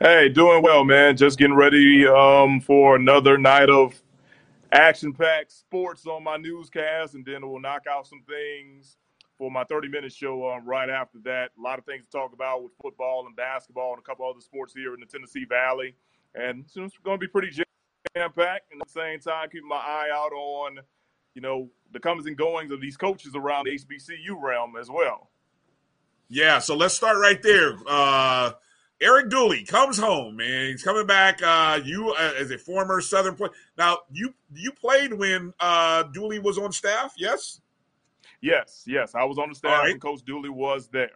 [0.00, 1.16] Hey, doing well, man.
[1.16, 3.94] Just getting ready um, for another night of
[4.72, 8.96] action-packed sports on my newscast, and then we'll knock out some things
[9.38, 11.50] for my 30-minute show um, right after that.
[11.56, 14.40] A lot of things to talk about with football and basketball and a couple other
[14.40, 15.94] sports here in the Tennessee Valley,
[16.34, 17.64] and it's going to be pretty jam
[18.14, 18.72] packed.
[18.72, 20.78] and at the same time, keeping my eye out on,
[21.34, 25.30] you know, the comings and goings of these coaches around the HBCU realm as well.
[26.28, 27.76] Yeah, so let's start right there.
[27.86, 28.52] Uh,
[29.00, 30.68] Eric Dooley comes home, man.
[30.68, 31.42] He's coming back.
[31.42, 33.50] Uh, you uh, as a former Southern player.
[33.76, 37.14] Now you you played when uh, Dooley was on staff.
[37.16, 37.60] Yes.
[38.40, 39.92] Yes, yes, I was on the staff, right.
[39.92, 41.08] and Coach Dooley was there.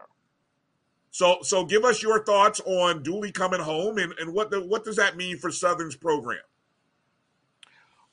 [1.19, 4.85] So so give us your thoughts on Dooley coming home and, and what the, what
[4.85, 6.39] does that mean for Southern's program?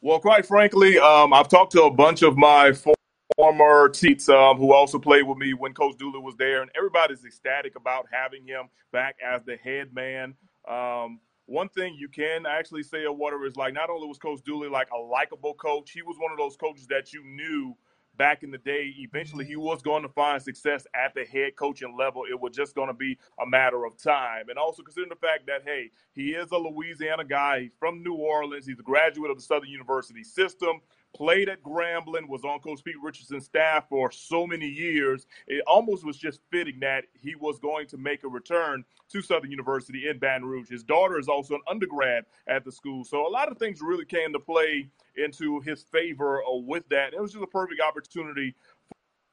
[0.01, 2.73] Well, quite frankly, um, I've talked to a bunch of my
[3.35, 7.23] former teats um, who also played with me when Coach Dooley was there, and everybody's
[7.23, 10.33] ecstatic about having him back as the head man.
[10.67, 14.41] Um, one thing you can actually say of Water is like not only was Coach
[14.43, 17.77] Dooley like a likable coach, he was one of those coaches that you knew
[18.17, 21.95] back in the day, eventually he was going to find success at the head coaching
[21.97, 22.23] level.
[22.29, 24.49] It was just going to be a matter of time.
[24.49, 27.61] And also considering the fact that, hey, he is a Louisiana guy.
[27.61, 28.65] He's from New Orleans.
[28.65, 30.81] He's a graduate of the Southern University system
[31.15, 35.27] played at Grambling, was on Coach Pete Richardson's staff for so many years.
[35.47, 39.49] It almost was just fitting that he was going to make a return to Southern
[39.49, 40.69] University in Baton Rouge.
[40.69, 43.05] His daughter is also an undergrad at the school.
[43.05, 47.13] So a lot of things really came to play into his favor uh, with that.
[47.13, 48.53] It was just a perfect opportunity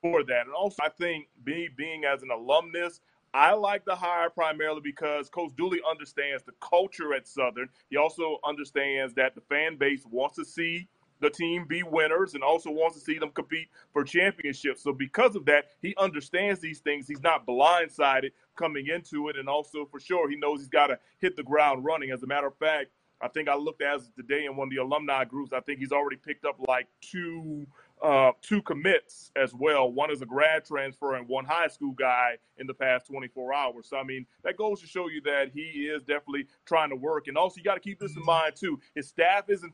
[0.01, 0.47] for that.
[0.47, 3.01] And also, I think me being as an alumnus,
[3.35, 7.69] I like the hire primarily because Coach Dooley understands the culture at Southern.
[7.89, 10.87] He also understands that the fan base wants to see
[11.23, 14.83] the team be winners and also wants to see them compete for championships.
[14.83, 17.07] So because of that, he understands these things.
[17.09, 20.99] He's not blindsided coming into it, and also for sure he knows he's got to
[21.19, 22.11] hit the ground running.
[22.11, 22.91] As a matter of fact,
[23.23, 25.53] I think I looked as today in one of the alumni groups.
[25.53, 27.67] I think he's already picked up like two
[28.03, 29.93] uh, two commits as well.
[29.93, 33.87] One is a grad transfer and one high school guy in the past 24 hours.
[33.89, 37.29] So I mean, that goes to show you that he is definitely trying to work.
[37.29, 38.81] And also, you got to keep this in mind too.
[38.97, 39.73] His staff isn't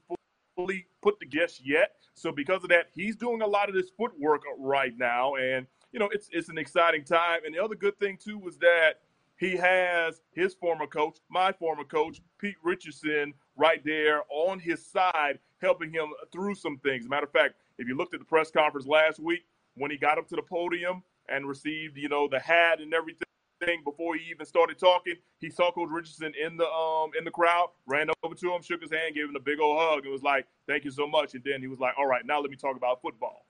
[0.58, 1.94] fully put guess yet.
[2.14, 6.00] So because of that, he's doing a lot of this footwork right now, and you
[6.00, 7.40] know it's it's an exciting time.
[7.46, 9.00] And the other good thing too was that
[9.36, 15.38] he has his former coach, my former coach, Pete Richardson, right there on his side,
[15.62, 17.08] helping him through some things.
[17.08, 19.44] Matter of fact, if you looked at the press conference last week
[19.76, 23.27] when he got up to the podium and received, you know, the hat and everything
[23.60, 25.14] thing before he even started talking.
[25.38, 28.82] He saw Coach Richardson in the um in the crowd, ran over to him, shook
[28.82, 31.34] his hand, gave him a big old hug, and was like, "Thank you so much."
[31.34, 33.46] And then he was like, "All right, now let me talk about football."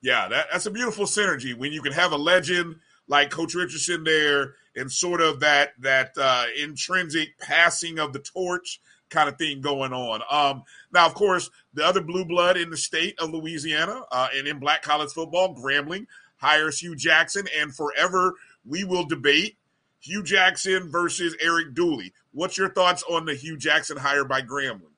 [0.00, 2.76] Yeah, that, that's a beautiful synergy when you can have a legend
[3.08, 8.80] like Coach Richardson there, and sort of that that uh, intrinsic passing of the torch
[9.10, 10.22] kind of thing going on.
[10.30, 14.48] Um, now, of course, the other blue blood in the state of Louisiana uh, and
[14.48, 16.06] in black college football, Grambling
[16.36, 18.34] hires Hue Jackson, and forever
[18.64, 19.56] we will debate
[20.00, 22.12] Hue Jackson versus Eric Dooley.
[22.32, 24.92] What's your thoughts on the Hue Jackson hire by Grambling?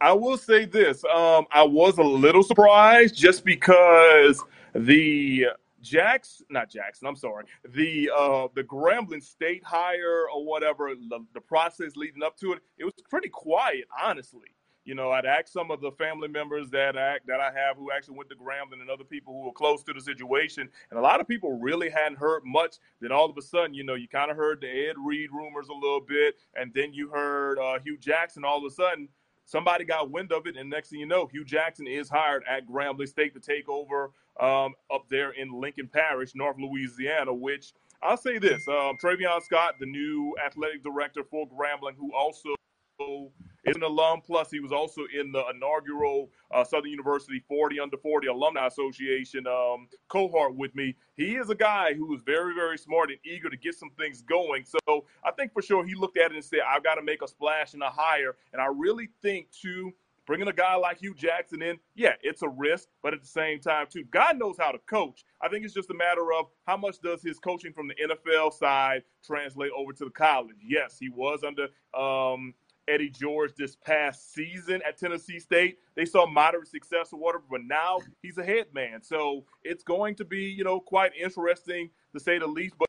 [0.00, 1.04] I will say this.
[1.04, 4.42] Um, I was a little surprised just because
[4.74, 5.46] the
[5.80, 7.44] Jackson, not Jackson, I'm sorry,
[7.74, 12.60] the uh, the Grambling State hire or whatever, the, the process leading up to it,
[12.78, 14.48] it was pretty quiet, honestly.
[14.86, 17.90] You know, I'd ask some of the family members that I, that I have who
[17.90, 21.02] actually went to Grambling and other people who were close to the situation, and a
[21.02, 22.76] lot of people really hadn't heard much.
[23.00, 25.66] Then all of a sudden, you know, you kind of heard the Ed Reed rumors
[25.68, 28.44] a little bit, and then you heard uh, Hue Jackson.
[28.44, 29.08] All of a sudden,
[29.44, 32.68] somebody got wind of it, and next thing you know, Hue Jackson is hired at
[32.68, 37.34] Grambling State to take over um, up there in Lincoln Parish, North Louisiana.
[37.34, 37.72] Which
[38.02, 42.54] I'll say this: um, Trayvean Scott, the new athletic director for Grambling, who also
[42.98, 44.20] is an alum.
[44.24, 49.46] Plus, he was also in the inaugural uh, Southern University 40 Under 40 Alumni Association
[49.46, 50.96] um, cohort with me.
[51.16, 54.22] He is a guy who is very, very smart and eager to get some things
[54.22, 54.64] going.
[54.64, 57.22] So I think for sure he looked at it and said, I've got to make
[57.22, 58.36] a splash and a hire.
[58.52, 59.92] And I really think, too,
[60.26, 63.60] bringing a guy like Hue Jackson in, yeah, it's a risk, but at the same
[63.60, 65.24] time, too, God knows how to coach.
[65.40, 68.52] I think it's just a matter of how much does his coaching from the NFL
[68.52, 70.56] side translate over to the college.
[70.66, 71.68] Yes, he was under
[71.98, 72.54] um,
[72.88, 75.78] Eddie George this past season at Tennessee State.
[75.94, 79.02] They saw moderate success or whatever, but now he's a head man.
[79.02, 82.74] So it's going to be, you know, quite interesting to say the least.
[82.78, 82.88] But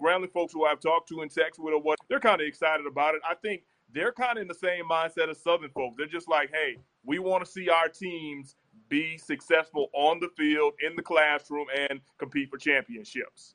[0.00, 2.86] Grambling folks who I've talked to in text with or what, they're kind of excited
[2.86, 3.22] about it.
[3.28, 3.62] I think
[3.92, 5.96] they're kind of in the same mindset as Southern folks.
[5.96, 8.54] They're just like, hey, we want to see our teams
[8.88, 13.54] be successful on the field, in the classroom, and compete for championships.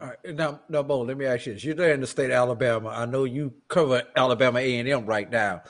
[0.00, 2.26] All right, now, now, Bo, let me ask you this: You're there in the state
[2.26, 2.90] of Alabama.
[2.90, 5.62] I know you cover Alabama A and M right now,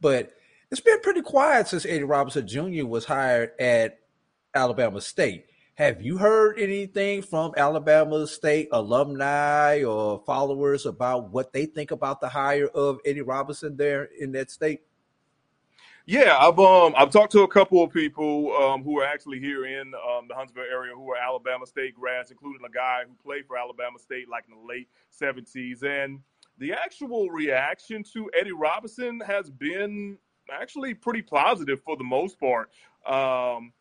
[0.00, 0.32] but
[0.70, 2.86] it's been pretty quiet since Eddie Robinson Jr.
[2.86, 4.00] was hired at
[4.54, 5.46] Alabama State.
[5.74, 12.20] Have you heard anything from Alabama State alumni or followers about what they think about
[12.20, 14.80] the hire of Eddie Robinson there in that state?
[16.10, 19.66] Yeah, I've um I've talked to a couple of people um, who are actually here
[19.66, 23.46] in um, the Huntsville area who are Alabama State grads, including a guy who played
[23.46, 26.20] for Alabama State like in the late '70s, and
[26.56, 30.16] the actual reaction to Eddie Robinson has been
[30.50, 32.70] actually pretty positive for the most part.
[33.06, 33.74] Um,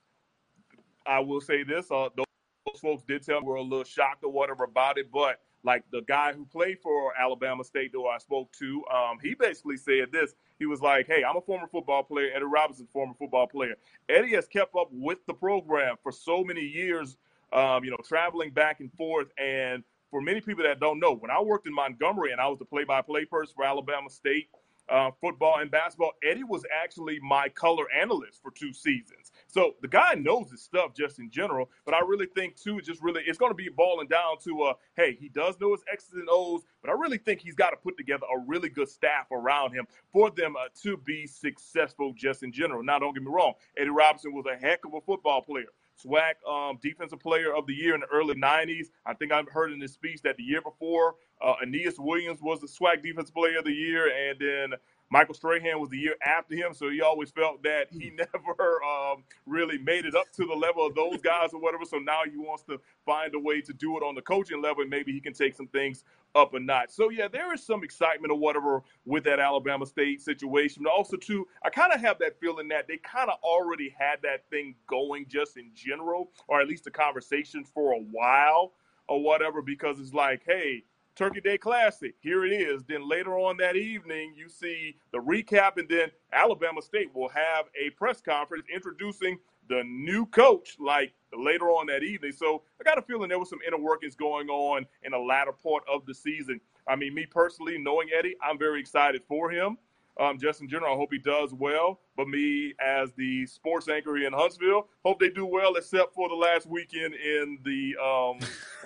[1.05, 4.25] I will say this: uh, those folks did tell me we were a little shocked
[4.25, 8.17] or whatever about it, but like the guy who played for Alabama State, though I
[8.19, 10.33] spoke to, um, he basically said this.
[10.59, 12.31] He was like, "Hey, I'm a former football player.
[12.33, 13.75] Eddie Robinson, former football player.
[14.09, 17.17] Eddie has kept up with the program for so many years.
[17.53, 19.27] Um, you know, traveling back and forth.
[19.37, 22.59] And for many people that don't know, when I worked in Montgomery and I was
[22.59, 24.49] the play-by-play person for Alabama State."
[24.89, 26.13] Uh, football and basketball.
[26.23, 29.33] Eddie was actually my color analyst for two seasons.
[29.47, 31.69] So the guy knows his stuff just in general.
[31.83, 34.73] But I really think too, just really, it's going to be balling down to, uh,
[34.95, 37.77] hey, he does know his X's and O's, but I really think he's got to
[37.77, 42.43] put together a really good staff around him for them uh, to be successful just
[42.43, 42.81] in general.
[42.81, 45.65] Now, don't get me wrong, Eddie Robinson was a heck of a football player.
[46.03, 48.87] SWAC um, Defensive Player of the Year in the early 90s.
[49.05, 52.59] I think I've heard in this speech that the year before, uh, Aeneas Williams was
[52.59, 54.79] the SWAC Defensive Player of the Year, and then
[55.09, 59.23] Michael Strahan was the year after him, so he always felt that he never um,
[59.45, 61.85] really made it up to the level of those guys or whatever.
[61.85, 64.81] So now he wants to find a way to do it on the coaching level,
[64.81, 66.03] and maybe he can take some things
[66.35, 66.89] up a notch.
[66.89, 70.83] So yeah, there is some excitement or whatever with that Alabama State situation.
[70.83, 74.17] But also, too, I kind of have that feeling that they kind of already had
[74.23, 78.73] that thing going just in general, or at least the conversation for a while
[79.07, 80.83] or whatever, because it's like, hey
[81.17, 82.13] Turkey Day Classic.
[82.21, 82.83] Here it is.
[82.83, 87.65] Then later on that evening, you see the recap, and then Alabama State will have
[87.75, 92.31] a press conference introducing the new coach, like later on that evening.
[92.31, 95.51] So I got a feeling there was some inner workings going on in the latter
[95.51, 96.61] part of the season.
[96.87, 99.77] I mean, me personally, knowing Eddie, I'm very excited for him.
[100.19, 101.99] Um, just in general, I hope he does well.
[102.15, 106.27] But me, as the sports anchor here in Huntsville, hope they do well, except for
[106.27, 108.39] the last weekend in the um,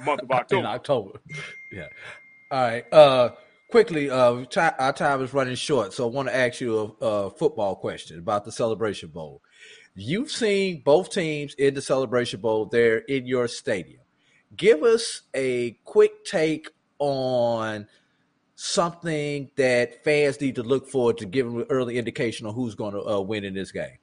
[0.05, 0.59] month of October.
[0.59, 1.19] in October,
[1.71, 1.87] yeah.
[2.51, 2.93] All right.
[2.93, 3.29] Uh,
[3.69, 7.29] quickly, uh, our time is running short, so I want to ask you a, a
[7.29, 9.41] football question about the Celebration Bowl.
[9.95, 14.01] You've seen both teams in the Celebration Bowl there in your stadium.
[14.53, 16.69] Give us a quick take
[16.99, 17.87] on
[18.55, 22.93] something that fans need to look for to give them early indication on who's going
[22.93, 23.97] to uh, win in this game.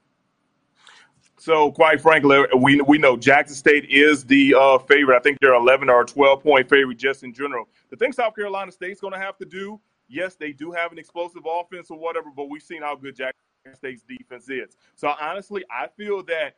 [1.37, 5.17] So, quite frankly, we we know Jackson State is the uh, favorite.
[5.17, 7.69] I think they're 11 or 12 point favorite just in general.
[7.91, 10.99] The thing South Carolina State's going to have to do, yes, they do have an
[10.99, 13.35] explosive offense or whatever, but we've seen how good Jackson
[13.75, 14.77] State's defense is.
[14.95, 16.57] So, honestly, I feel that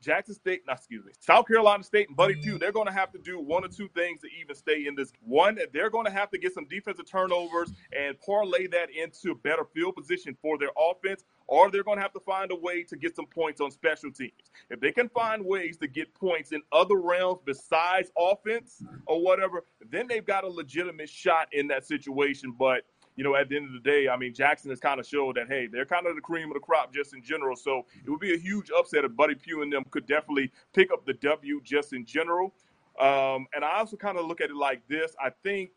[0.00, 2.60] Jackson State, not excuse me, South Carolina State and Buddy Pough, mm.
[2.60, 5.12] they're going to have to do one or two things to even stay in this.
[5.22, 9.64] One, they're going to have to get some defensive turnovers and parlay that into better
[9.74, 12.96] field position for their offense, or they're going to have to find a way to
[12.96, 14.32] get some points on special teams.
[14.70, 19.64] If they can find ways to get points in other realms besides offense or whatever,
[19.90, 22.54] then they've got a legitimate shot in that situation.
[22.58, 22.84] But
[23.20, 25.36] you know, at the end of the day, I mean, Jackson has kind of showed
[25.36, 27.54] that, hey, they're kind of the cream of the crop just in general.
[27.54, 30.90] So it would be a huge upset if Buddy Pough and them could definitely pick
[30.90, 32.54] up the W just in general.
[32.98, 35.14] Um, and I also kind of look at it like this.
[35.22, 35.72] I think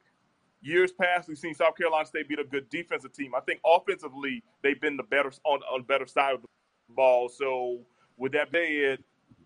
[0.61, 3.35] years past we've seen South Carolina State beat a good defensive team.
[3.35, 6.47] I think offensively they've been the better on, on the better side of the
[6.95, 7.27] ball.
[7.27, 7.79] So
[8.15, 9.03] with that said,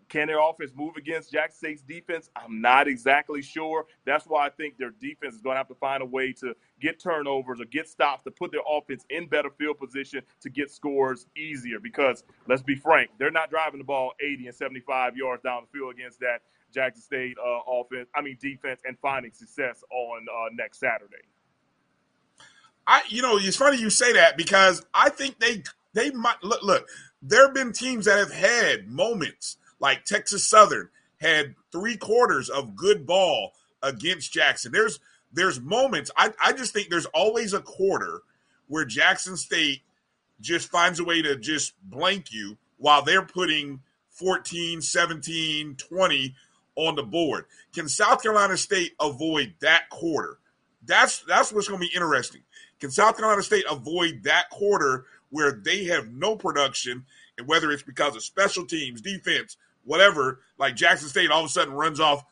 [0.09, 2.29] can their offense move against Jackson State's defense?
[2.35, 3.85] I'm not exactly sure.
[4.05, 6.55] That's why I think their defense is going to have to find a way to
[6.79, 10.71] get turnovers or get stops to put their offense in better field position to get
[10.71, 11.79] scores easier.
[11.79, 15.77] Because let's be frank, they're not driving the ball 80 and 75 yards down the
[15.77, 16.41] field against that
[16.73, 21.23] Jackson State uh, offense, I mean defense, and finding success on uh, next Saturday.
[22.85, 25.63] I, you know, it's funny you say that because I think they
[25.93, 26.63] they might look.
[26.63, 26.87] Look,
[27.21, 30.89] there have been teams that have had moments like Texas Southern
[31.19, 34.71] had three quarters of good ball against Jackson.
[34.71, 34.99] There's
[35.31, 36.09] there's moments.
[36.15, 38.21] I, I just think there's always a quarter
[38.67, 39.81] where Jackson State
[40.39, 43.81] just finds a way to just blank you while they're putting
[44.11, 46.35] 14, 17, 20
[46.75, 47.45] on the board.
[47.73, 50.37] Can South Carolina State avoid that quarter?
[50.85, 52.41] That's that's what's going to be interesting.
[52.79, 57.05] Can South Carolina State avoid that quarter where they have no production,
[57.37, 59.57] and whether it's because of special teams, defense,
[59.87, 62.23] whatever, like Jackson State all of a sudden runs off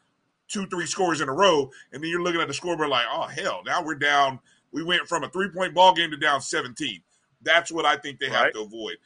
[0.47, 3.23] two, three scores in a row, and then you're looking at the scoreboard like, oh
[3.23, 4.39] hell, now we're down.
[4.71, 7.01] We went from a three point ball game to down 17.
[7.41, 8.97] That's what I think they have to avoid.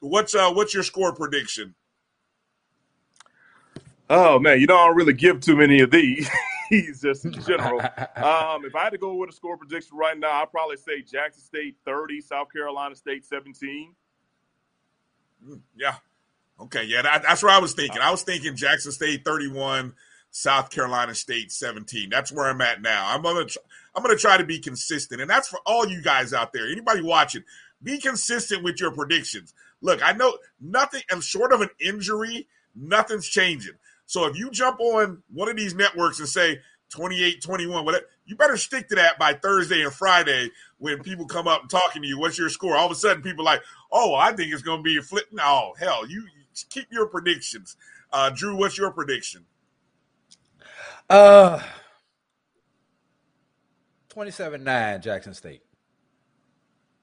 [0.00, 1.74] What's uh what's your score prediction?
[4.08, 6.30] Oh man, you know I don't really give too many of these.
[6.68, 7.80] He's just in general.
[8.16, 11.00] um, if I had to go with a score prediction right now, I'd probably say
[11.00, 13.94] Jackson State 30, South Carolina State 17.
[15.48, 15.94] Mm, yeah.
[16.60, 16.84] Okay.
[16.84, 18.00] Yeah, that, that's what I was thinking.
[18.00, 19.94] Uh, I was thinking Jackson State 31,
[20.30, 22.10] South Carolina State 17.
[22.10, 23.06] That's where I'm at now.
[23.08, 23.58] I'm gonna tr-
[23.94, 26.70] I'm gonna try to be consistent, and that's for all you guys out there.
[26.70, 27.42] Anybody watching,
[27.82, 29.54] be consistent with your predictions.
[29.80, 31.02] Look, I know nothing.
[31.10, 32.48] I'm short of an injury.
[32.74, 33.74] Nothing's changing.
[34.06, 36.60] So if you jump on one of these networks and say
[36.90, 41.48] 28, 21, whatever, you better stick to that by Thursday and Friday when people come
[41.48, 42.18] up and talking to you.
[42.18, 42.76] What's your score?
[42.76, 45.02] All of a sudden, people are like, oh, I think it's going to be a
[45.02, 45.26] flip.
[45.32, 46.26] No, hell, you
[46.64, 47.76] keep your predictions.
[48.12, 49.44] Uh, Drew, what's your prediction?
[51.08, 51.60] Uh,
[54.08, 55.62] 27 9 Jackson State.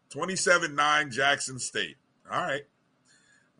[0.10, 1.98] 27 9 Jackson State.
[2.32, 2.64] All right.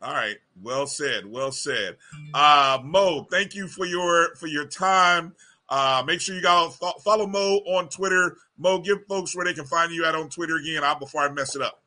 [0.02, 0.38] All right.
[0.62, 1.26] Well said.
[1.26, 1.98] Well said.
[2.34, 5.36] Uh, Mo, thank you for your for your time.
[5.70, 8.38] Uh, make sure you guys follow Mo on Twitter.
[8.58, 10.84] Mo, give folks where they can find you at on Twitter again.
[10.84, 11.83] Out before I mess it up.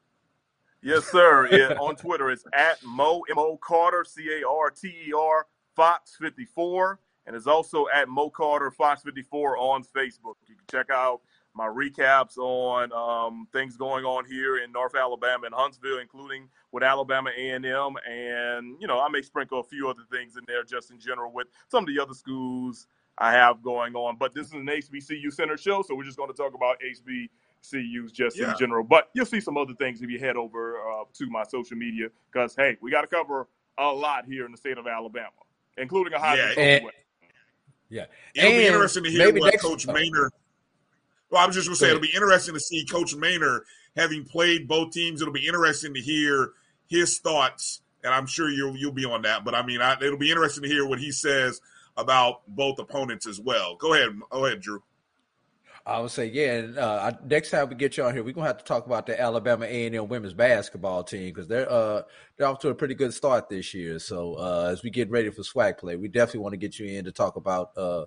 [0.87, 1.49] Yes, sir.
[1.81, 5.45] On Twitter, it's at Mo M O Carter C A R T E R
[5.75, 10.35] Fox fifty four, and it's also at Mo Carter Fox fifty four on Facebook.
[10.47, 11.23] You can check out
[11.57, 16.85] my recaps on um, things going on here in North Alabama and Huntsville, including with
[16.85, 17.65] Alabama A&M,
[18.09, 21.33] and you know I may sprinkle a few other things in there just in general
[21.33, 22.87] with some of the other schools
[23.19, 24.19] I have going on.
[24.19, 26.77] But this is an HBCU center show, so we're just going to talk about
[27.73, 28.53] HBCUs just yeah.
[28.53, 28.85] in general.
[28.85, 32.09] But you'll see some other things if you head over uh, to my social media
[32.33, 33.49] because hey, we got to cover
[33.79, 35.29] a lot here in the state of Alabama,
[35.77, 36.37] including a high.
[36.37, 36.85] Yeah, and,
[37.89, 38.05] yeah.
[38.35, 40.33] It'll and be interesting to hear what Coach Maynard.
[41.31, 43.63] Well, I was just going to say it'll be interesting to see Coach Maynard
[43.97, 45.21] having played both teams.
[45.21, 46.53] It'll be interesting to hear
[46.89, 49.45] his thoughts, and I'm sure you'll you'll be on that.
[49.45, 51.61] But I mean, I, it'll be interesting to hear what he says
[51.97, 53.77] about both opponents as well.
[53.77, 54.83] Go ahead, go ahead, Drew.
[55.87, 56.55] I would say, yeah.
[56.55, 59.07] And, uh, next time we get you on here, we're gonna have to talk about
[59.07, 62.03] the Alabama A and M women's basketball team because they're uh,
[62.37, 64.01] they're off to a pretty good start this year.
[64.01, 66.87] So uh, as we get ready for SWAC play, we definitely want to get you
[66.87, 68.07] in to talk about uh,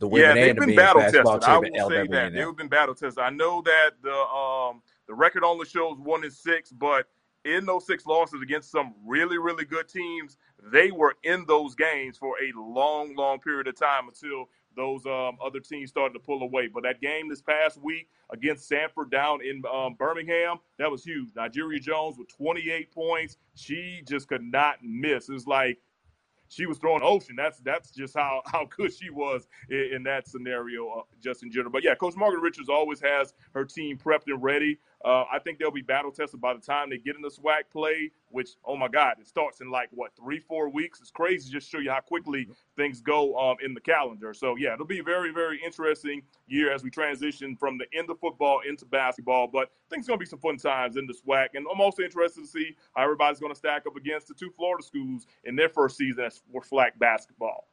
[0.00, 1.50] the women yeah, and the men's basketball team.
[1.50, 3.24] I will say that they've been battle tested.
[3.24, 7.06] I know that the um, the record only shows one and six, but
[7.46, 10.36] in those six losses against some really, really good teams,
[10.72, 15.36] they were in those games for a long, long period of time until those um,
[15.44, 16.68] other teams started to pull away.
[16.68, 21.30] But that game this past week against Samford down in um, Birmingham, that was huge.
[21.36, 23.36] Nigeria Jones with 28 points.
[23.54, 25.28] She just could not miss.
[25.28, 25.78] It was like
[26.48, 27.34] she was throwing ocean.
[27.36, 31.50] That's that's just how how good she was in, in that scenario, uh, just in
[31.50, 31.72] general.
[31.72, 34.78] But yeah, Coach Margaret Richards always has her team prepped and ready.
[35.04, 37.64] Uh, I think they'll be battle tested by the time they get in the SWAC
[37.70, 41.00] play, which, oh my God, it starts in like, what, three, four weeks?
[41.00, 44.32] It's crazy just show you how quickly things go um, in the calendar.
[44.32, 48.08] So, yeah, it'll be a very, very interesting year as we transition from the end
[48.08, 49.46] of football into basketball.
[49.46, 51.48] But I think it's going to be some fun times in the SWAC.
[51.54, 54.50] And I'm also interested to see how everybody's going to stack up against the two
[54.56, 57.68] Florida schools in their first season as for SWAC basketball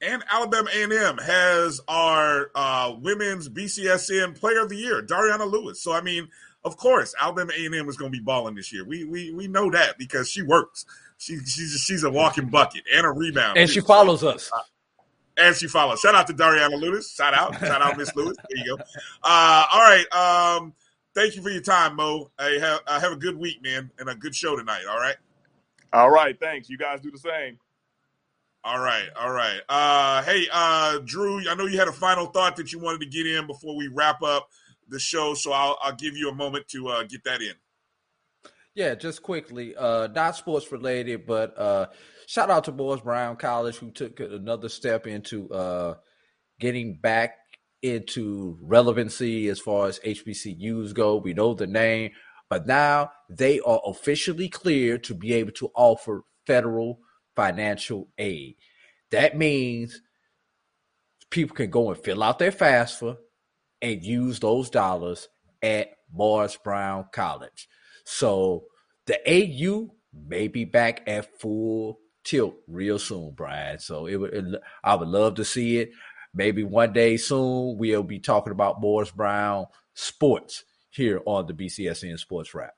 [0.00, 5.82] and Alabama A&M has our uh, women's BCSN Player of the Year, Dariauna Lewis.
[5.82, 6.28] So I mean,
[6.64, 8.84] of course, Alabama A&M is going to be balling this year.
[8.84, 10.84] We we we know that because she works.
[11.18, 14.50] She she's she's a walking bucket and a rebound, and she follows us.
[14.54, 14.60] Uh,
[15.38, 16.00] and she follows.
[16.00, 17.14] Shout out to Dariauna Lewis.
[17.14, 18.36] Shout out, shout out, Miss Lewis.
[18.50, 18.82] There you go.
[19.22, 20.12] Uh, all right.
[20.12, 20.74] Um,
[21.14, 22.30] thank you for your time, Mo.
[22.38, 24.82] Hey, have, uh, have a good week, man, and a good show tonight.
[24.90, 25.16] All right.
[25.92, 26.38] All right.
[26.38, 26.68] Thanks.
[26.68, 27.58] You guys do the same.
[28.68, 29.62] All right, all right.
[29.66, 33.06] Uh, hey, uh, Drew, I know you had a final thought that you wanted to
[33.06, 34.50] get in before we wrap up
[34.86, 37.54] the show, so I'll, I'll give you a moment to uh, get that in.
[38.74, 41.86] Yeah, just quickly, uh, not sports related, but uh,
[42.26, 45.94] shout out to Morris Brown College who took another step into uh,
[46.60, 47.38] getting back
[47.80, 51.16] into relevancy as far as HBCUs go.
[51.16, 52.10] We know the name,
[52.50, 57.00] but now they are officially cleared to be able to offer federal
[57.38, 58.56] financial aid.
[59.12, 60.02] That means
[61.30, 63.16] people can go and fill out their FAFSA
[63.80, 65.28] and use those dollars
[65.62, 67.68] at Morris Brown College.
[68.04, 68.64] So
[69.06, 73.78] the AU may be back at full tilt real soon, Brian.
[73.78, 75.92] So it it, I would love to see it.
[76.34, 82.18] Maybe one day soon we'll be talking about Morris Brown sports here on the BCSN
[82.18, 82.74] Sports Wrap.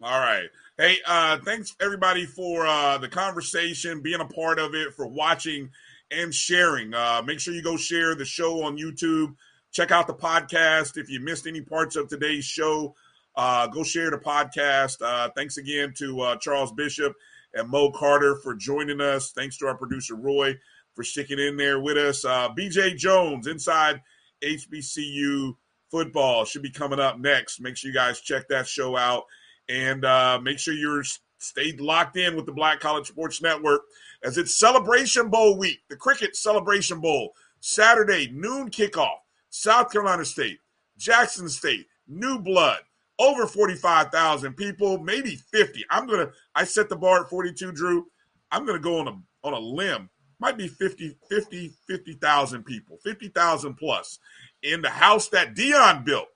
[0.00, 0.48] All right.
[0.78, 5.70] Hey, uh, thanks everybody for uh, the conversation, being a part of it, for watching
[6.10, 6.92] and sharing.
[6.92, 9.34] Uh, make sure you go share the show on YouTube.
[9.72, 10.98] Check out the podcast.
[10.98, 12.94] If you missed any parts of today's show,
[13.36, 15.00] uh, go share the podcast.
[15.00, 17.14] Uh, thanks again to uh, Charles Bishop
[17.54, 19.32] and Mo Carter for joining us.
[19.32, 20.56] Thanks to our producer Roy
[20.92, 22.22] for sticking in there with us.
[22.22, 24.02] Uh, BJ Jones inside
[24.44, 25.56] HBCU
[25.90, 27.62] football should be coming up next.
[27.62, 29.24] Make sure you guys check that show out
[29.68, 31.02] and uh, make sure you're
[31.38, 33.82] stayed locked in with the Black College Sports Network
[34.24, 39.16] as it's Celebration Bowl week, the Cricket Celebration Bowl, Saturday noon kickoff.
[39.50, 40.58] South Carolina State,
[40.98, 42.80] Jackson State, New Blood,
[43.18, 45.82] over 45,000 people, maybe 50.
[45.88, 48.06] I'm going to I set the bar at 42, Drew.
[48.50, 50.10] I'm going to go on a on a limb.
[50.40, 54.18] Might be 50 50 50,000 people, 50,000 plus
[54.62, 56.28] in the house that Deion built.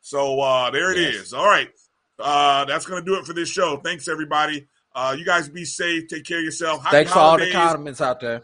[0.00, 1.14] So uh there it Yes.
[1.16, 1.34] is.
[1.34, 1.70] All right.
[2.22, 3.78] Uh that's going to do it for this show.
[3.78, 4.68] Thanks everybody.
[4.94, 6.82] Uh you guys be safe, take care of yourself.
[6.84, 7.72] Happy Thanks for all the holidays.
[7.74, 8.42] comments out there.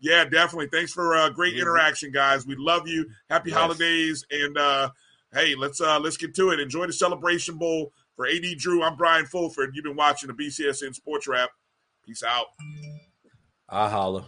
[0.00, 0.68] Yeah, definitely.
[0.72, 1.62] Thanks for uh, great Mhm.
[1.62, 2.46] interaction, guys.
[2.46, 3.10] We love you.
[3.30, 3.58] Happy Yes.
[3.58, 4.90] holidays, and uh,
[5.32, 6.60] hey, let's uh, let's get to it.
[6.60, 8.84] Enjoy the Celebration Bowl for AD Drew.
[8.84, 9.70] I'm Brian Fulford.
[9.74, 11.50] You've been watching the BCSN Sports Wrap.
[12.06, 12.46] Peace out.
[13.68, 14.24] I holler.